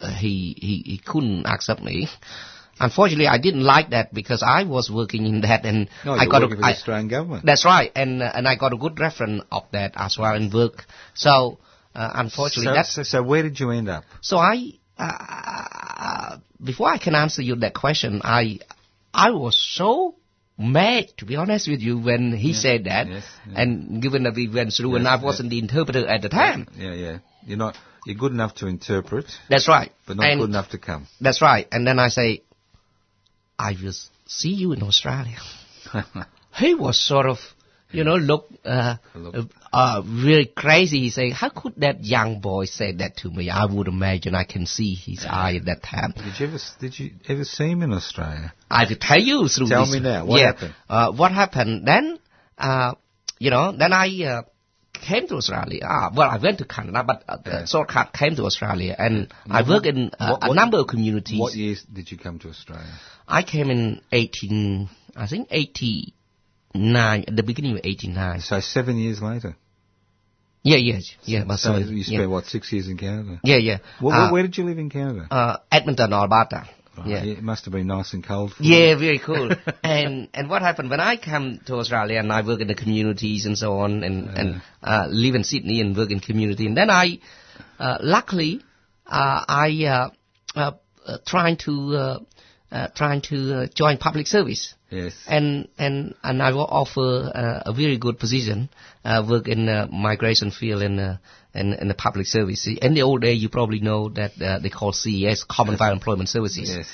uh, 0.00 0.10
he, 0.16 0.54
he 0.58 0.82
he 0.84 0.98
couldn't 1.04 1.46
accept 1.46 1.82
me. 1.82 2.08
Unfortunately, 2.80 3.26
I 3.26 3.38
didn't 3.38 3.64
like 3.64 3.90
that 3.90 4.12
because 4.14 4.42
I 4.42 4.64
was 4.64 4.90
working 4.90 5.26
in 5.26 5.40
that, 5.42 5.64
and 5.64 5.88
No, 6.04 6.12
I 6.14 6.26
got 6.26 6.42
a, 6.42 6.56
I- 6.62 6.72
Australian 6.72 7.08
government. 7.08 7.44
that's 7.44 7.64
right, 7.64 7.90
and 7.94 8.22
uh, 8.22 8.30
and 8.34 8.46
I 8.48 8.56
got 8.56 8.72
a 8.72 8.76
good 8.76 8.98
reference 9.00 9.42
of 9.50 9.64
that 9.72 9.92
as 9.96 10.16
well 10.18 10.34
in 10.34 10.50
work. 10.52 10.84
So 11.14 11.58
uh, 11.94 12.10
unfortunately, 12.14 12.70
so, 12.70 12.74
that's 12.74 12.94
so, 12.94 13.02
so 13.02 13.22
where 13.22 13.42
did 13.42 13.58
you 13.58 13.70
end 13.70 13.88
up? 13.88 14.04
so 14.20 14.36
I, 14.38 14.72
uh, 14.98 16.38
before 16.62 16.88
I 16.88 16.98
can 16.98 17.14
answer 17.14 17.42
you 17.42 17.56
that 17.56 17.74
question, 17.74 18.20
I, 18.24 18.58
I 19.12 19.30
was 19.30 19.56
so 19.76 20.16
mad, 20.58 21.08
to 21.18 21.24
be 21.24 21.36
honest 21.36 21.68
with 21.68 21.80
you, 21.80 21.98
when 21.98 22.32
he 22.36 22.52
said 22.52 22.84
that. 22.84 23.08
yes. 23.08 23.24
And 23.54 24.02
given 24.02 24.24
that 24.24 24.34
we 24.34 24.48
went 24.48 24.72
through 24.72 24.96
and 24.96 25.06
I 25.06 25.22
wasn't 25.22 25.50
the 25.50 25.58
interpreter 25.58 26.06
at 26.06 26.22
the 26.22 26.28
time. 26.28 26.66
Yeah, 26.76 26.94
yeah. 26.94 27.18
You're 27.46 27.58
not. 27.58 27.76
You're 28.06 28.16
good 28.16 28.32
enough 28.32 28.54
to 28.56 28.66
interpret, 28.66 29.26
That's 29.50 29.68
right. 29.68 29.92
but 30.06 30.16
not 30.16 30.26
and 30.26 30.40
good 30.40 30.48
enough 30.48 30.70
to 30.70 30.78
come. 30.78 31.06
That's 31.20 31.42
right. 31.42 31.66
And 31.70 31.86
then 31.86 31.98
I 31.98 32.08
say, 32.08 32.42
I 33.58 33.74
will 33.82 33.94
see 34.26 34.50
you 34.50 34.72
in 34.72 34.82
Australia. 34.82 35.38
he 36.54 36.74
was 36.74 37.00
sort 37.04 37.26
of, 37.26 37.38
you 37.90 38.04
know, 38.04 38.16
look, 38.16 38.48
uh, 38.64 38.96
Look. 39.14 39.50
uh, 39.72 40.02
really 40.04 40.46
crazy. 40.46 41.00
He 41.00 41.10
say, 41.10 41.30
how 41.30 41.48
could 41.48 41.74
that 41.78 42.04
young 42.04 42.40
boy 42.40 42.66
say 42.66 42.92
that 42.92 43.16
to 43.18 43.30
me? 43.30 43.48
I 43.50 43.64
would 43.64 43.88
imagine 43.88 44.34
I 44.34 44.44
can 44.44 44.66
see 44.66 44.94
his 44.94 45.24
eye 45.28 45.56
at 45.56 45.64
that 45.64 45.82
time. 45.82 46.12
Did 46.16 46.38
you 46.38 46.46
ever? 46.48 46.58
Did 46.80 46.98
you 46.98 47.10
ever 47.28 47.44
see 47.44 47.68
him 47.70 47.82
in 47.82 47.92
Australia? 47.92 48.52
I 48.70 48.84
will 48.88 48.96
tell 49.00 49.20
you 49.20 49.48
through 49.48 49.68
Tell 49.68 49.84
this. 49.86 49.94
me 49.94 50.00
now, 50.00 50.26
what 50.26 50.38
yeah. 50.40 50.46
happened? 50.52 50.74
Uh, 50.88 51.12
what 51.12 51.32
happened? 51.32 51.86
Then, 51.86 52.18
uh, 52.58 52.94
you 53.38 53.50
know, 53.50 53.72
then 53.76 53.92
I 53.92 54.08
uh, 54.24 54.42
came 55.00 55.26
to 55.28 55.36
Australia. 55.36 55.80
Ah, 55.84 56.10
well, 56.14 56.28
I 56.30 56.38
went 56.38 56.58
to 56.58 56.64
Canada, 56.64 57.02
but 57.06 57.22
uh, 57.28 57.36
Yeah. 57.46 57.64
shortcut 57.66 58.12
came 58.12 58.36
to 58.36 58.44
Australia, 58.44 58.94
and 58.98 59.32
I 59.50 59.62
work 59.62 59.86
in 59.86 60.10
uh, 60.18 60.28
What- 60.30 60.40
what- 60.42 60.50
a 60.50 60.54
number 60.54 60.78
of 60.78 60.86
communities. 60.88 61.38
What 61.38 61.54
years 61.54 61.82
did 61.92 62.10
you 62.10 62.18
come 62.18 62.38
to 62.40 62.48
Australia? 62.50 62.92
I 63.26 63.42
came 63.42 63.70
in 63.70 64.00
18, 64.12 64.88
I 65.16 65.26
think 65.26 65.48
89, 65.50 67.24
at 67.28 67.36
the 67.36 67.42
beginning 67.42 67.72
of 67.78 67.80
89. 67.84 68.40
So 68.40 68.60
seven 68.60 68.96
years 68.98 69.20
later. 69.22 69.56
Yeah, 70.64 70.76
yeah, 70.76 70.98
yeah. 71.24 71.44
but 71.46 71.58
So 71.58 71.70
sorry, 71.70 71.84
you 71.84 71.96
yeah. 71.96 72.18
spent 72.18 72.30
what 72.30 72.46
six 72.46 72.70
years 72.72 72.88
in 72.88 72.98
Canada? 72.98 73.40
yeah, 73.44 73.56
yeah. 73.56 73.78
Where, 74.00 74.14
Uh, 74.14 74.32
where 74.32 74.42
did 74.42 74.58
you 74.58 74.64
live 74.64 74.78
in 74.78 74.90
Canada? 74.90 75.26
uh, 75.30 75.56
Edmonton, 75.70 76.12
Alberta. 76.12 76.68
Yeah. 77.06 77.24
It 77.24 77.42
must 77.42 77.64
have 77.64 77.72
been 77.72 77.86
nice 77.86 78.12
and 78.12 78.24
cold. 78.26 78.54
For 78.54 78.62
you. 78.62 78.74
Yeah, 78.74 78.98
very 78.98 79.18
cool. 79.18 79.50
and 79.82 80.28
and 80.34 80.48
what 80.48 80.62
happened 80.62 80.90
when 80.90 81.00
I 81.00 81.16
come 81.16 81.60
to 81.66 81.76
Australia 81.76 82.18
and 82.18 82.32
I 82.32 82.42
work 82.42 82.60
in 82.60 82.68
the 82.68 82.74
communities 82.74 83.46
and 83.46 83.56
so 83.56 83.78
on, 83.78 84.02
and 84.02 84.28
and 84.28 84.62
uh, 84.82 85.06
live 85.08 85.34
in 85.34 85.44
Sydney 85.44 85.80
and 85.80 85.96
work 85.96 86.10
in 86.10 86.20
community, 86.20 86.66
and 86.66 86.76
then 86.76 86.90
I, 86.90 87.18
uh, 87.78 87.98
luckily, 88.00 88.62
uh, 89.06 89.44
I 89.48 89.84
uh, 89.84 90.10
uh, 90.58 90.72
uh, 91.06 91.18
trying 91.26 91.56
to 91.58 91.96
uh, 91.96 92.18
uh, 92.70 92.88
trying 92.94 93.22
to 93.22 93.54
uh, 93.54 93.66
join 93.74 93.98
public 93.98 94.26
service. 94.26 94.74
Yes. 94.90 95.12
and 95.26 95.68
and 95.76 96.14
and 96.22 96.42
I 96.42 96.52
will 96.52 96.64
offer 96.64 97.30
uh, 97.34 97.62
a 97.66 97.74
very 97.74 97.98
good 97.98 98.18
position, 98.18 98.70
uh, 99.04 99.22
work 99.28 99.46
in 99.46 99.68
uh, 99.68 99.86
migration 99.92 100.50
field 100.50 100.80
in 100.82 101.18
in, 101.54 101.72
in 101.74 101.88
the 101.88 101.94
public 101.94 102.26
service. 102.26 102.68
In 102.80 102.94
the 102.94 103.02
old 103.02 103.22
day, 103.22 103.32
you 103.32 103.48
probably 103.48 103.80
know 103.80 104.08
that 104.10 104.32
uh, 104.40 104.58
they 104.58 104.70
call 104.70 104.92
CES, 104.92 105.44
Commonwealth 105.48 105.92
Employment 105.92 106.28
Services, 106.28 106.68
Yes. 106.76 106.86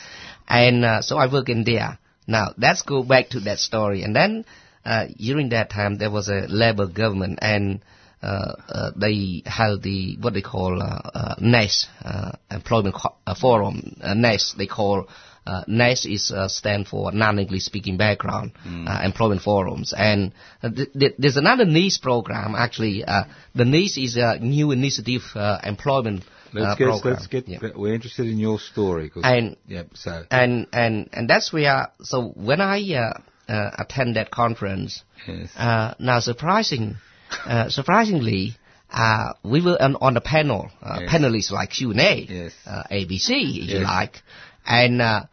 and 0.49 0.85
uh, 0.85 1.03
so 1.03 1.17
I 1.19 1.31
work 1.33 1.49
in 1.49 1.65
there. 1.65 1.99
Now 2.27 2.55
let's 2.57 2.83
go 2.83 3.03
back 3.03 3.31
to 3.31 3.41
that 3.41 3.59
story, 3.59 4.03
and 4.03 4.15
then 4.17 4.45
uh, 4.85 5.07
during 5.19 5.51
that 5.51 5.71
time 5.71 5.99
there 5.99 6.11
was 6.11 6.29
a 6.29 6.47
Labour 6.49 6.87
government, 6.87 7.39
and 7.43 7.81
uh, 8.23 8.55
uh, 8.69 8.91
they 8.97 9.43
held 9.45 9.83
the 9.83 10.17
what 10.21 10.33
they 10.33 10.41
call 10.43 10.81
uh, 10.81 11.11
uh, 11.15 11.35
NES 11.41 11.87
uh, 12.03 12.33
Employment 12.51 12.97
uh, 13.27 13.35
Forum. 13.35 13.97
Uh, 14.01 14.15
NES 14.15 14.55
they 14.57 14.67
call 14.67 15.09
uh, 15.47 15.63
NES 15.67 16.07
is 16.07 16.31
uh, 16.31 16.49
stand 16.49 16.89
for 16.89 17.13
non-English 17.13 17.65
speaking 17.65 17.97
background 17.97 18.53
uh, 18.67 19.01
employment 19.05 19.43
forums, 19.43 19.93
and 19.97 20.33
uh, 20.63 20.71
th- 20.71 20.93
th- 20.99 21.15
there's 21.19 21.37
another 21.37 21.65
NES 21.65 21.99
program 21.99 22.55
actually. 22.55 23.05
Uh, 23.05 23.25
the 23.55 23.65
NES 23.65 23.97
is 23.99 24.17
a 24.17 24.39
new 24.39 24.71
initiative 24.71 25.23
uh, 25.35 25.59
employment 25.65 26.25
Let's 26.53 26.79
get. 26.79 26.85
program. 26.87 27.15
Let's 27.15 27.27
get. 27.27 27.49
Yeah. 27.49 27.59
We're 27.75 27.95
interested 27.95 28.27
in 28.27 28.39
your 28.39 28.59
story. 28.59 29.11
And 29.23 29.57
Yep. 29.69 29.89
So. 29.95 30.25
and 30.31 30.67
and 30.73 31.09
and 31.13 31.29
that's 31.29 31.53
where 31.53 31.89
so 32.03 32.29
when 32.37 32.61
I 32.61 32.81
uh, 32.95 33.53
uh, 33.53 33.71
attend 33.79 34.17
that 34.17 34.31
conference, 34.31 35.03
Yes. 35.29 35.51
uh, 35.57 35.95
now 35.99 36.21
surprising, 36.21 36.97
uh, 37.45 37.69
surprisingly, 37.71 38.57
uh, 38.91 39.33
we 39.43 39.61
were 39.63 39.77
on, 39.81 39.97
on 40.01 40.15
the 40.15 40.21
panel, 40.21 40.71
uh, 40.83 40.99
Yes. 41.01 41.11
panelists 41.13 41.51
like 41.51 41.71
Q 41.71 41.91
and 41.91 42.01
A, 42.01 42.15
Yes. 42.29 42.53
uh, 42.67 42.85
ABC, 42.91 43.65
if 43.65 43.71
you 43.71 43.81
like, 43.81 44.23
and 44.65 45.03
uh, 45.03 45.25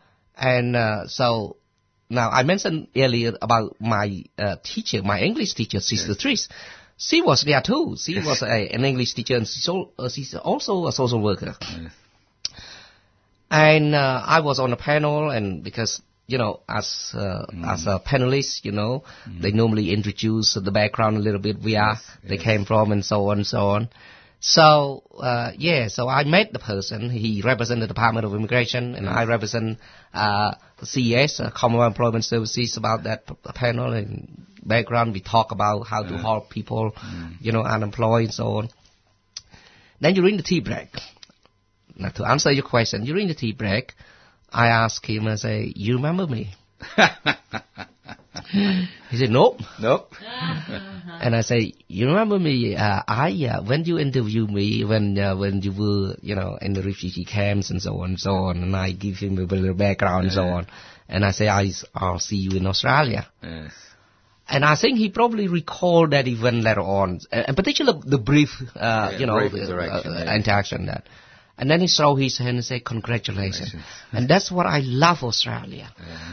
and 0.41 0.75
uh, 0.75 1.07
so. 1.07 1.57
Now 2.11 2.29
I 2.29 2.43
mentioned 2.43 2.87
earlier 2.93 3.37
about 3.41 3.77
my 3.79 4.25
uh, 4.37 4.57
teacher, 4.65 5.01
my 5.01 5.21
English 5.21 5.53
teacher, 5.53 5.79
Sister 5.79 6.13
Tris. 6.13 6.49
She 6.97 7.21
was 7.21 7.43
there 7.47 7.61
too. 7.61 7.95
She 7.97 8.15
was 8.19 8.41
a, 8.41 8.51
an 8.75 8.83
English 8.83 9.13
teacher, 9.13 9.37
and 9.37 9.47
she's 9.47 9.69
uh, 9.69 10.09
she's 10.09 10.35
also 10.35 10.87
a 10.87 10.91
social 10.91 11.21
worker. 11.23 11.55
Yes. 11.61 11.93
And 13.49 13.95
uh, 13.95 14.23
I 14.25 14.41
was 14.41 14.59
on 14.59 14.73
a 14.73 14.77
panel, 14.77 15.29
and 15.29 15.63
because 15.63 16.01
you 16.27 16.37
know, 16.37 16.59
as 16.67 17.11
uh, 17.13 17.45
Mm. 17.53 17.67
as 17.73 17.87
a 17.87 17.99
panelist, 17.99 18.65
you 18.65 18.71
know, 18.71 19.03
they 19.41 19.51
normally 19.51 19.91
introduce 19.91 20.53
the 20.53 20.71
background 20.71 21.17
a 21.17 21.19
little 21.19 21.39
bit, 21.47 21.63
where 21.63 21.95
they 22.23 22.35
yes. 22.35 22.43
came 22.43 22.65
from, 22.65 22.91
and 22.91 23.05
so 23.05 23.29
on 23.29 23.37
and 23.37 23.47
so 23.47 23.69
on. 23.69 23.89
So 24.43 25.03
uh, 25.19 25.51
yeah, 25.55 25.87
so 25.87 26.09
I 26.09 26.23
met 26.23 26.51
the 26.51 26.57
person. 26.59 27.11
He 27.11 27.43
represented 27.45 27.83
the 27.83 27.87
Department 27.93 28.25
of 28.25 28.33
Immigration, 28.33 28.95
and 28.95 29.07
I 29.07 29.25
represent 29.25 29.77
uh, 30.15 30.55
CES, 30.83 31.39
uh, 31.39 31.51
Commonwealth 31.55 31.91
Employment 31.91 32.25
Services, 32.25 32.75
about 32.75 33.03
that 33.03 33.27
p- 33.27 33.35
panel 33.53 33.93
and 33.93 34.43
background. 34.63 35.13
We 35.13 35.21
talk 35.21 35.51
about 35.51 35.83
how 35.83 36.01
to 36.03 36.17
help 36.17 36.49
people, 36.49 36.91
Mm. 36.91 37.35
you 37.39 37.51
know, 37.51 37.61
unemployed 37.61 38.25
and 38.25 38.33
so 38.33 38.45
on. 38.57 38.69
Then 39.99 40.15
during 40.15 40.37
the 40.37 40.43
tea 40.43 40.59
break, 40.61 40.89
now 41.95 42.09
to 42.09 42.25
answer 42.25 42.51
your 42.51 42.65
question, 42.65 43.05
during 43.05 43.27
the 43.27 43.35
tea 43.35 43.51
break, 43.53 43.93
I 44.51 44.67
asked 44.69 45.05
him, 45.05 45.27
I 45.27 45.35
say, 45.35 45.71
you 45.75 45.97
remember 45.97 46.25
me? 46.25 46.55
He 49.09 49.17
said, 49.17 49.29
nope. 49.29 49.59
nope. 49.79 50.13
And 51.21 51.35
I 51.35 51.41
say, 51.41 51.73
you 51.87 52.07
remember 52.07 52.39
me? 52.39 52.75
Uh, 52.75 53.01
I 53.07 53.31
uh, 53.51 53.63
when 53.63 53.83
you 53.83 53.99
interview 53.99 54.47
me 54.47 54.85
when 54.85 55.17
uh, 55.19 55.35
when 55.35 55.61
you 55.61 55.73
were 55.73 56.15
you 56.21 56.35
know 56.35 56.57
in 56.61 56.73
the 56.73 56.81
refugee 56.81 57.25
camps 57.25 57.69
and 57.69 57.81
so 57.81 57.99
on 58.01 58.11
and 58.11 58.19
so 58.19 58.31
on, 58.31 58.63
and 58.63 58.75
I 58.75 58.93
give 58.93 59.17
him 59.17 59.37
a 59.37 59.41
little 59.41 59.73
background 59.73 60.25
and 60.25 60.33
so 60.33 60.43
on, 60.43 60.67
and 61.09 61.25
I 61.25 61.31
say 61.31 61.49
I 61.49 61.71
I'll 61.93 62.19
see 62.19 62.37
you 62.37 62.57
in 62.57 62.65
Australia. 62.65 63.27
Yes. 63.43 63.73
And 64.47 64.65
I 64.65 64.75
think 64.75 64.97
he 64.97 65.09
probably 65.09 65.47
recalled 65.47 66.11
that 66.11 66.27
event 66.27 66.63
later 66.63 66.81
on, 66.81 67.19
in 67.31 67.55
particular 67.55 67.93
the 67.93 68.17
brief, 68.17 68.49
uh, 68.75 69.09
Yeah, 69.11 69.19
you 69.19 69.25
know, 69.25 69.39
brief 69.39 69.53
interaction, 69.53 70.13
uh, 70.13 70.33
interaction 70.33 70.85
that. 70.87 71.05
And 71.61 71.69
then 71.69 71.79
he 71.79 71.87
throw 71.87 72.15
his 72.15 72.39
hand 72.39 72.57
and 72.57 72.65
say, 72.65 72.79
congratulations. 72.79 73.75
And 74.11 74.27
that's 74.27 74.51
what 74.51 74.65
I 74.65 74.79
love 74.83 75.19
Australia. 75.21 75.91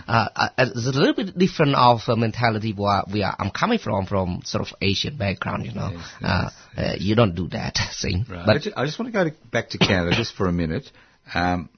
Uh, 0.08 0.28
uh, 0.34 0.48
it's 0.56 0.86
a 0.86 0.90
little 0.90 1.12
bit 1.12 1.36
different 1.36 1.74
of 1.74 2.00
a 2.08 2.16
mentality 2.16 2.72
where 2.72 3.02
we 3.12 3.22
are, 3.22 3.36
I'm 3.38 3.50
coming 3.50 3.78
from, 3.78 4.06
from 4.06 4.40
sort 4.46 4.66
of 4.66 4.74
Asian 4.80 5.18
background, 5.18 5.66
you 5.66 5.74
know. 5.74 5.90
Yes, 5.92 6.08
Uh, 6.22 6.50
uh, 6.78 6.92
you 6.98 7.14
don't 7.14 7.34
do 7.34 7.46
that 7.48 7.76
thing. 8.02 8.24
Right. 8.26 8.40
I, 8.40 8.46
But 8.46 8.62
just, 8.62 8.76
I 8.78 8.86
just 8.86 8.98
want 8.98 9.12
to 9.12 9.18
go 9.18 9.24
to, 9.28 9.36
back 9.52 9.68
to 9.70 9.78
Canada 9.78 10.16
just 10.16 10.34
for 10.34 10.48
a 10.48 10.52
minute. 10.52 10.90
Um, 11.34 11.68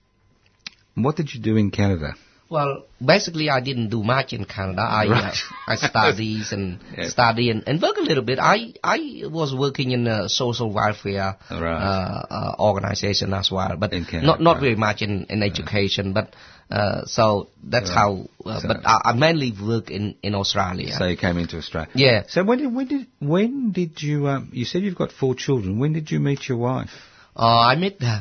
what 0.94 1.16
did 1.16 1.34
you 1.34 1.40
do 1.40 1.57
in 1.57 1.72
Canada? 1.72 2.14
Well, 2.51 2.84
basically, 3.05 3.48
I 3.48 3.61
didn't 3.61 3.90
do 3.90 4.03
much 4.03 4.32
in 4.32 4.44
Canada. 4.44 4.82
I 4.82 5.07
Right. 5.07 5.34
uh, 5.68 5.72
I 5.72 5.76
studies 5.76 6.51
and 6.51 6.80
Yes. 6.98 7.12
study 7.12 7.48
and, 7.51 7.62
and 7.68 7.80
work 7.80 7.96
a 7.96 8.01
little 8.03 8.24
bit. 8.24 8.40
I 8.40 8.74
I 8.82 9.22
was 9.38 9.55
working 9.55 9.92
in 9.92 10.07
a 10.09 10.28
social 10.28 10.72
welfare 10.72 11.36
Right. 11.48 11.82
uh, 11.90 12.26
uh, 12.38 12.55
organization 12.59 13.32
as 13.34 13.53
well, 13.53 13.76
but 13.78 13.92
Canada, 13.92 14.22
not 14.26 14.40
not 14.40 14.55
right. 14.57 14.62
very 14.66 14.74
much 14.86 15.01
in, 15.03 15.26
in 15.30 15.44
education. 15.44 16.12
But 16.12 16.34
uh, 16.72 17.03
so 17.07 17.48
that's 17.62 17.90
how. 17.90 18.26
Uh, 18.44 18.59
So- 18.61 18.68
but 18.72 18.78
I, 18.84 18.96
I 19.11 19.12
mainly 19.12 19.53
work 19.53 19.90
in 20.01 20.16
in 20.22 20.34
Australia. 20.34 20.92
So 20.98 21.07
you 21.07 21.16
came 21.16 21.38
into 21.38 21.59
Australia. 21.59 21.90
yeah. 21.94 22.24
So 22.28 22.42
when 22.42 22.59
did 22.59 22.74
when 22.74 22.86
did 22.88 23.07
when 23.20 23.70
did 23.70 24.03
you 24.03 24.26
um, 24.26 24.48
you 24.53 24.64
said 24.64 24.82
you've 24.82 24.98
got 25.05 25.12
four 25.12 25.36
children? 25.36 25.78
When 25.78 25.92
did 25.92 26.11
you 26.11 26.18
meet 26.18 26.48
your 26.48 26.59
wife? 26.59 26.90
Uh, 27.36 27.61
I 27.72 27.76
met. 27.76 27.94
Uh, 28.03 28.20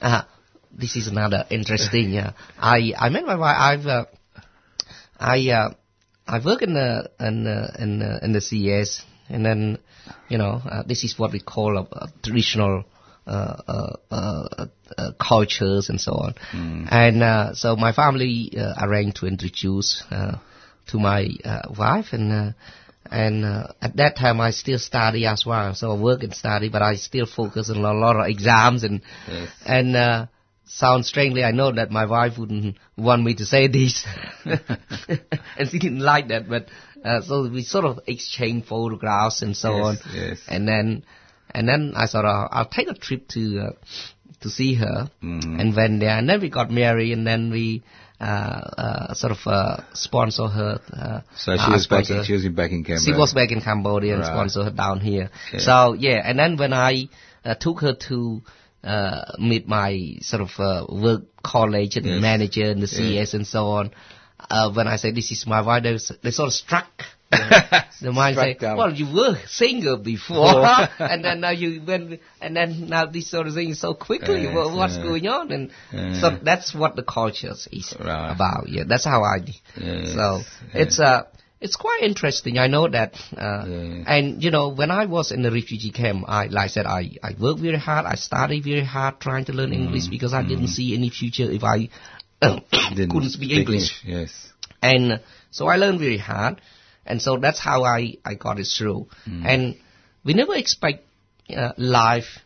uh, 0.00 0.22
this 0.78 0.96
is 0.96 1.06
another 1.08 1.44
interesting. 1.50 2.16
Uh, 2.16 2.32
I 2.58 2.92
I 2.98 3.08
met 3.08 3.24
my 3.24 3.36
wife. 3.36 3.56
I've 3.58 3.86
uh, 3.86 4.04
I 5.18 5.48
uh, 5.50 5.70
I 6.26 6.38
work 6.44 6.62
in 6.62 6.74
the 6.74 7.10
in 7.20 7.44
the 7.44 7.76
in 7.78 7.98
the, 7.98 8.24
in 8.24 8.32
the 8.32 8.40
CES, 8.40 9.02
and 9.28 9.44
then 9.44 9.78
you 10.28 10.38
know 10.38 10.60
uh, 10.64 10.82
this 10.86 11.04
is 11.04 11.18
what 11.18 11.32
we 11.32 11.40
call 11.40 11.78
a, 11.78 11.82
a 11.82 12.08
traditional. 12.22 12.84
Uh, 13.28 13.56
uh, 13.66 13.96
uh, 14.14 14.66
uh, 14.96 15.10
cultures 15.18 15.88
and 15.88 16.00
so 16.00 16.12
on, 16.12 16.34
and 16.92 17.24
uh, 17.24 17.52
so 17.54 17.74
my 17.74 17.90
family 17.90 18.52
uh, 18.56 18.74
arranged 18.86 19.16
to 19.16 19.26
introduce 19.26 20.00
uh, 20.12 20.38
to 20.86 20.98
my 20.98 21.28
uh, 21.44 21.62
wife 21.76 22.12
and. 22.12 22.32
Uh, 22.32 22.52
and 23.10 23.44
uh, 23.44 23.68
at 23.80 23.96
that 23.96 24.16
time, 24.16 24.40
I 24.40 24.50
still 24.50 24.78
study 24.80 25.26
as 25.26 25.44
well. 25.46 25.74
So 25.74 25.92
I 25.92 26.00
work 26.00 26.22
and 26.24 26.34
study, 26.34 26.68
but 26.68 26.82
I 26.82 26.96
still 26.96 27.26
focus 27.26 27.70
on 27.70 27.76
a 27.76 27.92
lot 27.92 28.16
of 28.16 28.26
exams 28.26 28.82
and 28.82 29.00
Yes. 29.28 29.48
and 29.64 29.96
uh, 29.96 30.26
sounds 30.66 31.08
strangely, 31.08 31.44
I 31.44 31.52
know 31.52 31.72
that 31.72 31.90
my 31.90 32.06
wife 32.06 32.38
wouldn't 32.38 32.76
want 32.96 33.22
me 33.22 33.34
to 33.36 33.46
say 33.46 33.68
this, 33.68 34.04
and 34.44 35.68
she 35.70 35.78
didn't 35.78 36.00
like 36.00 36.28
that. 36.28 36.48
But 36.48 36.66
uh, 37.04 37.22
so 37.22 37.48
we 37.48 37.62
sort 37.62 37.84
of 37.84 38.00
exchange 38.06 38.66
photographs 38.66 39.42
and 39.42 39.56
so 39.56 39.76
Yes, 39.76 39.84
on, 39.86 40.14
yes. 40.14 40.40
and 40.48 40.68
then 40.68 41.04
and 41.50 41.68
then 41.68 41.92
I 41.96 42.06
thought 42.06 42.24
uh, 42.24 42.48
I'll 42.50 42.68
take 42.68 42.88
a 42.88 42.94
trip 42.94 43.28
to 43.28 43.60
uh, 43.68 43.70
to 44.40 44.50
see 44.50 44.74
her, 44.74 45.10
Mhm. 45.22 45.60
and 45.60 45.74
went 45.76 46.00
there, 46.00 46.16
and 46.18 46.28
then 46.28 46.40
we 46.40 46.50
got 46.50 46.70
married, 46.70 47.12
and 47.12 47.26
then 47.26 47.50
we. 47.50 47.82
Uh, 48.18 48.24
uh, 48.24 49.12
sort 49.12 49.30
of 49.30 49.38
uh, 49.46 49.76
sponsor 49.92 50.46
her. 50.46 50.80
Uh, 50.90 51.20
So 51.36 51.54
she 51.54 51.60
uh, 51.60 51.72
was 51.72 51.86
back. 51.86 52.08
In, 52.08 52.24
she 52.24 52.32
was 52.32 52.48
back 52.48 52.70
in 52.70 52.82
Cambodia. 52.82 52.98
she 53.04 53.12
was 53.12 53.34
back 53.34 53.50
in 53.52 53.60
Cambodia 53.60 54.14
and 54.14 54.22
Right. 54.22 54.32
sponsored 54.32 54.64
her 54.64 54.70
down 54.70 55.00
here. 55.00 55.28
Yeah. 55.52 55.58
So 55.58 55.92
yeah, 55.92 56.22
and 56.24 56.38
then 56.38 56.56
when 56.56 56.72
I 56.72 57.10
uh, 57.44 57.56
took 57.56 57.80
her 57.82 57.92
to 58.08 58.40
uh, 58.84 59.32
meet 59.38 59.66
my 59.66 60.16
sort 60.20 60.42
of 60.42 60.50
uh, 60.58 60.86
work 60.88 61.22
college 61.42 61.96
and 61.96 62.06
Yes. 62.06 62.20
manager 62.20 62.64
and 62.70 62.82
the. 62.82 62.86
CS 62.88 63.34
and 63.34 63.46
so 63.46 63.66
on, 63.68 63.90
uh, 64.50 64.70
when 64.72 64.86
I 64.86 64.96
said 64.96 65.14
this 65.14 65.30
is 65.32 65.46
my 65.46 65.60
wife, 65.62 65.82
they, 65.82 65.96
they 66.22 66.30
sort 66.30 66.48
of 66.48 66.52
struck. 66.54 67.02
the 67.30 68.12
mind 68.12 68.36
say, 68.36 68.54
down. 68.54 68.76
well, 68.76 68.92
you 68.92 69.12
were 69.12 69.36
single 69.48 69.96
before, 69.96 70.64
and 71.00 71.24
then 71.24 71.40
now 71.40 71.50
you 71.50 71.82
went, 71.84 72.20
and 72.40 72.56
then 72.56 72.88
now 72.88 73.06
this 73.06 73.28
sort 73.28 73.48
of 73.48 73.54
thing 73.54 73.74
so 73.74 73.94
quickly. 73.94 74.42
Yes, 74.44 74.54
Wha- 74.54 74.74
what's 74.76 74.96
yeah. 74.96 75.02
going 75.02 75.26
on? 75.26 75.50
And 75.50 75.70
Yeah. 75.92 76.20
so 76.20 76.30
that's 76.40 76.72
what 76.72 76.94
the 76.94 77.02
culture 77.02 77.54
is 77.72 77.94
Right. 77.98 78.30
about. 78.30 78.68
Yeah, 78.68 78.84
that's 78.86 79.04
how 79.04 79.24
I. 79.24 79.38
Yes, 79.76 80.12
So 80.14 80.42
it's 80.72 81.00
uh 81.00 81.24
it's 81.60 81.76
quite 81.76 82.00
interesting. 82.02 82.58
I 82.58 82.66
know 82.66 82.88
that, 82.88 83.14
uh, 83.36 83.64
Yeah. 83.66 84.04
and 84.14 84.42
you 84.44 84.50
know, 84.50 84.68
when 84.68 84.90
I 84.90 85.06
was 85.06 85.32
in 85.32 85.42
the 85.42 85.50
refugee 85.50 85.90
camp, 85.90 86.24
I 86.28 86.46
like 86.46 86.64
I 86.64 86.66
said, 86.68 86.86
I 86.86 87.16
I 87.22 87.34
worked 87.38 87.60
very 87.60 87.78
hard. 87.78 88.06
I 88.06 88.14
studied 88.16 88.64
very 88.64 88.84
hard 88.84 89.20
trying 89.20 89.46
to 89.46 89.52
learn 89.52 89.72
English 89.72 90.08
because 90.08 90.34
I 90.34 90.42
didn't 90.42 90.68
see 90.68 90.94
any 90.94 91.10
future 91.10 91.50
if 91.50 91.64
I 91.64 91.88
couldn't 92.42 93.30
speak 93.30 93.52
English. 93.52 94.02
Yes. 94.04 94.52
And 94.82 95.12
uh, 95.12 95.18
so 95.50 95.66
I 95.66 95.76
learned 95.76 96.00
very 96.00 96.18
hard, 96.18 96.60
and 97.06 97.22
so 97.22 97.36
that's 97.38 97.58
how 97.58 97.84
I 97.84 98.16
I 98.24 98.34
got 98.34 98.58
it 98.60 98.66
through. 98.66 99.08
And 99.26 99.76
we 100.24 100.34
never 100.34 100.54
expect 100.54 101.04
uh, 101.56 101.72
life. 101.78 102.38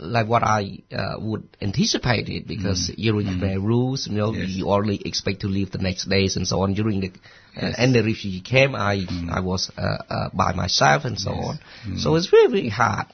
Like 0.00 0.28
what 0.28 0.42
I 0.42 0.78
uh, 0.92 1.16
would 1.18 1.48
anticipate 1.60 2.28
it 2.28 2.46
because 2.46 2.90
during 2.96 3.38
the 3.40 3.60
rules, 3.60 4.06
you 4.06 4.16
know, 4.16 4.32
Yes. 4.32 4.48
you 4.50 4.68
only 4.70 5.00
expect 5.04 5.40
to 5.40 5.48
leave 5.48 5.70
the 5.70 5.78
next 5.78 6.08
days 6.08 6.36
and 6.36 6.46
so 6.48 6.62
on. 6.62 6.74
During 6.74 7.00
the 7.00 7.12
uh, 7.56 7.72
and 7.78 7.94
the 7.94 8.02
refugee 8.02 8.40
camp, 8.40 8.74
I 8.74 9.04
I 9.30 9.40
was 9.40 9.70
uh, 9.76 9.80
uh, 10.08 10.28
by 10.32 10.52
myself 10.54 11.04
and 11.04 11.18
so 11.18 11.32
on. 11.32 11.58
So 11.98 12.16
it's 12.16 12.26
very 12.26 12.46
very 12.48 12.68
hard. 12.68 13.06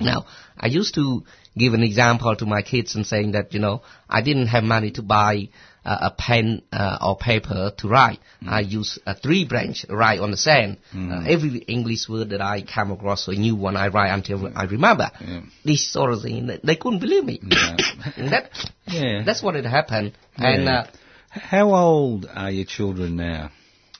Now, 0.00 0.24
I 0.58 0.68
used 0.68 0.94
to 0.94 1.22
give 1.58 1.74
an 1.74 1.82
example 1.82 2.34
to 2.36 2.46
my 2.46 2.62
kids 2.62 2.94
and 2.94 3.04
saying 3.06 3.32
that, 3.32 3.52
you 3.52 3.60
know, 3.60 3.82
I 4.08 4.22
didn't 4.22 4.46
have 4.46 4.64
money 4.64 4.90
to 4.92 5.02
buy 5.02 5.48
a 5.88 6.10
pen 6.16 6.62
uh, 6.72 6.98
or 7.00 7.16
paper 7.16 7.72
to 7.78 7.88
write. 7.88 8.18
I 8.46 8.60
use 8.60 8.98
a 9.06 9.14
three 9.14 9.44
branch, 9.44 9.86
write 9.88 10.20
on 10.20 10.30
the 10.30 10.36
sand. 10.36 10.78
Uh, 10.94 11.24
every 11.28 11.58
English 11.68 12.08
word 12.08 12.30
that 12.30 12.40
I 12.40 12.62
come 12.62 12.90
across, 12.92 13.28
a 13.28 13.32
new 13.32 13.56
one, 13.56 13.76
I 13.76 13.88
write 13.88 14.12
until 14.12 14.50
I 14.54 14.64
remember. 14.64 15.10
Yeah. 15.20 15.40
This 15.64 15.90
sort 15.92 16.12
of 16.12 16.22
thing, 16.22 16.46
they- 16.62 16.76
couldn't 16.76 17.00
believe 17.00 17.24
me. 17.24 17.40
And 18.16 18.32
that, 18.32 18.50
Yeah. 18.86 19.22
That's 19.24 19.42
what 19.42 19.54
had 19.54 19.64
happened. 19.66 20.12
And 20.36 20.68
uh, 20.68 20.86
How 21.30 21.74
old 21.74 22.26
are 22.32 22.50
your 22.50 22.64
children 22.66 23.16
now? 23.16 23.50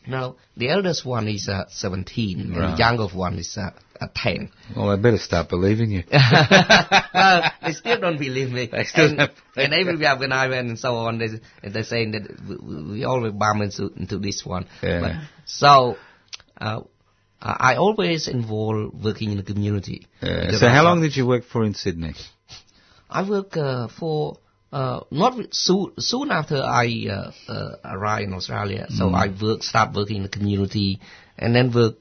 Now, 0.07 0.37
the 0.57 0.71
eldest 0.71 1.05
one 1.05 1.29
is 1.29 1.49
uh, 1.49 1.65
17, 1.69 2.41
and 2.41 2.55
the 2.55 2.77
youngest 2.79 3.15
one 3.15 3.39
is 3.39 3.57
uh, 3.59 3.71
uh, 4.01 4.07
10. 4.15 4.51
Well, 4.77 4.91
I 4.91 4.97
better 4.97 5.19
start 5.19 5.49
believing 5.49 5.91
you. 5.91 6.05
well, 6.13 7.51
they 7.63 7.73
still 7.73 8.01
don't 8.01 8.19
believe 8.19 8.51
me. 8.51 8.69
They 8.71 8.85
still 8.85 9.19
and, 9.21 9.31
and 9.57 9.75
everywhere 9.75 10.17
when 10.17 10.33
I 10.33 10.49
went 10.49 10.69
and 10.69 10.79
so 10.79 10.95
on, 10.95 11.19
they, 11.19 11.69
they're 11.69 11.83
saying 11.83 12.13
that 12.13 12.63
we, 12.63 12.93
we 12.93 13.05
always 13.05 13.33
bump 13.33 13.63
into, 13.63 13.93
into 13.97 14.19
this 14.19 14.45
one. 14.45 14.67
Yeah. 14.83 15.01
But, 15.01 15.13
so, 15.45 15.97
uh, 16.61 16.81
I 17.41 17.77
always 17.77 18.29
involve 18.29 18.95
working 19.03 19.31
in 19.31 19.37
the 19.37 19.43
community. 19.43 20.07
Because 20.21 20.61
so 20.61 20.69
how 20.69 20.85
long 20.85 21.03
did 21.03 21.17
you 21.17 21.27
work 21.27 21.45
for 21.45 21.65
in 21.65 21.75
Sydney? 21.75 22.15
I 23.11 23.29
work 23.29 23.57
uh, 23.57 23.89
for 23.89 24.39
uh, 24.73 25.01
not 25.11 25.35
soon, 25.53 25.93
soon 25.99 26.31
after 26.31 26.57
I 26.63 27.07
uh, 27.11 27.31
uh, 27.53 27.77
arrived 27.85 28.29
in 28.29 28.35
Australia. 28.35 28.87
So 28.91 29.11
I 29.11 29.29
work, 29.29 29.63
start 29.63 29.95
working 29.95 30.17
in 30.19 30.23
the 30.25 30.29
community, 30.29 31.01
and 31.39 31.55
then 31.55 31.73
work 31.73 31.95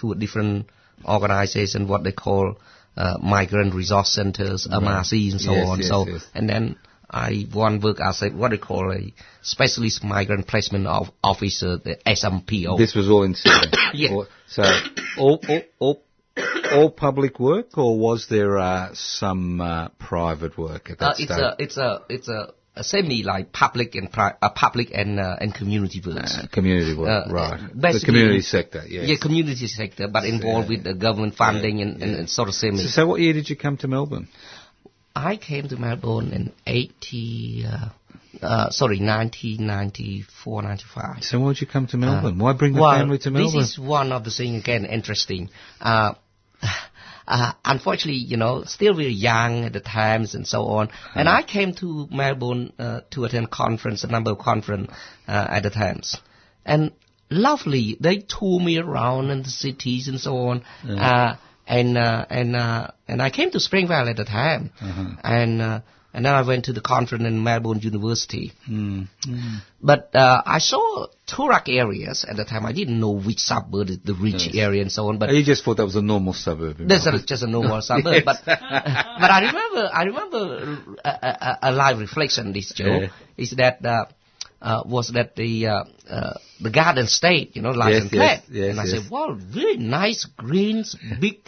to 0.00 0.12
a 0.12 0.14
different 0.14 0.66
organization, 1.04 1.88
what 1.88 2.04
they 2.04 2.12
call 2.12 2.56
uh, 2.96 3.18
migrant 3.22 3.74
resource 3.74 4.10
centers, 4.12 4.66
MRCs, 4.70 5.32
and 5.32 5.40
so 5.40 5.52
Yes, 5.52 5.68
on. 5.68 5.78
yes, 5.78 5.88
so 5.88 6.06
yes. 6.06 6.26
and 6.34 6.48
then 6.48 6.76
I 7.10 7.46
one 7.52 7.80
work 7.80 7.98
as 8.00 8.22
a 8.22 8.30
what 8.30 8.52
they 8.52 8.58
call 8.58 8.92
a 8.92 9.12
specialist 9.42 10.02
migrant 10.04 10.46
placement 10.46 10.86
of 10.86 11.08
officer, 11.22 11.76
the 11.78 11.96
SMPO. 12.06 12.78
This 12.78 12.94
was 12.94 13.08
all 13.10 13.22
in 13.24 13.34
Sydney. 13.34 13.70
Yeah. 13.94 14.12
Or- 14.14 14.28
So 14.46 14.62
all, 15.18 15.40
all, 15.48 15.62
all, 15.78 16.02
all 16.72 16.90
public 16.90 17.38
work, 17.38 17.76
or 17.76 17.98
was 17.98 18.26
there 18.28 18.58
uh, 18.58 18.90
some 18.94 19.60
uh, 19.60 19.88
private 19.98 20.56
work 20.56 20.90
at 20.90 20.98
that 20.98 21.10
Uh, 21.10 21.14
stage? 21.14 21.28
it's 21.30 21.38
a 21.38 21.56
it's 21.58 21.78
a 21.78 22.02
it's 22.08 22.28
a, 22.28 22.52
a 22.76 22.84
semi 22.84 23.22
like 23.22 23.52
public 23.52 23.94
and 23.94 24.10
pri- 24.10 24.34
uh, 24.40 24.48
public 24.50 24.88
and 24.94 25.20
uh, 25.20 25.36
and 25.40 25.54
community 25.54 26.00
works. 26.04 26.34
Uh, 26.38 26.46
community 26.50 26.94
work, 26.96 27.26
Uh, 27.28 27.32
right? 27.32 27.60
The 27.74 28.02
community 28.04 28.40
sector, 28.42 28.82
yes. 28.88 29.08
Yeah, 29.08 29.16
community 29.20 29.66
sector, 29.66 30.08
but 30.08 30.24
involved 30.24 30.68
with 30.70 30.84
the 30.84 30.94
government 30.94 31.34
funding 31.34 31.82
and, 31.82 32.02
and, 32.02 32.14
and 32.16 32.28
sort 32.30 32.48
of 32.48 32.54
semi. 32.54 32.78
So, 32.78 32.88
so 32.88 33.06
what 33.06 33.20
year 33.20 33.34
did 33.34 33.50
you 33.50 33.56
come 33.56 33.76
to 33.78 33.88
Melbourne? 33.88 34.28
I 35.14 35.36
came 35.36 35.68
to 35.68 35.76
Melbourne 35.76 36.32
in 36.32 36.52
80, 36.66 37.66
uh, 38.42 38.46
uh, 38.46 38.70
sorry, 38.70 38.98
1994, 38.98 40.62
95. 40.62 41.22
So 41.24 41.40
why 41.40 41.52
did 41.52 41.60
you 41.60 41.66
come 41.66 41.86
to 41.88 41.96
Melbourne? 41.96 42.38
why 42.38 42.52
bring 42.52 42.74
the 42.74 42.80
well, 42.80 42.98
family 42.98 43.18
to 43.18 43.30
Melbourne? 43.30 43.60
This 43.60 43.72
is 43.72 43.78
one 43.78 44.12
of 44.12 44.24
the 44.24 44.30
things, 44.30 44.62
again, 44.62 44.84
interesting. 44.84 45.50
Uh, 45.80 46.14
uh, 47.26 47.52
unfortunately, 47.64 48.20
you 48.20 48.36
know, 48.36 48.64
still 48.64 48.94
very 48.94 49.12
young 49.12 49.64
at 49.64 49.72
the 49.72 49.80
times 49.80 50.34
and 50.34 50.46
so 50.46 50.66
on. 50.66 50.90
And 51.14 51.28
I 51.28 51.42
came 51.42 51.74
to 51.76 52.08
Melbourne 52.10 52.72
uh, 52.78 53.00
to 53.12 53.24
attend 53.24 53.50
conference, 53.50 54.04
a 54.04 54.08
number 54.08 54.32
of 54.32 54.38
conference 54.38 54.90
uh, 55.28 55.46
at 55.50 55.62
the 55.62 55.70
times. 55.70 56.16
And 56.64 56.92
lovely, 57.30 57.96
they 58.00 58.18
tour 58.18 58.60
me 58.60 58.78
around 58.78 59.30
in 59.30 59.42
the 59.42 59.50
cities 59.50 60.08
and 60.08 60.20
so 60.20 60.36
on. 60.48 60.64
Uh, 60.88 61.36
and 61.66 61.96
uh, 61.96 62.26
and 62.28 62.56
uh, 62.56 62.88
and 63.06 63.22
I 63.22 63.30
came 63.30 63.50
to 63.52 63.60
Springvale 63.60 64.08
at 64.08 64.16
the 64.16 64.24
time, 64.24 64.72
and 65.22 65.62
uh, 65.62 65.80
and 66.14 66.24
then 66.24 66.34
I 66.34 66.42
went 66.42 66.66
to 66.66 66.72
the 66.72 66.80
conference 66.80 67.24
in 67.24 67.42
Melbourne 67.42 67.80
University. 67.80 68.52
Hmm. 68.66 69.02
But 69.80 70.14
uh, 70.14 70.42
I 70.44 70.58
saw 70.58 71.06
Toorak 71.26 71.68
areas 71.68 72.24
at 72.28 72.36
the 72.36 72.44
time. 72.44 72.66
I 72.66 72.72
didn't 72.72 73.00
know 73.00 73.10
which 73.12 73.38
suburb 73.38 73.88
is 73.90 73.98
the 74.04 74.14
rich 74.14 74.54
area 74.54 74.82
and 74.82 74.92
so 74.92 75.08
on. 75.08 75.18
But 75.18 75.30
you 75.30 75.42
just 75.44 75.64
thought 75.64 75.78
that 75.78 75.84
was 75.84 75.96
a 75.96 76.02
normal 76.02 76.34
suburb. 76.34 76.76
that's 76.86 77.06
a, 77.06 77.18
just 77.24 77.42
a 77.42 77.46
normal 77.46 77.80
suburb. 77.90 78.24
But 78.24 78.40
but 78.44 79.30
I 79.30 79.40
remember 79.46 79.90
I 79.92 80.02
remember 80.04 80.78
a, 81.04 81.08
a, 81.08 81.58
a 81.62 81.72
live 81.72 81.98
reflection. 81.98 82.52
This 82.52 82.72
Joe 82.72 83.00
Yeah. 83.02 83.08
is 83.36 83.50
that. 83.52 83.84
Uh, 83.84 84.04
uh, 84.60 84.82
was 84.86 85.08
that 85.08 85.34
the 85.34 85.66
uh, 85.66 85.84
uh, 86.08 86.34
the 86.60 86.70
Garden 86.70 87.08
State, 87.08 87.56
you 87.56 87.62
know, 87.62 87.70
like 87.70 87.94
Yes, 87.94 88.02
and 88.02 88.12
yes, 88.12 88.42
yes, 88.48 88.70
and 88.70 88.78
I 88.80 88.84
yes. 88.84 89.02
said, 89.02 89.10
wow, 89.10 89.36
really 89.52 89.76
nice 89.78 90.24
greens, 90.36 90.94
big, 91.20 91.40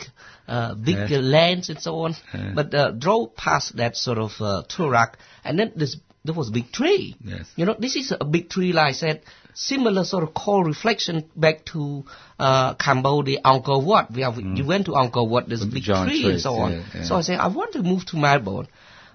uh, 0.49 0.74
big 0.74 0.97
Yeah. 1.11 1.18
uh, 1.18 1.22
lands 1.22 1.68
and 1.70 1.80
so 1.80 2.01
on. 2.01 2.14
Yeah. 2.32 2.53
But 2.55 2.74
uh, 2.74 2.90
drove 2.92 3.34
past 3.36 3.76
that 3.76 3.97
sort 3.97 4.18
of 4.18 4.32
uh, 4.40 4.62
Toorak, 4.68 5.14
and 5.45 5.59
then 5.59 5.72
this 5.76 5.97
there 6.24 6.34
was 6.34 6.49
a 6.49 6.53
big 6.53 6.72
tree. 6.72 7.16
Yes. 7.22 7.47
You 7.55 7.66
know, 7.66 7.76
this 7.78 7.97
is 7.97 8.12
a 8.18 8.24
big 8.24 8.49
tree, 8.49 8.72
like 8.72 8.88
I 8.88 8.92
said, 8.92 9.22
similar 9.53 10.05
sort 10.05 10.24
of 10.24 10.32
call 10.32 10.64
reflection 10.64 11.28
back 11.36 11.66
to 11.66 12.05
uh, 12.38 12.74
Cambodia, 12.76 13.40
Angkor 13.45 13.84
Wat. 13.84 14.11
We 14.11 14.22
have, 14.22 14.38
You 14.38 14.64
went 14.66 14.86
to 14.86 14.92
Angkor 14.92 15.28
Wat, 15.28 15.47
there's 15.49 15.61
a 15.61 15.66
With 15.66 15.74
big 15.74 15.84
tree 15.84 16.24
and 16.30 16.40
so 16.40 16.55
on. 16.55 16.72
yeah, 16.72 16.84
yeah. 16.95 17.05
So 17.05 17.16
I 17.16 17.20
said, 17.20 17.38
I 17.40 17.49
want 17.49 17.72
to 17.74 17.82
move 17.82 18.07
to 18.07 18.16
Melbourne. 18.16 18.68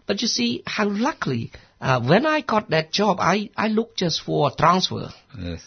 But 0.05 0.21
you 0.21 0.27
see, 0.27 0.61
how 0.67 0.87
luckily, 0.87 1.51
uh, 1.81 1.99
when 2.01 2.27
I 2.27 2.41
got 2.41 2.69
that 2.69 2.91
job, 2.91 3.17
I, 3.19 3.49
I 3.57 3.69
looked 3.69 3.97
just 3.97 4.21
for 4.21 4.51
transfer. 4.51 5.09
Yes. 5.37 5.61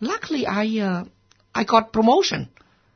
Luckily, 0.00 0.46
I, 0.46 0.66
uh, 0.78 1.04
I 1.52 1.64
got 1.64 1.92
promotion. 1.92 2.48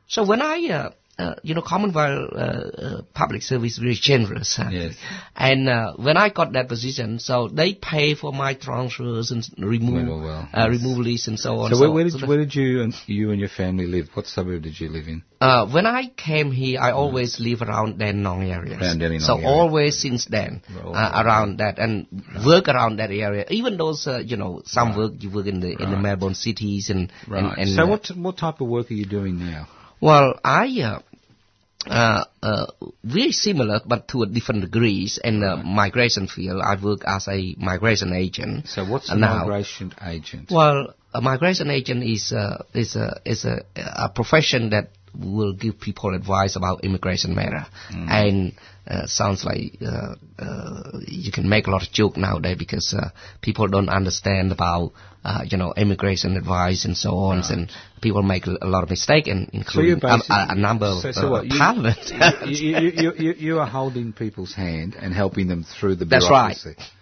So 0.07 0.25
when 0.25 0.41
I, 0.41 0.91
uh, 1.19 1.35
you 1.43 1.53
know, 1.55 1.61
Commonwealth 1.61 2.31
uh, 2.33 2.37
uh, 2.37 3.01
Public 3.13 3.41
Service 3.43 3.73
is 3.73 3.77
very 3.79 3.95
generous. 3.95 4.55
huh? 4.55 4.69
Yes. 4.71 4.95
And 5.35 5.67
uh, 5.67 5.93
when 5.97 6.17
I 6.17 6.29
got 6.29 6.53
that 6.53 6.67
position, 6.69 7.19
so 7.19 7.47
they 7.49 7.73
pay 7.73 8.15
for 8.15 8.31
my 8.31 8.53
transfers 8.53 9.31
and 9.31 9.43
remove, 9.57 10.07
Well, 10.07 10.21
well, 10.21 10.49
uh, 10.53 10.67
yes. 10.69 10.81
remove 10.81 10.97
lease 10.99 11.27
and 11.27 11.37
so 11.39 11.59
on. 11.59 11.71
So 11.73 11.79
where, 11.79 11.91
where 11.91 12.03
did 12.05 12.13
so 12.13 12.19
you, 12.19 12.27
where 12.27 12.37
did 12.37 12.55
you 12.55 12.81
and 12.83 12.93
you 13.05 13.31
and 13.31 13.39
your 13.39 13.49
family 13.49 13.85
live? 13.85 14.07
What 14.13 14.27
suburb 14.27 14.63
did 14.63 14.79
you 14.79 14.89
live 14.89 15.07
in? 15.07 15.23
uh, 15.41 15.65
when 15.67 15.85
I 15.85 16.07
came 16.15 16.51
here, 16.51 16.79
I 16.81 16.91
always 16.91 17.39
live 17.39 17.61
around 17.61 17.99
Dandenong 17.99 18.43
area. 18.49 18.77
Around 18.77 19.21
So 19.21 19.35
area. 19.35 19.47
always 19.47 19.97
since 19.99 20.25
then, 20.25 20.61
uh, 20.83 21.23
around 21.23 21.57
that 21.59 21.79
and 21.79 22.07
work 22.45 22.67
around 22.67 22.97
that 22.97 23.11
area. 23.11 23.45
Even 23.49 23.77
those, 23.77 24.05
uh, 24.07 24.19
you 24.19 24.37
know, 24.37 24.61
some 24.65 24.97
work 24.97 25.13
you 25.19 25.29
work 25.31 25.47
in 25.47 25.59
the 25.59 25.71
in 25.83 25.91
the 25.91 25.97
Melbourne 25.97 26.35
cities 26.35 26.89
and 26.89 27.11
and, 27.27 27.57
and 27.57 27.69
so 27.69 27.87
what 27.87 28.07
what 28.15 28.37
type 28.37 28.59
of 28.61 28.67
work 28.67 28.91
are 28.91 28.93
you 28.95 29.05
doing 29.05 29.39
now? 29.39 29.67
Well, 30.01 30.39
I 30.43 30.65
uh, 30.81 30.99
uh, 31.87 32.25
uh, 32.43 32.65
very 33.03 33.31
similar, 33.31 33.79
but 33.85 34.07
to 34.09 34.23
a 34.23 34.27
different 34.27 34.61
degrees. 34.61 35.19
In 35.23 35.39
the 35.39 35.57
migration 35.57 36.27
field, 36.27 36.61
I 36.61 36.81
work 36.81 37.01
as 37.05 37.27
a 37.27 37.55
migration 37.57 38.13
agent. 38.13 38.67
So 38.67 38.85
what's 38.85 39.09
a 39.09 39.15
now. 39.15 39.39
migration 39.39 39.93
agent? 40.05 40.51
Well, 40.51 40.93
a 41.13 41.21
migration 41.21 41.69
agent 41.69 42.03
is 42.03 42.33
uh, 42.33 42.63
is 42.73 42.95
a 42.95 43.21
is 43.25 43.45
a, 43.45 43.63
a 43.75 44.09
profession 44.09 44.71
that 44.71 44.91
will 45.15 45.53
give 45.53 45.79
people 45.79 46.13
advice 46.13 46.55
about 46.55 46.83
immigration 46.83 47.33
matter, 47.33 47.65
and 47.89 48.53
uh, 48.89 49.05
sounds 49.05 49.45
like 49.45 49.77
uh, 49.81 50.15
uh, 50.39 50.99
you 51.07 51.31
can 51.31 51.47
make 51.47 51.67
a 51.67 51.71
lot 51.71 51.83
of 51.83 51.91
joke 51.91 52.17
nowadays 52.17 52.57
because 52.57 52.93
uh, 52.93 53.09
people 53.41 53.67
don't 53.67 53.89
understand 53.89 54.51
about 54.51 54.93
uh, 55.23 55.41
you 55.45 55.57
know 55.57 55.73
immigration 55.75 56.37
advice 56.37 56.85
and 56.85 56.97
so 56.97 57.17
on, 57.17 57.43
and 57.49 57.71
people 58.01 58.23
make 58.23 58.47
a 58.47 58.65
lot 58.65 58.83
of 58.83 58.89
mistake, 58.89 59.27
and 59.27 59.47
So 59.47 59.57
including 59.57 59.99
a, 60.03 60.07
a, 60.07 60.47
a 60.49 60.55
number 60.55 60.87
of 60.87 61.01
so, 61.01 61.11
so 61.11 61.35
uh, 61.35 61.41
you, 61.43 62.77
you, 62.79 63.13
you, 63.17 63.33
you, 63.33 63.59
are 63.59 63.67
holding 63.67 64.13
people's 64.13 64.53
hand 64.53 64.95
and 64.99 65.13
helping 65.13 65.47
them 65.47 65.63
through 65.63 65.95
the 65.95 66.05
That's 66.05 66.29
right. 66.29 66.57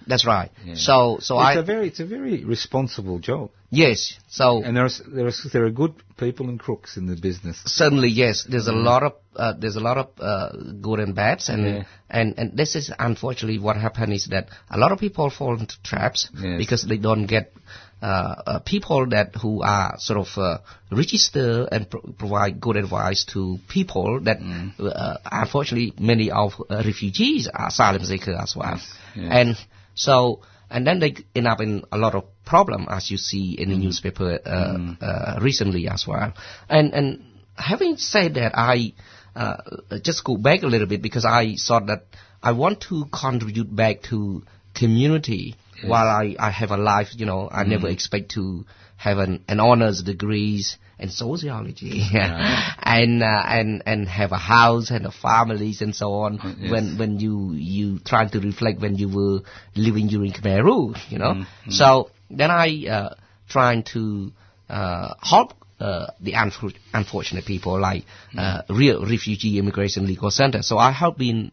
That's 0.07 0.25
right. 0.25 0.51
Yeah. 0.65 0.75
So 0.75 1.19
so 1.21 1.39
it's 1.39 1.57
I 1.57 1.59
a 1.59 1.63
very 1.63 1.87
it's 1.87 1.99
a 1.99 2.05
very 2.05 2.43
responsible 2.43 3.19
job, 3.19 3.51
yes. 3.69 4.17
So 4.27 4.63
and 4.63 4.75
there 4.75 4.85
are 4.85 4.89
there 5.07 5.27
are 5.27 5.33
there 5.53 5.65
are 5.65 5.69
good 5.69 5.93
people 6.17 6.49
and 6.49 6.59
crooks 6.59 6.97
in 6.97 7.05
the 7.05 7.15
business. 7.15 7.61
Certainly, 7.65 8.09
yes. 8.09 8.45
There's 8.49 8.67
a 8.67 8.73
lot 8.73 9.03
of 9.03 9.13
uh, 9.37 9.53
there's 9.57 9.75
a 9.75 9.79
lot 9.79 9.97
of 9.97 10.07
uh, 10.19 10.49
good 10.81 10.99
and 10.99 11.15
bads, 11.15 11.49
and 11.49 11.65
Yeah. 11.65 11.83
and 12.09 12.33
and 12.37 12.57
this 12.57 12.75
is 12.75 12.91
unfortunately 12.97 13.59
what 13.59 13.77
happened 13.77 14.13
is 14.13 14.25
that 14.27 14.49
a 14.69 14.77
lot 14.77 14.91
of 14.91 14.99
people 14.99 15.29
fall 15.29 15.59
into 15.59 15.75
traps 15.83 16.29
Yes. 16.33 16.57
because 16.57 16.83
they 16.83 16.97
don't 16.97 17.25
get 17.27 17.53
uh, 18.01 18.35
uh, 18.45 18.59
people 18.59 19.07
that 19.09 19.35
who 19.41 19.61
are 19.63 19.95
sort 19.97 20.19
of 20.19 20.27
uh, 20.37 20.57
register 20.91 21.67
and 21.71 21.89
pro- 21.89 22.01
provide 22.17 22.59
good 22.61 22.75
advice 22.77 23.25
to 23.33 23.57
people 23.67 24.19
that 24.21 24.39
Mm. 24.39 24.73
uh, 24.79 25.17
unfortunately 25.31 25.93
many 25.99 26.29
of 26.31 26.53
uh, 26.69 26.83
refugees 26.85 27.47
are 27.53 27.67
asylum 27.67 28.03
seekers 28.03 28.37
as 28.39 28.55
well, 28.55 28.79
Yes. 29.15 29.29
and 29.39 29.57
so 29.95 30.41
and 30.69 30.85
then 30.85 30.99
they 30.99 31.15
end 31.35 31.47
up 31.47 31.61
in 31.61 31.83
a 31.91 31.97
lot 31.97 32.13
of 32.13 32.23
problem 32.45 32.87
as 32.89 33.09
you 33.11 33.17
see 33.17 33.55
in 33.57 33.69
the 33.69 33.75
Mm. 33.75 33.83
newspaper 33.85 34.39
uh, 34.45 34.77
uh, 35.09 35.39
recently 35.41 35.87
as 35.87 36.05
well. 36.07 36.33
And 36.69 36.93
and 36.93 37.23
having 37.55 37.97
said 37.97 38.35
that, 38.35 38.51
I 38.55 38.93
uh, 39.37 39.99
just 40.01 40.23
go 40.23 40.35
back 40.37 40.63
a 40.63 40.67
little 40.67 40.87
bit 40.87 41.01
because 41.01 41.25
I 41.25 41.55
thought 41.67 41.87
that 41.87 42.05
I 42.41 42.51
want 42.53 42.81
to 42.89 43.05
contribute 43.11 43.73
back 43.73 44.01
to 44.09 44.43
community 44.73 45.55
while 45.85 46.07
I, 46.07 46.35
I 46.39 46.49
have 46.49 46.71
a 46.71 46.77
life. 46.77 47.09
You 47.15 47.25
know, 47.25 47.49
I 47.51 47.63
never 47.63 47.87
expect 47.87 48.31
to 48.31 48.65
have 48.95 49.19
an, 49.19 49.43
an 49.47 49.59
honors 49.59 50.01
degrees 50.01 50.77
in 50.99 51.09
sociology 51.09 52.01
and 52.13 53.21
uh, 53.21 53.43
and 53.45 53.83
and 53.85 54.07
have 54.09 54.31
a 54.31 54.37
house 54.37 54.89
and 54.89 55.05
a 55.05 55.11
families 55.11 55.81
and 55.81 55.95
so 55.95 56.13
on 56.13 56.39
yes. 56.59 56.71
when 56.71 56.97
when 56.97 57.19
you 57.19 57.53
you 57.53 57.99
trying 57.99 58.31
to 58.31 58.39
reflect 58.39 58.81
when 58.81 58.95
you 58.95 59.07
were 59.07 59.41
living 59.75 60.07
during 60.07 60.31
Khmer 60.31 60.63
Rouge, 60.63 60.99
you 61.09 61.19
know. 61.19 61.45
So 61.69 62.09
then 62.31 62.49
I 62.49 62.87
uh, 62.87 63.15
trying 63.47 63.83
to 63.93 64.31
uh, 64.67 65.13
help 65.21 65.53
uh, 65.79 66.07
the 66.19 66.33
unfor- 66.33 66.75
unfortunate 66.93 67.45
people 67.45 67.79
like 67.79 68.03
uh, 68.37 68.61
real 68.69 69.05
refugee 69.05 69.59
immigration 69.59 70.05
legal 70.07 70.31
center. 70.31 70.61
So 70.61 70.77
I 70.77 70.91
have 70.91 71.17
been 71.17 71.51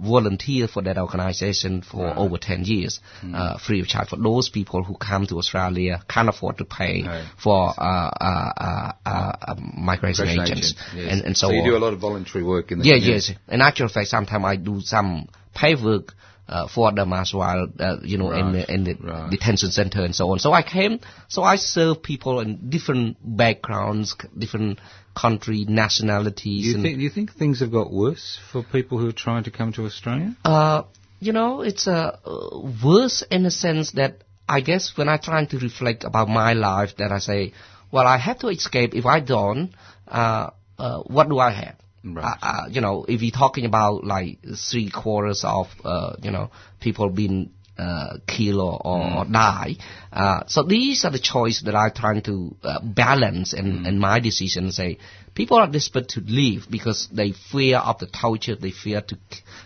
volunteer 0.00 0.68
for 0.68 0.82
that 0.82 0.96
organization 0.96 1.82
for 1.82 2.06
over 2.16 2.38
10 2.38 2.64
years, 2.64 2.98
uh, 3.34 3.58
free 3.58 3.80
of 3.80 3.86
charge 3.86 4.08
for 4.08 4.16
those 4.16 4.48
people 4.48 4.82
who 4.82 4.96
come 4.96 5.26
to 5.26 5.36
Australia, 5.36 6.02
can't 6.08 6.28
afford 6.30 6.56
to 6.58 6.64
pay 6.64 7.02
Right. 7.02 7.24
for 7.42 7.68
uh, 7.76 7.82
uh, 7.82 8.52
uh, 8.56 8.92
uh, 9.04 9.32
uh, 9.48 9.54
migration 9.76 10.26
Migration 10.28 10.40
agents 10.40 10.72
agent, 10.72 10.96
yes. 10.96 11.12
and, 11.12 11.22
and 11.26 11.36
so, 11.36 11.50
you 11.50 11.60
on. 11.60 11.68
do 11.68 11.76
a 11.76 11.78
lot 11.78 11.92
of 11.92 11.98
voluntary 12.00 12.42
work 12.44 12.72
in 12.72 12.78
the 12.78 12.86
Yeah, 12.86 12.94
community. 12.94 13.32
yes. 13.32 13.38
In 13.48 13.60
actual 13.60 13.88
fact, 13.88 14.08
sometimes 14.08 14.44
I 14.44 14.56
do 14.56 14.80
some 14.80 15.28
paid 15.54 15.82
work 15.84 16.14
uh, 16.48 16.68
for 16.68 16.92
them 16.92 17.12
as 17.12 17.32
well, 17.34 17.66
uh, 17.78 17.96
you 18.02 18.18
know, 18.18 18.30
in 18.30 18.52
the, 18.52 18.72
in 18.72 18.84
the 18.84 18.94
right. 18.94 19.30
detention 19.30 19.70
center 19.70 20.04
and 20.04 20.14
so 20.14 20.30
on. 20.30 20.38
So 20.38 20.52
I 20.52 20.62
came, 20.62 21.00
so 21.28 21.42
I 21.42 21.56
serve 21.56 22.02
people 22.02 22.40
in 22.40 22.70
different 22.70 23.16
backgrounds, 23.22 24.14
different 24.36 24.78
country, 25.16 25.64
Do 25.64 25.72
nationalities. 25.72 26.66
you 26.66 26.74
and, 26.74 26.82
think 26.82 26.98
do 26.98 27.04
you 27.04 27.10
think 27.10 27.32
things 27.34 27.60
have 27.60 27.72
got 27.72 27.92
worse 27.92 28.38
for 28.52 28.62
people 28.62 28.98
who 28.98 29.08
are 29.08 29.12
trying 29.12 29.44
to 29.44 29.50
come 29.50 29.72
to 29.72 29.84
Australia? 29.86 30.36
uh, 30.44 30.82
you 31.18 31.32
know, 31.32 31.62
it's 31.62 31.88
uh, 31.88 32.18
uh, 32.24 32.60
worse 32.84 33.24
in 33.30 33.42
the 33.42 33.50
sense 33.50 33.92
that 33.92 34.22
I 34.48 34.60
guess 34.60 34.92
when 34.96 35.08
I 35.08 35.16
try 35.16 35.44
to 35.44 35.58
reflect 35.58 36.04
about 36.04 36.28
my 36.28 36.52
life, 36.52 36.96
that 36.98 37.10
I 37.10 37.18
say, 37.18 37.54
well, 37.90 38.06
I 38.06 38.18
have 38.18 38.38
to 38.40 38.48
escape. 38.48 38.94
If 38.94 39.06
I 39.06 39.20
don't, 39.20 39.72
uh, 40.06 40.50
uh, 40.78 41.00
what 41.00 41.28
do 41.28 41.38
I 41.38 41.50
have? 41.52 41.76
Right. 42.06 42.24
Uh, 42.24 42.46
uh, 42.46 42.68
you 42.70 42.80
know, 42.80 43.04
if 43.08 43.22
you're 43.22 43.32
talking 43.32 43.64
about 43.64 44.04
like 44.04 44.38
three 44.70 44.90
quarters 44.90 45.42
of, 45.44 45.66
uh, 45.84 46.16
you 46.22 46.30
know, 46.30 46.50
people 46.80 47.10
being 47.10 47.50
uh, 47.78 48.18
killed 48.26 48.60
or, 48.60 48.80
or, 48.86 49.18
or 49.18 49.24
die. 49.26 49.76
Uh, 50.12 50.44
so 50.46 50.62
these 50.62 51.04
are 51.04 51.10
the 51.10 51.18
choices 51.18 51.64
that 51.64 51.74
I'm 51.74 51.92
trying 51.92 52.22
to 52.22 52.56
uh, 52.62 52.80
balance 52.82 53.52
in, 53.52 53.84
in 53.84 53.98
my 53.98 54.20
decision. 54.20 54.72
Say, 54.72 54.98
people 55.34 55.58
are 55.58 55.70
desperate 55.70 56.08
to 56.10 56.20
leave 56.20 56.70
because 56.70 57.08
they 57.12 57.32
fear 57.32 57.78
of 57.78 57.98
the 57.98 58.06
torture, 58.06 58.56
they 58.56 58.70
fear 58.70 59.02
to 59.02 59.18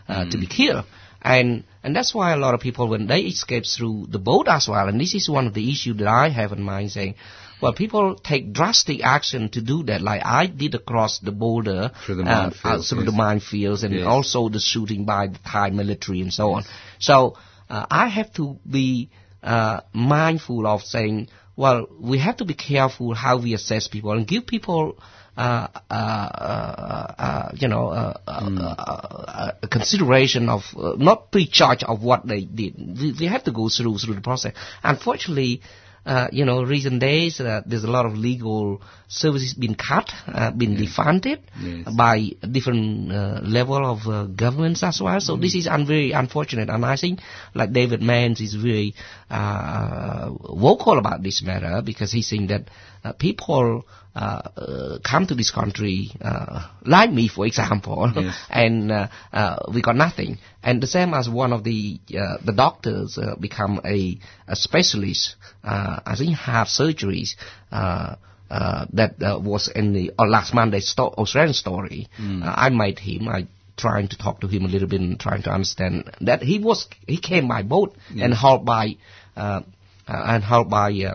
uh, 0.08 0.28
to 0.28 0.38
be 0.38 0.46
killed. 0.46 0.86
And 1.22 1.64
and 1.84 1.94
that's 1.94 2.14
why 2.14 2.32
a 2.32 2.36
lot 2.36 2.54
of 2.54 2.60
people 2.60 2.88
when 2.88 3.06
they 3.06 3.20
escape 3.20 3.64
through 3.66 4.06
the 4.08 4.18
boat 4.18 4.48
as 4.48 4.66
well, 4.66 4.88
and 4.88 5.00
this 5.00 5.14
is 5.14 5.28
one 5.28 5.46
of 5.46 5.54
the 5.54 5.70
issues 5.70 5.98
that 5.98 6.08
I 6.08 6.30
have 6.30 6.52
in 6.52 6.62
mind 6.62 6.92
saying, 6.92 7.14
well, 7.62 7.72
people 7.72 8.16
take 8.16 8.52
drastic 8.52 9.02
action 9.04 9.48
to 9.50 9.60
do 9.60 9.82
that, 9.84 10.00
like 10.02 10.22
I 10.24 10.46
did 10.46 10.74
across 10.74 11.18
the 11.18 11.32
border 11.32 11.90
Through 12.06 12.16
the 12.16 12.22
uh, 12.24 12.50
minefields, 12.50 12.64
uh, 12.64 12.82
through 12.82 13.04
yes. 13.04 13.10
the 13.10 13.16
minefields, 13.22 13.82
and 13.84 13.94
Yes. 13.94 14.06
also 14.06 14.48
the 14.48 14.60
shooting 14.60 15.04
by 15.04 15.28
the 15.28 15.38
Thai 15.46 15.70
military 15.70 16.20
and 16.22 16.32
so 16.32 16.52
on. 16.52 16.64
So 16.98 17.36
uh, 17.68 17.86
I 17.90 18.08
have 18.08 18.32
to 18.34 18.58
be 18.68 19.10
uh, 19.42 19.80
mindful 19.92 20.66
of 20.66 20.82
saying, 20.82 21.28
well, 21.56 21.86
we 22.00 22.18
have 22.18 22.38
to 22.38 22.44
be 22.44 22.54
careful 22.54 23.14
how 23.14 23.38
we 23.40 23.54
assess 23.54 23.88
people 23.88 24.12
and 24.12 24.26
give 24.26 24.46
people. 24.46 24.98
Uh, 25.36 25.68
uh, 25.88 25.94
uh, 25.94 27.14
uh, 27.18 27.50
you 27.54 27.68
know, 27.68 27.88
uh, 27.88 28.14
uh, 28.26 28.40
Hmm. 28.44 28.58
uh, 28.58 28.62
uh, 28.62 29.52
uh, 29.62 29.66
consideration 29.68 30.48
of 30.50 30.64
uh, 30.76 30.94
not 30.98 31.30
prejudge 31.30 31.82
of 31.84 32.02
what 32.02 32.26
they 32.26 32.44
did. 32.44 32.74
We, 33.00 33.14
we 33.20 33.26
have 33.26 33.44
to 33.44 33.52
go 33.52 33.68
through 33.70 33.98
through 33.98 34.16
the 34.16 34.20
process. 34.20 34.52
Unfortunately, 34.82 35.62
uh, 36.06 36.28
you 36.32 36.44
know, 36.44 36.62
recent 36.62 37.00
days 37.00 37.40
uh, 37.40 37.62
there's 37.66 37.84
a 37.84 37.90
lot 37.90 38.06
of 38.06 38.14
legal 38.14 38.80
services 39.08 39.54
being 39.54 39.74
cut, 39.74 40.10
uh, 40.26 40.50
been 40.50 40.76
defunded 40.76 41.40
Yes. 41.60 41.88
by 41.96 42.30
different 42.50 43.12
uh, 43.12 43.40
level 43.42 43.84
of 43.84 44.06
uh, 44.06 44.24
governments 44.26 44.82
as 44.82 45.00
well. 45.00 45.20
So 45.20 45.36
this 45.36 45.54
is 45.54 45.66
un- 45.66 45.86
very 45.86 46.12
unfortunate, 46.12 46.68
and 46.70 46.84
I 46.84 46.96
think 46.96 47.20
like 47.54 47.72
David 47.72 48.00
Mans 48.02 48.40
is 48.40 48.54
very 48.54 48.94
uh, 49.30 50.30
vocal 50.30 50.98
about 50.98 51.22
this 51.22 51.42
matter 51.42 51.82
because 51.84 52.12
he's 52.12 52.28
saying 52.28 52.48
that 52.48 52.68
uh, 53.04 53.12
people 53.12 53.84
come 54.14 55.26
to 55.26 55.34
this 55.34 55.50
country, 55.50 56.10
uh, 56.20 56.68
like 56.84 57.12
me, 57.12 57.28
for 57.28 57.46
example, 57.46 58.12
Yes. 58.14 58.34
and 58.50 58.90
uh, 58.90 59.08
uh, 59.32 59.56
we 59.72 59.82
got 59.82 59.96
nothing. 59.96 60.38
And 60.62 60.82
the 60.82 60.86
same 60.86 61.14
as 61.14 61.28
one 61.28 61.52
of 61.52 61.64
the 61.64 62.00
uh, 62.10 62.38
the 62.44 62.52
doctors 62.52 63.18
uh, 63.18 63.36
become 63.36 63.80
a, 63.84 64.18
a 64.48 64.56
specialist, 64.56 65.36
uh, 65.64 66.00
I 66.04 66.16
think 66.16 66.36
heart 66.36 66.68
surgeries. 66.68 67.36
Uh, 67.70 68.16
uh, 68.50 68.84
that 68.92 69.22
uh, 69.22 69.38
was 69.38 69.68
in 69.72 69.92
the 69.92 70.10
uh, 70.18 70.26
last 70.26 70.52
Monday 70.52 70.80
sto- 70.80 71.14
Australian 71.16 71.54
story. 71.54 72.08
Uh, 72.18 72.52
I 72.56 72.68
met 72.70 72.98
him. 72.98 73.28
I 73.28 73.46
trying 73.76 74.08
to 74.08 74.18
talk 74.18 74.40
to 74.40 74.48
him 74.48 74.64
a 74.64 74.68
little 74.68 74.88
bit 74.88 75.00
and 75.00 75.18
trying 75.20 75.42
to 75.42 75.50
understand 75.50 76.10
that 76.20 76.42
he 76.42 76.58
was 76.58 76.88
he 77.06 77.16
came 77.18 77.46
by 77.48 77.62
boat 77.62 77.94
and 78.24 78.34
helped 78.34 78.64
by 78.64 78.96
uh, 79.36 79.62
uh, 80.08 80.22
and 80.26 80.42
helped 80.42 80.68
by 80.68 80.90
uh, 80.90 81.14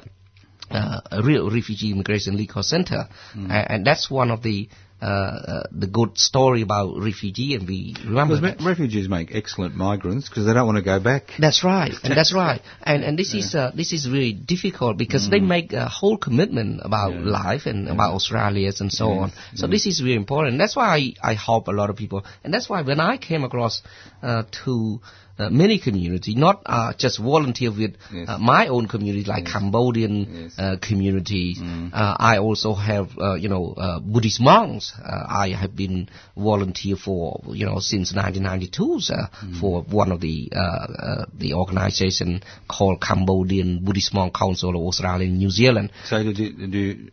uh, 0.72 1.02
a 1.12 1.22
real 1.24 1.50
refugee 1.50 1.92
immigration 1.92 2.38
legal 2.38 2.64
center, 2.64 3.08
Mm. 3.36 3.50
A- 3.52 3.72
and 3.72 3.86
that's 3.86 4.10
one 4.10 4.32
of 4.32 4.42
the 4.44 4.70
uh, 5.02 5.06
uh, 5.06 5.64
the 5.72 5.88
good 5.88 6.18
story 6.18 6.62
about 6.62 6.98
refugee, 6.98 7.54
and 7.54 7.68
we 7.68 7.94
remember. 8.06 8.40
Because 8.40 8.60
ma- 8.62 8.68
refugees 8.70 9.10
make 9.10 9.36
excellent 9.36 9.76
migrants 9.76 10.30
because 10.30 10.46
they 10.46 10.54
don't 10.54 10.66
want 10.66 10.78
to 10.78 10.82
go 10.84 11.00
back. 11.02 11.32
That's 11.38 11.66
right, 11.66 11.92
and 12.04 12.16
that's 12.16 12.34
right, 12.34 12.62
and 12.82 13.04
and 13.04 13.20
this 13.20 13.34
is 13.34 13.54
uh, 13.54 13.72
this 13.76 13.92
is 13.92 14.10
really 14.10 14.32
difficult 14.32 14.98
because 14.98 15.30
they 15.30 15.42
make 15.42 15.74
a 15.74 15.90
whole 15.90 16.18
commitment 16.18 16.80
about 16.82 17.14
life 17.14 17.66
and 17.66 17.90
about 17.90 18.14
Australia 18.14 18.72
and 18.80 18.92
so 18.92 19.12
on. 19.12 19.34
So 19.56 19.68
this 19.68 19.86
is 19.86 20.02
really 20.02 20.16
important. 20.16 20.58
That's 20.60 20.78
why 20.78 21.14
I, 21.22 21.32
I 21.32 21.34
help 21.34 21.68
a 21.68 21.72
lot 21.72 21.90
of 21.90 21.98
people, 21.98 22.24
and 22.44 22.54
that's 22.54 22.70
why 22.70 22.82
when 22.82 23.02
I 23.02 23.18
came 23.18 23.44
across 23.44 23.82
uh, 24.24 24.44
to 24.64 25.02
uh, 25.38 25.50
many 25.50 25.80
community, 25.80 26.36
not 26.36 26.62
uh, 26.66 26.94
just 26.98 27.20
volunteer 27.20 27.72
with 27.72 27.96
Yes. 28.14 28.30
uh, 28.30 28.38
my 28.38 28.68
own 28.68 28.88
community 28.88 29.26
like 29.26 29.46
Cambodian 29.46 30.16
Yes. 30.44 30.54
uh, 30.58 30.76
community. 30.82 31.56
Uh, 31.94 32.16
I 32.20 32.38
also 32.38 32.74
have 32.74 33.10
uh, 33.18 33.36
you 33.36 33.50
know 33.50 33.74
uh, 33.78 34.00
Buddhist 34.00 34.40
monks. 34.42 34.94
Uh, 34.98 35.26
I 35.28 35.50
have 35.50 35.76
been 35.76 36.10
volunteer 36.38 36.96
for 36.96 37.42
you 37.48 37.66
know 37.66 37.80
since 37.80 38.14
1992 38.16 39.02
sir, 39.02 39.30
for 39.60 39.82
one 39.84 40.12
of 40.12 40.22
the 40.22 40.50
uh, 40.56 40.60
uh, 40.60 41.26
the 41.38 41.54
organization 41.54 42.42
called 42.70 43.02
Cambodian 43.02 43.84
Buddhist 43.84 44.14
Monk 44.14 44.34
Council 44.36 44.70
of 44.70 44.76
Australia 44.88 45.28
and 45.28 45.38
New 45.38 45.50
Zealand. 45.50 45.92
So 46.10 46.22
do 46.24 46.30
you, 46.44 46.68
do 46.68 46.78
you, 46.78 47.12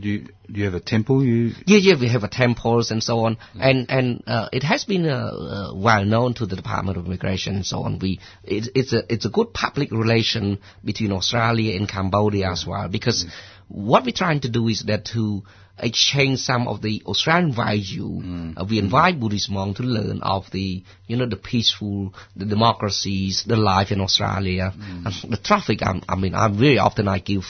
do 0.00 0.08
you, 0.08 0.18
do 0.50 0.58
you 0.60 0.64
have 0.64 0.74
a 0.74 0.80
temple? 0.80 1.24
You 1.24 1.52
Yeah, 1.66 1.78
yeah, 1.78 1.94
we 2.00 2.08
have 2.08 2.22
a 2.22 2.28
temples 2.28 2.90
and 2.90 3.02
so 3.02 3.20
on, 3.26 3.38
and 3.58 3.90
and 3.90 4.22
uh, 4.26 4.48
it 4.52 4.62
has 4.62 4.84
been 4.84 5.06
uh, 5.08 5.16
uh, 5.16 5.74
well 5.74 6.04
known 6.04 6.34
to 6.34 6.46
the 6.46 6.56
Department 6.56 6.96
of 6.98 7.06
Immigration 7.06 7.55
and 7.56 7.66
so 7.66 7.82
on. 7.82 7.98
We 7.98 8.20
it, 8.44 8.68
it's 8.74 8.92
a 8.92 9.02
it's 9.12 9.24
a 9.24 9.30
good 9.30 9.52
public 9.52 9.90
relation 9.90 10.60
between 10.84 11.12
Australia 11.12 11.76
and 11.76 11.88
Cambodia 11.88 12.50
as 12.50 12.66
well 12.66 12.88
because 12.88 13.26
what 13.68 14.04
we're 14.04 14.12
trying 14.12 14.40
to 14.40 14.48
do 14.48 14.68
is 14.68 14.84
that 14.86 15.06
to 15.06 15.42
exchange 15.78 16.38
some 16.40 16.68
of 16.68 16.80
the 16.80 17.02
Australian 17.06 17.52
value. 17.54 18.22
Uh, 18.56 18.64
we 18.68 18.78
invite 18.78 19.20
Buddhist 19.20 19.50
monks 19.50 19.78
to 19.78 19.82
learn 19.86 20.22
of 20.22 20.50
the 20.50 20.82
you 21.06 21.16
know 21.16 21.26
the 21.26 21.36
peaceful, 21.36 22.14
the 22.34 22.46
democracies, 22.46 23.44
the 23.46 23.56
life 23.56 23.90
in 23.90 24.00
Australia, 24.00 24.72
and 24.74 25.06
the 25.30 25.36
traffic. 25.36 25.82
I, 25.82 26.00
I 26.08 26.16
mean, 26.16 26.34
I 26.34 26.48
very 26.48 26.78
often 26.78 27.08
I 27.08 27.18
give 27.18 27.44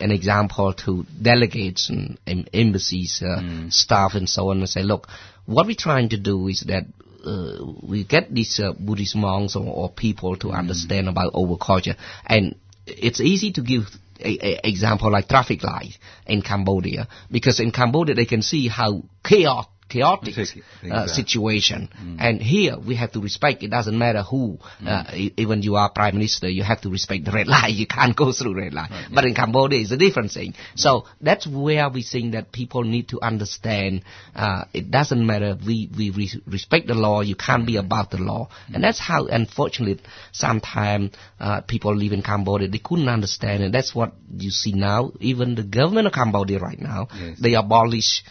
an 0.00 0.10
example 0.10 0.74
to 0.84 1.06
delegates 1.20 1.88
and, 1.88 2.18
em- 2.26 2.46
embassies, 2.52 3.22
uh, 3.22 3.68
staff, 3.70 4.14
and 4.14 4.28
so 4.28 4.50
on, 4.50 4.58
and 4.58 4.68
say, 4.68 4.82
look, 4.82 5.08
what 5.46 5.66
we're 5.66 5.74
trying 5.76 6.10
to 6.10 6.18
do 6.18 6.48
is 6.48 6.64
that 6.66 6.84
uh, 7.24 7.64
we 7.82 8.04
get 8.04 8.32
these 8.32 8.60
uh, 8.60 8.72
Buddhist 8.72 9.16
monks 9.16 9.56
or, 9.56 9.66
or 9.66 9.90
people 9.90 10.36
to 10.36 10.50
understand 10.50 11.08
about 11.08 11.32
overculture, 11.32 11.96
and 12.26 12.56
it's 12.86 13.20
easy 13.20 13.52
to 13.52 13.62
give 13.62 13.84
a, 14.20 14.46
a 14.46 14.68
example 14.68 15.10
like 15.10 15.28
traffic 15.28 15.62
light 15.62 15.98
in 16.26 16.42
Cambodia 16.42 17.08
because 17.30 17.60
in 17.60 17.72
Cambodia 17.72 18.14
they 18.14 18.26
can 18.26 18.42
see 18.42 18.68
how 18.68 19.02
chaos 19.24 19.66
chaotic 19.94 20.36
Exactly. 20.38 20.90
uh, 20.90 21.06
situation. 21.18 21.88
And 22.26 22.42
here 22.52 22.74
we 22.88 22.94
have 23.02 23.12
to 23.16 23.20
respect 23.28 23.62
it 23.66 23.70
doesn't 23.76 23.98
matter 24.04 24.22
who 24.30 24.42
uh, 24.86 25.04
e- 25.22 25.32
even 25.44 25.62
you 25.68 25.74
are 25.82 25.88
prime 26.00 26.14
minister 26.20 26.48
you 26.58 26.64
have 26.72 26.80
to 26.86 26.90
respect 26.96 27.24
the 27.28 27.32
red 27.38 27.48
line. 27.54 27.72
you 27.82 27.86
can't 27.96 28.16
go 28.22 28.28
through 28.38 28.54
red 28.62 28.74
light 28.78 28.90
but 29.16 29.24
in 29.28 29.34
Cambodia 29.40 29.80
it's 29.84 29.92
a 29.98 30.00
different 30.06 30.30
thing. 30.38 30.54
So 30.84 30.90
that's 31.28 31.46
where 31.46 31.88
we 31.96 32.02
think 32.12 32.32
that 32.36 32.50
people 32.60 32.82
need 32.94 33.08
to 33.14 33.20
understand 33.30 34.02
uh, 34.44 34.64
it 34.80 34.90
doesn't 34.90 35.24
matter. 35.32 35.50
We, 35.70 35.76
we 35.98 36.10
re- 36.20 36.42
respect 36.58 36.86
the 36.88 36.94
law. 37.06 37.16
You 37.32 37.36
can't 37.36 37.66
be 37.66 37.76
above 37.76 38.10
the 38.10 38.18
law. 38.30 38.48
And 38.72 38.82
that's 38.84 38.98
how 39.10 39.26
unfortunately 39.26 40.02
sometimes 40.32 41.12
uh, 41.40 41.60
people 41.62 41.94
live 42.04 42.12
in 42.12 42.22
Cambodia 42.22 42.68
they 42.68 42.78
couldn't 42.88 43.08
understand. 43.18 43.62
And 43.62 43.72
that's 43.74 43.94
what 43.94 44.12
you 44.36 44.50
see 44.50 44.72
now. 44.72 45.12
Even 45.20 45.54
the 45.54 45.62
government 45.78 46.06
of 46.08 46.12
Cambodia 46.12 46.58
right 46.58 46.80
now 46.80 47.08
Yes. 47.14 47.38
they 47.44 47.54
abolish 47.54 48.24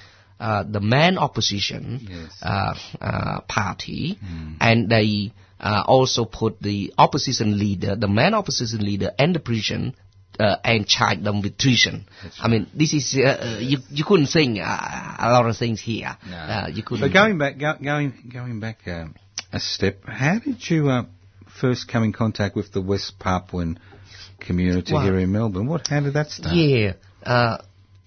uh, 0.44 0.64
the 0.76 0.82
main 0.96 1.18
opposition 1.18 1.84
Yes. 2.10 2.32
uh, 2.42 2.74
uh, 3.00 3.40
party, 3.48 4.20
and 4.60 4.90
they 4.90 5.32
uh, 5.60 5.84
also 5.88 6.26
put 6.26 6.60
the 6.62 6.94
opposition 6.98 7.58
leader, 7.58 7.96
the 7.96 8.10
main 8.10 8.34
opposition 8.34 8.82
leader, 8.84 9.12
and 9.18 9.34
the 9.36 9.40
prison. 9.40 9.96
Uh, 10.40 10.56
and 10.64 10.88
charge 10.88 11.20
them 11.24 11.44
with 11.44 11.60
treason. 11.60 12.06
I 12.40 12.48
mean, 12.48 12.66
this 12.74 12.92
is 12.92 13.14
you. 13.14 13.78
You 13.98 14.04
couldn't 14.04 14.32
think 14.38 14.58
uh, 14.60 15.16
a 15.20 15.30
lot 15.30 15.46
of 15.48 15.56
things 15.56 15.80
here. 15.80 16.18
No. 16.28 16.36
Uh, 16.36 16.68
you 16.74 16.82
couldn't. 16.82 17.06
But 17.08 17.14
going 17.14 17.38
back, 17.38 17.60
go, 17.60 17.76
going 17.80 18.14
going 18.34 18.60
back 18.60 18.80
a 18.88 19.60
step, 19.60 20.00
how 20.08 20.40
did 20.44 20.58
you 20.72 20.90
uh, 20.90 21.04
first 21.62 21.88
come 21.88 22.04
in 22.04 22.14
contact 22.14 22.56
with 22.56 22.72
the 22.72 22.82
West 22.82 23.20
Papuan 23.20 23.78
community 24.40 24.94
Well- 24.94 25.04
here 25.04 25.20
in 25.20 25.32
Melbourne? 25.32 25.68
What? 25.68 25.88
How 25.88 26.00
did 26.00 26.14
that 26.16 26.32
start? 26.32 26.56
Yeah, 26.56 26.94
uh, 27.24 27.58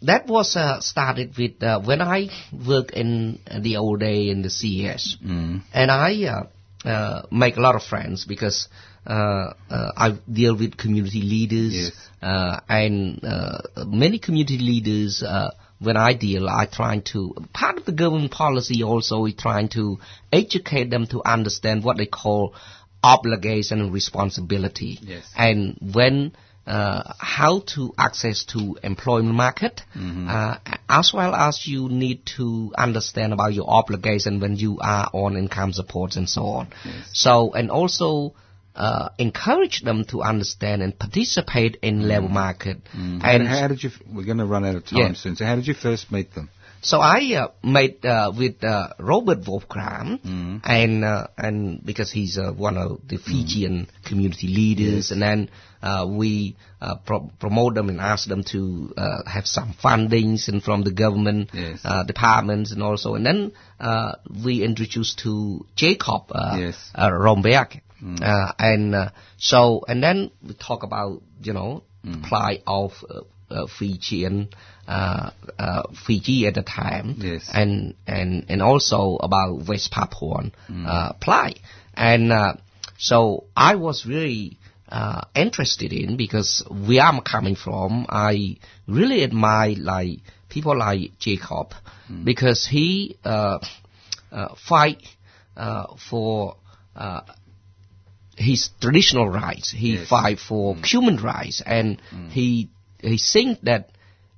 that 0.03 0.27
was 0.27 0.57
uh, 0.57 0.81
started 0.81 1.37
with 1.39 1.63
uh, 1.63 1.81
when 1.81 2.01
I 2.03 2.29
worked 2.67 2.91
in 2.93 3.41
the 3.61 3.77
old 3.77 4.01
day 4.01 4.29
in 4.29 4.43
the 4.43 4.51
CES, 4.51 5.17
Mm. 5.25 5.63
and 5.73 5.91
I 5.91 6.25
uh, 6.25 6.89
uh, 6.89 7.23
make 7.31 7.57
a 7.57 7.61
lot 7.61 7.75
of 7.75 7.83
friends 7.83 8.25
because 8.25 8.69
uh, 9.07 9.53
uh, 9.71 9.93
I 9.97 10.19
deal 10.31 10.57
with 10.57 10.77
community 10.77 11.23
leaders, 11.23 11.75
Yes. 11.75 11.93
uh, 12.23 12.61
and 12.69 13.25
uh, 13.25 13.59
many 13.87 14.19
community 14.19 14.59
leaders. 14.59 15.23
Uh, 15.23 15.51
when 15.79 15.97
I 15.99 16.15
deal, 16.15 16.49
I 16.49 16.65
try 16.65 17.01
to 17.13 17.35
part 17.53 17.77
of 17.77 17.85
the 17.85 17.93
government 17.93 18.31
policy 18.33 18.83
also 18.83 19.27
is 19.27 19.35
trying 19.35 19.69
to 19.71 19.99
educate 20.33 20.89
them 20.89 21.07
to 21.09 21.21
understand 21.23 21.85
what 21.85 21.99
they 21.99 22.07
call 22.07 22.55
obligation 23.05 23.81
and 23.83 23.93
responsibility. 23.93 24.99
Yes. 25.03 25.25
And 25.37 25.77
when 25.95 26.33
uh, 26.67 27.13
how 27.19 27.61
to 27.75 27.93
access 27.97 28.45
to 28.45 28.77
employment 28.83 29.35
market, 29.35 29.83
uh, 29.95 30.57
as 30.89 31.13
well 31.15 31.35
as 31.35 31.67
you 31.67 31.89
need 31.89 32.27
to 32.37 32.73
understand 32.77 33.33
about 33.33 33.55
your 33.55 33.69
obligation 33.69 34.41
when 34.41 34.57
you 34.57 34.79
are 34.81 35.09
on 35.13 35.37
income 35.37 35.73
support 35.73 36.17
and 36.17 36.29
so 36.29 36.43
on. 36.43 36.69
So 37.13 37.53
and 37.53 37.71
also. 37.71 38.35
Uh, 38.79 39.09
encourage 39.19 39.81
them 39.85 40.05
to 40.05 40.21
understand 40.21 40.83
and 40.83 40.99
participate 40.99 41.79
in 41.81 42.07
labor 42.07 42.29
market, 42.29 42.77
And 42.93 43.23
and 43.25 43.49
how 43.49 43.69
did 43.69 43.83
you? 43.83 43.89
f- 43.89 44.03
We're 44.07 44.27
going 44.27 44.37
to 44.37 44.45
run 44.45 44.67
out 44.67 44.75
of 44.77 44.85
time 44.85 44.99
Yeah. 44.99 45.13
soon. 45.15 45.35
So 45.35 45.47
how 45.47 45.57
did 45.57 45.67
you 45.67 45.73
first 45.73 46.13
meet 46.13 46.35
them? 46.35 46.51
So 46.87 47.01
I 47.01 47.21
uh, 47.35 47.49
met 47.65 48.05
uh, 48.05 48.31
with 48.41 48.63
uh, 48.63 48.91
Robert 49.01 49.41
Wolfgram, 49.49 50.21
Mm. 50.23 50.61
and 50.65 51.05
uh, 51.05 51.27
and 51.37 51.85
because 51.85 52.13
he's 52.13 52.39
uh, 52.39 52.53
one 52.67 52.77
of 52.83 53.01
the 53.09 53.17
Fijian 53.19 53.89
community 54.09 54.47
leaders, 54.59 55.11
and 55.11 55.21
then 55.21 55.51
uh, 55.83 56.07
we 56.09 56.31
uh, 56.81 56.95
pro- 57.05 57.31
promote 57.41 57.75
them 57.75 57.89
and 57.89 58.01
ask 58.01 58.29
them 58.29 58.45
to 58.53 58.93
uh, 58.97 59.23
have 59.29 59.47
some 59.47 59.75
fundings 59.85 60.47
and 60.49 60.63
from 60.63 60.83
the 60.89 60.93
government 60.93 61.51
Yes. 61.53 61.81
uh, 61.85 62.05
departments 62.05 62.71
and 62.73 62.83
also, 62.85 63.15
and 63.17 63.27
then 63.27 63.53
uh, 63.81 64.13
we 64.47 64.63
introduced 64.63 65.19
to 65.27 65.67
Jacob 65.75 66.31
uh, 66.31 66.57
Yes. 66.57 66.77
uh, 66.95 67.11
Rumbiak, 67.11 67.81
uh, 68.23 68.53
and 68.61 68.95
uh, 68.95 69.09
so 69.39 69.83
and 69.89 70.01
then 70.03 70.31
we 70.47 70.55
talk 70.55 70.85
about 70.85 71.21
you 71.43 71.53
know 71.53 71.83
plight 72.29 72.63
of 72.69 72.93
uh, 73.51 73.67
Fijian 73.67 74.49
uh, 74.89 75.31
uh, 75.59 75.83
Fiji 76.07 76.47
at 76.47 76.55
the 76.55 76.63
time, 76.63 77.15
Yes. 77.19 77.51
and 77.53 77.95
and 78.07 78.47
and 78.49 78.63
also 78.63 79.17
about 79.17 79.67
West 79.69 79.91
Papuan 79.93 80.53
uh, 80.87 81.13
plight, 81.15 81.59
and 81.95 82.33
uh, 82.33 82.55
so 82.99 83.45
I 83.57 83.75
was 83.77 84.07
really 84.07 84.59
uh, 84.89 85.23
interested 85.35 85.93
in 85.93 86.17
because 86.17 86.65
where 86.71 87.03
I'm 87.03 87.21
coming 87.21 87.57
from, 87.57 88.07
I 88.09 88.57
really 88.87 89.23
admire 89.25 89.75
like 89.77 90.21
people 90.49 90.79
like 90.79 91.19
Jacob 91.19 91.73
because 92.25 92.67
he 92.67 93.17
uh, 93.25 93.59
uh, 94.31 94.55
fight 94.69 95.03
uh, 95.57 95.87
for 96.09 96.57
uh, 96.95 97.23
his 98.37 98.71
traditional 98.81 99.29
rights. 99.29 99.71
He 99.73 99.95
Yes. 99.97 100.09
fight 100.09 100.39
for 100.39 100.77
human 100.85 101.17
rights, 101.17 101.63
and 101.67 102.01
he 102.31 102.69
he 103.01 103.19
think 103.19 103.61
that 103.63 103.91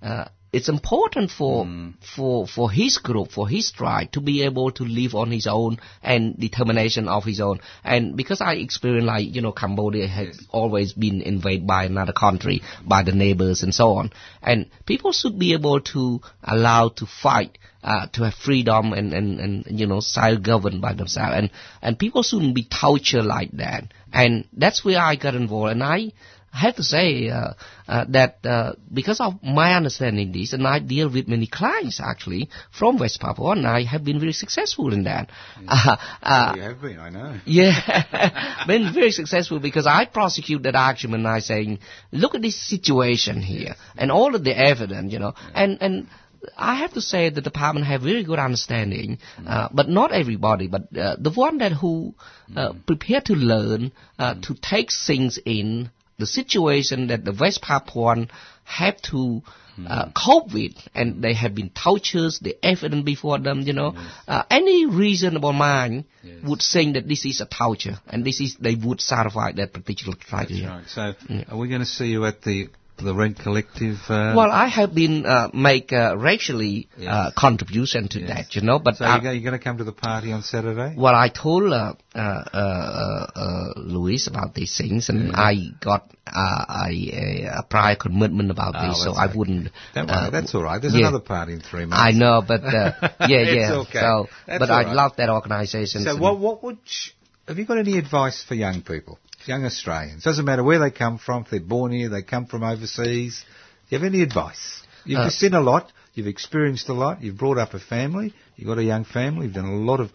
uh, 0.03 0.27
it's 0.51 0.69
important 0.69 1.31
for 1.31 1.69
for 2.17 2.47
for 2.47 2.71
his 2.71 2.99
group, 2.99 3.31
for 3.31 3.47
his 3.49 3.71
tribe, 3.71 4.13
to 4.13 4.21
be 4.21 4.43
able 4.45 4.71
to 4.71 4.85
live 4.85 5.15
on 5.15 5.31
his 5.31 5.47
own 5.47 5.79
and 6.03 6.39
determination 6.39 7.07
of 7.07 7.25
his 7.25 7.41
own. 7.41 7.61
And 7.85 8.17
because 8.17 8.41
I 8.41 8.55
experienced 8.55 9.07
like 9.07 9.35
you 9.35 9.43
know 9.43 9.53
Cambodia 9.53 10.07
has 10.07 10.41
always 10.51 10.95
been 10.95 11.21
invaded 11.21 11.67
by 11.67 11.85
another 11.85 12.15
country, 12.15 12.63
by 12.83 13.03
the 13.03 13.13
neighbors 13.13 13.63
and 13.63 13.75
so 13.75 13.93
on, 13.95 14.11
and 14.43 14.71
people 14.87 15.13
should 15.13 15.39
be 15.39 15.53
able 15.53 15.81
to 15.93 16.21
allow 16.43 16.89
to 16.89 17.05
fight 17.05 17.59
uh, 17.83 18.07
to 18.09 18.25
have 18.25 18.35
freedom 18.35 18.95
and, 18.95 19.13
and, 19.13 19.41
and 19.41 19.65
you 19.69 19.87
know 19.87 20.01
self-govern 20.01 20.81
by 20.81 20.95
themselves. 20.95 21.35
And 21.37 21.51
and 21.83 21.99
people 21.99 22.23
shouldn't 22.23 22.55
be 22.55 22.65
tortured 22.65 23.25
like 23.25 23.51
that. 23.53 23.93
And 24.15 24.49
that's 24.55 24.83
where 24.83 24.99
I 24.99 25.17
got 25.17 25.35
involved. 25.35 25.73
And 25.73 25.83
I 25.83 26.13
have 26.59 26.77
to 26.77 26.83
say 26.83 27.29
uh, 27.29 27.55
uh, 27.87 28.05
that 28.09 28.39
uh, 28.45 28.73
because 28.93 29.21
of 29.21 29.43
my 29.43 29.75
understanding 29.75 30.33
this 30.33 30.53
and 30.53 30.67
I 30.67 30.79
deal 30.79 31.11
with 31.11 31.29
many 31.29 31.47
clients 31.47 32.01
actually 32.01 32.49
from 32.71 32.99
West 32.99 33.21
Papua 33.21 33.53
and 33.53 33.67
I 33.67 33.85
have 33.85 34.05
been 34.05 34.21
very 34.21 34.33
successful 34.33 34.93
in 34.93 35.05
that. 35.05 35.31
Uh, 35.67 35.97
uh, 36.23 36.53
you 36.57 36.63
have 36.63 36.81
been, 36.81 36.99
I 36.99 37.11
know. 37.11 37.41
yeah, 37.47 38.65
been 38.67 38.93
very 38.93 39.11
successful 39.11 39.61
because 39.61 39.87
I 39.87 40.05
prosecute 40.05 40.63
that 40.65 40.75
argument. 40.75 41.27
I 41.27 41.41
saying, 41.41 41.79
look 42.13 42.35
at 42.35 42.43
this 42.43 42.61
situation 42.61 43.41
here 43.41 43.75
and 43.97 44.11
all 44.11 44.35
of 44.35 44.45
the 44.45 44.57
evidence, 44.57 45.13
you 45.13 45.19
know, 45.19 45.35
and 45.55 45.79
and 45.81 46.09
I 46.57 46.77
have 46.77 46.93
to 46.95 47.01
say 47.01 47.31
the 47.31 47.41
department 47.41 47.87
have 47.87 48.03
very 48.03 48.23
good 48.25 48.39
understanding, 48.39 49.19
uh, 49.47 49.69
but 49.73 49.89
not 49.89 50.13
everybody, 50.13 50.69
but 50.69 50.97
uh, 50.97 51.17
the 51.19 51.31
one 51.31 51.59
that 51.59 51.73
who 51.73 52.15
uh, 52.57 52.75
prepare 52.87 53.21
to 53.23 53.35
learn, 53.35 53.93
uh, 54.19 54.35
to 54.43 54.55
take 54.55 54.91
things 55.07 55.39
in, 55.45 55.91
the 56.19 56.27
situation 56.27 57.09
that 57.09 57.25
the 57.25 57.33
West 57.33 57.63
Papuan 57.63 58.29
have 58.65 59.01
to 59.03 59.43
uh, 59.87 60.11
cope 60.15 60.53
with, 60.53 60.73
and 60.95 61.23
they 61.23 61.35
have 61.35 61.55
been 61.55 61.71
tortured, 61.71 62.33
the 62.43 62.57
evidence 62.63 63.05
before 63.05 63.39
them, 63.39 63.61
you 63.61 63.73
know. 63.73 63.95
Uh, 64.27 64.43
any 64.51 64.87
reasonable 64.87 65.53
mind 65.53 66.05
would 66.45 66.61
think 66.61 66.95
that 66.95 67.07
this 67.07 67.25
is 67.25 67.41
a 67.41 67.47
torture, 67.47 67.99
and 68.09 68.25
this 68.25 68.41
is, 68.41 68.57
they 68.57 68.75
would 68.75 69.01
satisfy 69.01 69.53
that 69.53 69.73
particular 69.73 70.17
criteria. 70.17 70.69
right. 70.69 70.87
So, 70.89 71.15
are 71.49 71.57
we 71.57 71.69
going 71.69 71.81
to 71.81 71.87
see 71.87 72.07
you 72.07 72.25
at 72.25 72.43
the 72.43 72.69
the 72.99 73.15
Rent 73.15 73.39
Collective? 73.39 73.97
Uh, 74.09 74.35
Well, 74.37 74.51
I 74.51 74.67
have 74.69 74.95
been 74.95 75.25
uh, 75.27 75.49
make 75.53 75.93
uh, 75.93 76.17
racially 76.17 76.89
uh, 76.97 77.03
Yes. 77.03 77.33
contribution 77.37 78.09
to 78.09 78.21
Yes. 78.21 78.29
that, 78.29 78.55
you 78.57 78.63
know. 78.63 78.79
But 78.79 78.97
so 78.97 79.07
you're, 79.07 79.21
going 79.41 79.53
to 79.53 79.59
come 79.59 79.79
to 79.79 79.85
the 79.85 79.93
party 79.93 80.33
on 80.33 80.43
Saturday? 80.43 80.95
well, 80.97 81.15
I 81.15 81.29
told 81.29 81.73
uh, 81.73 81.95
uh, 82.15 82.19
uh, 82.19 82.59
uh, 82.59 83.27
uh, 83.37 83.73
Luis 83.77 84.27
about 84.27 84.55
these 84.55 84.77
things, 84.77 85.09
and 85.09 85.33
I 85.35 85.55
got 85.81 86.11
uh, 86.27 86.65
a, 86.87 86.91
a, 86.93 87.59
a 87.61 87.63
prior 87.69 87.97
commitment 87.97 88.51
about 88.51 88.75
Oh, 88.77 88.89
this, 88.89 89.03
so 89.05 89.13
that's 89.13 89.33
I 89.35 89.37
wouldn't. 89.37 89.71
Don't 89.95 90.09
worry, 90.09 90.19
uh, 90.27 90.31
that's 90.31 90.55
all 90.55 90.63
right. 90.63 90.81
There's 90.81 90.95
yeah. 90.95 91.09
another 91.09 91.21
party 91.21 91.53
in 91.55 91.61
three 91.61 91.87
months. 91.87 92.03
I 92.07 92.11
know, 92.19 92.43
but 92.47 92.63
uh, 92.65 92.93
yeah, 93.29 93.43
yeah. 93.43 93.73
okay. 93.83 94.01
So, 94.01 94.29
That's 94.47 94.59
but 94.61 94.71
I 94.71 94.83
right. 94.85 94.95
love 94.95 95.13
that 95.17 95.31
organization. 95.31 96.03
So, 96.05 96.17
what 96.17 96.39
what 96.39 96.63
would 96.65 96.79
sh- 96.85 97.11
have 97.47 97.59
you 97.59 97.65
got 97.65 97.79
any 97.79 97.97
advice 97.99 98.45
for 98.47 98.55
young 98.55 98.83
people, 98.83 99.19
young 99.47 99.65
Australians? 99.65 100.25
Doesn't 100.25 100.45
matter 100.45 100.63
where 100.65 100.79
they 100.79 100.91
come 100.91 101.19
from. 101.19 101.43
If 101.43 101.51
they're 101.51 101.61
born 101.61 101.93
here, 101.93 102.09
they 102.09 102.23
come 102.23 102.47
from 102.47 102.63
overseas. 102.63 103.45
Do 103.89 103.97
you 103.97 104.03
have 104.03 104.13
any 104.13 104.23
advice? 104.23 104.83
You've 105.05 105.21
Uh, 105.21 105.31
seen 105.31 105.55
a 105.55 105.61
lot. 105.61 105.91
You've 106.15 106.27
experienced 106.27 106.89
a 106.89 106.93
lot. 106.93 107.23
You've 107.23 107.39
brought 107.39 107.59
up 107.59 107.75
a 107.75 107.79
family. 107.79 108.35
You've 108.57 108.67
got 108.67 108.79
a 108.79 108.85
young 108.85 109.05
family. 109.05 109.47
You've 109.47 109.55
done 109.55 109.67
a 109.67 109.77
lot 109.77 110.01
of 110.01 110.11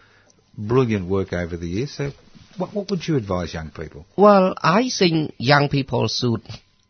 brilliant 0.57 1.07
work 1.07 1.33
over 1.33 1.55
the 1.57 1.67
years. 1.67 1.91
So, 1.91 2.11
what 2.57 2.73
what 2.73 2.89
would 2.91 3.07
you 3.07 3.15
advise 3.17 3.53
young 3.53 3.71
people? 3.71 4.05
Well, 4.17 4.53
I 4.61 4.89
think 4.89 5.33
young 5.37 5.69
people 5.69 6.07
should, 6.07 6.41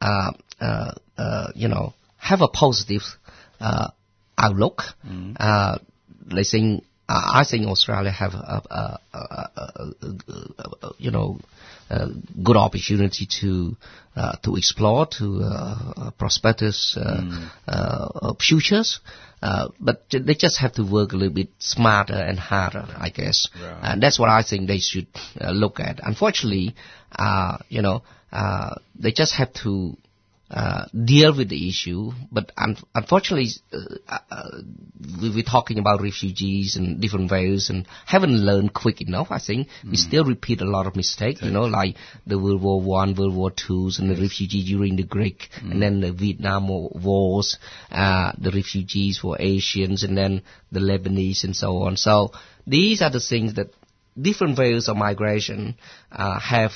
uh, 0.02 0.32
uh, 0.60 0.92
uh, 1.18 1.48
you 1.56 1.68
know, 1.68 1.94
have 2.18 2.42
a 2.42 2.48
positive 2.48 3.04
uh, 3.60 3.90
outlook. 4.38 4.82
Uh, 5.40 5.78
they 6.36 6.44
think, 6.44 6.84
uh, 7.08 7.22
I 7.36 7.44
think 7.50 7.68
Australia 7.68 8.12
have 8.12 8.34
a, 8.34 8.62
a, 8.70 9.00
a, 9.14 9.50
a 10.82 10.92
you 10.98 11.12
know, 11.12 11.40
good 12.44 12.58
opportunity 12.58 13.28
to 13.42 13.76
uh, 14.16 14.36
to 14.44 14.56
explore, 14.56 15.08
to 15.08 15.42
uh, 15.44 16.12
prosperous 16.18 16.98
uh, 16.98 17.50
uh, 17.68 18.34
futures. 18.40 19.00
Uh, 19.42 19.68
but 19.78 20.06
they 20.10 20.36
just 20.36 20.60
have 20.60 20.72
to 20.72 20.84
work 20.84 21.12
a 21.12 21.18
little 21.18 21.34
bit 21.34 21.50
smarter 21.60 22.14
and 22.14 22.40
harder, 22.40 22.88
I 22.98 23.10
guess. 23.10 23.50
Right. 23.62 23.78
And 23.84 24.02
that's 24.02 24.18
what 24.18 24.30
I 24.30 24.42
think 24.42 24.68
they 24.68 24.78
should 24.78 25.08
uh, 25.40 25.52
look 25.52 25.82
at. 25.82 26.00
Unfortunately, 26.02 26.76
uh, 27.12 27.58
you 27.68 27.82
know, 27.82 28.04
uh, 28.32 28.76
they 28.98 29.12
just 29.12 29.36
have 29.36 29.52
to 29.64 29.98
uh, 30.54 30.86
deal 31.12 31.36
with 31.36 31.50
the 31.50 31.68
issue. 31.68 32.12
But 32.32 32.52
un- 32.58 32.78
unfortunately, 32.94 33.50
uh, 33.74 34.18
uh, 34.30 34.50
we- 35.22 35.32
we're 35.36 35.44
talking 35.44 35.80
about 35.80 36.02
refugees 36.02 36.76
and 36.76 37.02
different 37.02 37.32
ways 37.32 37.70
and 37.72 37.88
haven't 38.06 38.38
learned 38.50 38.72
quick 38.74 39.02
enough. 39.02 39.32
I 39.32 39.40
think 39.40 39.68
we 39.84 39.98
still 39.98 40.24
repeat 40.24 40.62
a 40.62 40.70
lot 40.76 40.86
of 40.86 40.96
mistakes. 40.96 41.42
You 41.42 41.50
know, 41.52 41.64
like 41.66 41.96
the 42.28 42.38
World 42.38 42.62
War 42.62 42.80
One, 42.82 43.16
World 43.16 43.36
War 43.36 43.50
Twos, 43.52 43.98
and 44.00 44.10
the 44.12 44.22
refugees 44.22 44.66
during 44.66 44.96
the 44.96 45.04
Greek, 45.18 45.50
and 45.72 45.82
then 45.82 46.02
the 46.02 46.12
Vietnam 46.12 46.68
wars, 46.68 47.58
uh, 47.92 48.34
the 48.38 48.52
refugees 48.52 49.18
for 49.18 49.38
Asians, 49.40 50.04
and 50.04 50.16
then 50.16 50.44
the 50.72 50.80
Lebanese, 50.80 51.44
and 51.44 51.56
so 51.56 51.78
on. 51.84 51.98
So 51.98 52.32
these 52.68 53.02
are 53.02 53.10
the 53.10 53.20
things 53.20 53.56
that 53.56 53.72
different 54.22 54.58
waves 54.60 54.88
of 54.88 54.98
migration 54.98 55.76
uh, 56.12 56.40
have 56.40 56.74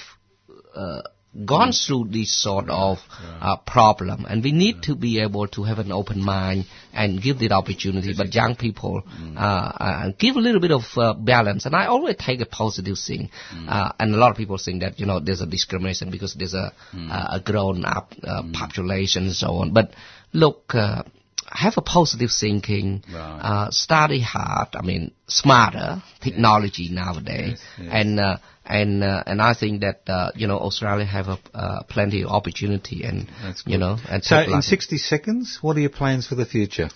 uh, 1.40 1.46
gone 1.46 1.72
through 1.72 2.08
this 2.12 2.36
sort 2.42 2.70
of 2.70 2.98
uh, 3.42 3.58
problem, 3.66 4.26
and 4.30 4.44
we 4.44 4.52
need 4.52 4.84
to 4.84 4.96
be 4.96 5.20
able 5.22 5.48
to 5.50 5.64
have 5.64 5.80
an 5.80 5.92
open 5.92 6.24
mind 6.24 6.66
and 6.94 7.22
give 7.22 7.40
the 7.40 7.52
opportunity. 7.52 8.14
But 8.18 8.34
young 8.34 8.56
people 8.56 9.04
uh, 9.36 9.40
uh, 9.40 10.12
give 10.18 10.36
a 10.36 10.40
little 10.40 10.62
bit 10.62 10.72
of 10.72 10.84
uh, 10.98 11.14
balance, 11.14 11.66
and 11.66 11.76
I 11.76 11.86
always 11.88 12.16
take 12.18 12.42
a 12.42 12.46
positive 12.46 12.98
thing. 12.98 13.30
Uh, 13.68 13.92
and 14.00 14.14
a 14.14 14.18
lot 14.18 14.32
of 14.32 14.38
people 14.38 14.58
think 14.58 14.82
that 14.82 15.00
you 15.00 15.06
know 15.06 15.20
there's 15.20 15.42
a 15.42 15.46
discrimination 15.48 16.10
because 16.12 16.34
there's 16.34 16.54
a, 16.54 16.74
a 16.94 17.28
a 17.38 17.42
grown-up 17.44 18.14
uh, 18.24 18.44
population 18.54 19.26
and 19.26 19.36
so 19.36 19.48
on. 19.56 19.74
But 19.74 19.92
look. 20.34 20.74
Uh, 20.74 21.04
have 21.50 21.76
a 21.78 21.82
positive 21.82 22.30
thinking, 22.38 23.02
Right. 23.10 23.40
uh, 23.42 23.72
study 23.72 24.20
hard. 24.20 24.68
I 24.76 24.82
mean, 24.82 25.12
smarter 25.28 26.04
technology 26.22 26.90
nowadays, 26.92 27.58
Yes, 27.58 27.60
yes. 27.80 27.90
and 27.90 28.20
uh, 28.20 28.38
and 28.68 29.04
uh, 29.04 29.24
and 29.26 29.42
I 29.42 29.54
think 29.54 29.82
that 29.82 30.02
uh, 30.08 30.32
you 30.36 30.48
know 30.48 30.58
Australia 30.60 31.06
have 31.06 31.28
a 31.28 31.40
uh, 31.54 31.84
plenty 31.84 32.24
of 32.24 32.30
opportunity, 32.32 33.04
and 33.04 33.30
you 33.66 33.78
know, 33.78 33.98
and 34.10 34.24
So, 34.24 34.40
in 34.40 34.62
60 34.62 34.98
seconds, 34.98 35.60
what 35.62 35.78
are 35.78 35.80
your 35.80 35.90
plans 35.90 36.28
for 36.28 36.36
the 36.36 36.46
future? 36.46 36.90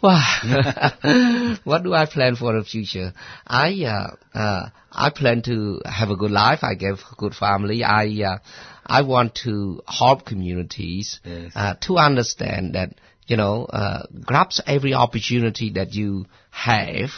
What 1.64 1.82
do 1.82 1.92
I 1.92 2.06
plan 2.06 2.36
for 2.36 2.56
the 2.56 2.64
future? 2.64 3.12
I 3.46 3.84
uh, 3.84 4.38
uh, 4.38 4.68
I 4.92 5.10
plan 5.10 5.42
to 5.42 5.80
have 5.84 6.10
a 6.10 6.16
good 6.16 6.30
life. 6.30 6.60
I 6.62 6.74
have 6.80 7.00
a 7.12 7.16
good 7.16 7.34
family. 7.34 7.82
I 7.82 8.06
uh, 8.24 8.38
I 8.86 9.02
want 9.02 9.34
to 9.44 9.82
help 9.86 10.24
communities 10.24 11.20
Yes. 11.24 11.52
uh, 11.56 11.74
to 11.82 11.96
understand 11.96 12.74
that 12.74 12.94
you 13.26 13.36
know 13.36 13.64
uh, 13.64 14.04
grasp 14.24 14.62
every 14.66 14.94
opportunity 14.94 15.70
that 15.70 15.94
you 15.94 16.26
have 16.50 17.10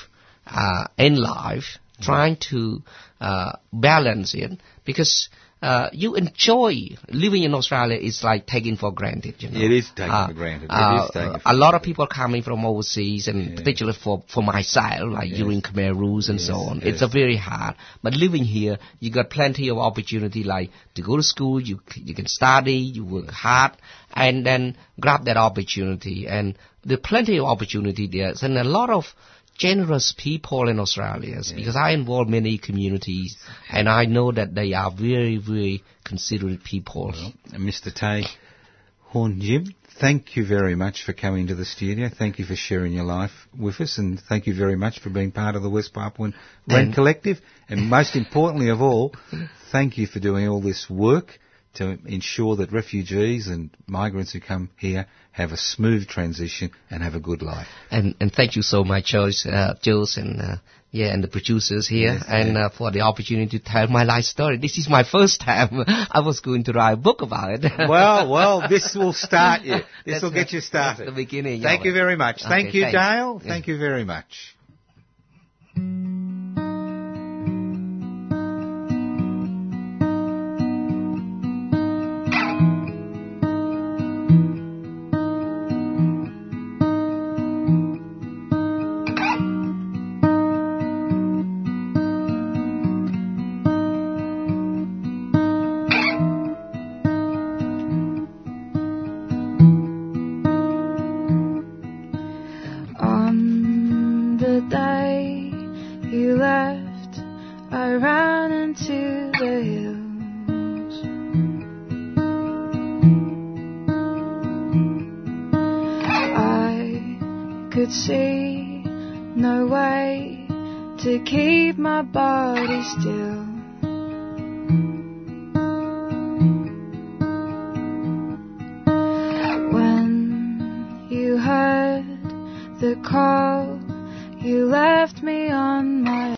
uh, 0.47 0.87
in 0.97 1.17
life, 1.17 1.79
trying 2.01 2.37
to 2.51 2.83
uh, 3.21 3.53
balance 3.73 4.35
it 4.35 4.59
because. 4.85 5.29
Uh, 5.63 5.91
you 5.93 6.15
enjoy 6.15 6.73
living 7.11 7.43
in 7.43 7.53
Australia 7.53 7.99
is 7.99 8.25
like 8.25 8.47
taking 8.47 8.77
for 8.79 8.91
granted, 8.93 9.35
you 9.43 9.51
know. 9.51 9.61
It 9.61 9.71
is 9.71 9.91
taken 9.91 10.11
Uh, 10.11 10.29
for 10.29 10.33
granted. 10.33 10.65
It 10.65 10.71
uh, 10.71 11.09
taken 11.13 11.41
for 11.41 11.43
a 11.45 11.53
lot 11.53 11.75
of 11.75 11.83
granted. 11.83 11.85
people 11.85 12.07
coming 12.07 12.43
from 12.43 12.65
overseas, 12.65 13.29
and 13.29 13.57
particularly 13.59 13.99
for 14.03 14.23
for 14.27 14.43
myself, 14.43 15.13
like 15.13 15.29
Yes. 15.29 15.37
during 15.41 15.61
Khmer 15.61 15.95
Rouge 15.95 16.31
and 16.31 16.41
so 16.41 16.55
on. 16.55 16.77
yes. 16.79 16.87
It's 16.95 17.03
a 17.03 17.09
very 17.09 17.37
hard. 17.37 17.75
But 18.03 18.15
living 18.15 18.45
here, 18.47 18.79
you 19.01 19.11
got 19.11 19.29
plenty 19.29 19.69
of 19.69 19.77
opportunity, 19.77 20.45
like 20.45 20.71
to 20.95 21.03
go 21.03 21.19
to 21.19 21.23
school, 21.23 21.61
you 21.61 21.79
c- 21.93 22.05
you 22.07 22.15
can 22.15 22.27
study, 22.27 22.79
you 22.97 23.05
work 23.05 23.29
hard, 23.31 23.73
and 24.15 24.47
then 24.47 24.79
grab 24.99 25.27
that 25.27 25.37
opportunity. 25.37 26.27
And 26.27 26.57
there's 26.87 27.01
plenty 27.01 27.37
of 27.39 27.45
opportunity 27.45 28.07
there, 28.07 28.33
and 28.41 28.57
a 28.57 28.65
lot 28.65 28.89
of 28.89 29.05
generous 29.59 30.15
people 30.17 30.69
in 30.69 30.81
Australia 30.81 31.41
because 31.55 31.77
I 31.77 31.93
involve 31.93 32.29
many 32.29 32.59
communities 32.59 33.37
and 33.71 33.89
I 33.89 34.07
know 34.07 34.33
that 34.33 34.55
they 34.55 34.73
are 34.73 34.91
very, 34.91 35.37
very 35.37 35.85
considerate 36.05 36.65
people. 36.65 37.15
And 37.53 37.69
Mr. 37.69 37.95
Tay 37.95 38.25
Horn 39.11 39.41
Jim, 39.41 39.75
thank 40.01 40.37
you 40.37 40.47
very 40.47 40.75
much 40.75 41.05
for 41.05 41.13
coming 41.13 41.49
to 41.49 41.55
the 41.55 41.65
studio. 41.65 42.09
Thank 42.09 42.39
you 42.39 42.45
for 42.45 42.57
sharing 42.57 42.93
your 42.93 43.05
life 43.05 43.33
with 43.59 43.81
us, 43.81 43.99
and 43.99 44.21
thank 44.29 44.47
you 44.47 44.55
very 44.55 44.77
much 44.77 45.01
for 45.01 45.11
being 45.11 45.33
part 45.33 45.57
of 45.57 45.63
the 45.63 45.71
West 45.71 45.93
Papuan 45.93 46.33
Rent 46.69 46.95
Collective. 46.95 47.39
And 47.69 47.91
most 47.91 48.17
importantly 48.17 48.71
of 48.71 48.81
all, 48.81 49.15
thank 49.73 49.99
you 49.99 50.07
for 50.07 50.21
doing 50.21 50.49
all 50.49 50.61
this 50.61 50.89
work 50.89 51.39
to 51.75 51.99
ensure 52.07 52.57
that 52.57 52.73
refugees 52.73 53.47
and 53.47 53.71
migrants 53.87 54.33
who 54.33 54.41
come 54.41 54.71
here 54.77 55.07
have 55.33 55.53
a 55.53 55.57
smooth 55.57 56.09
transition 56.09 56.71
and 56.91 57.03
have 57.03 57.15
a 57.15 57.21
good 57.21 57.43
life. 57.43 57.69
and 57.91 58.15
and 58.21 58.33
thank 58.33 58.57
you 58.57 58.63
so 58.63 58.83
much, 58.85 59.05
Joyce, 59.07 59.47
uh, 59.47 59.75
Jules, 59.81 60.17
and 60.17 60.41
uh, 60.41 60.57
yeah, 60.91 61.13
and 61.15 61.23
the 61.23 61.29
producers 61.29 61.87
here, 61.87 62.15
Yes, 62.15 62.25
and 62.27 62.55
yeah. 62.55 62.67
uh, 62.67 62.69
for 62.77 62.91
the 62.91 63.03
opportunity 63.03 63.61
to 63.61 63.65
tell 63.65 63.87
my 63.87 64.03
life 64.03 64.25
story. 64.25 64.57
This 64.59 64.77
is 64.77 64.89
my 64.89 65.05
first 65.05 65.41
time. 65.41 65.85
I 65.87 66.21
was 66.25 66.41
going 66.41 66.65
to 66.65 66.73
write 66.73 66.95
a 66.95 66.97
book 66.97 67.23
about 67.23 67.51
it. 67.65 67.73
Well, 67.89 68.29
well, 68.29 68.69
this 68.69 68.97
will 68.97 69.13
start 69.13 69.63
you. 69.63 69.77
This 70.05 70.15
That's 70.15 70.23
will 70.25 70.33
get 70.33 70.53
you 70.53 70.61
started. 70.61 71.07
the 71.07 71.13
beginning 71.13 71.63
Thank 71.63 71.81
of 71.81 71.87
you 71.87 71.93
very 71.93 72.17
much. 72.17 72.43
Thank 72.43 72.75
you, 72.75 72.83
thanks. 72.83 72.99
Dale. 72.99 73.41
Yeah. 73.43 73.49
Thank 73.53 73.69
you 73.69 73.79
very 73.79 74.05
much. 74.05 74.57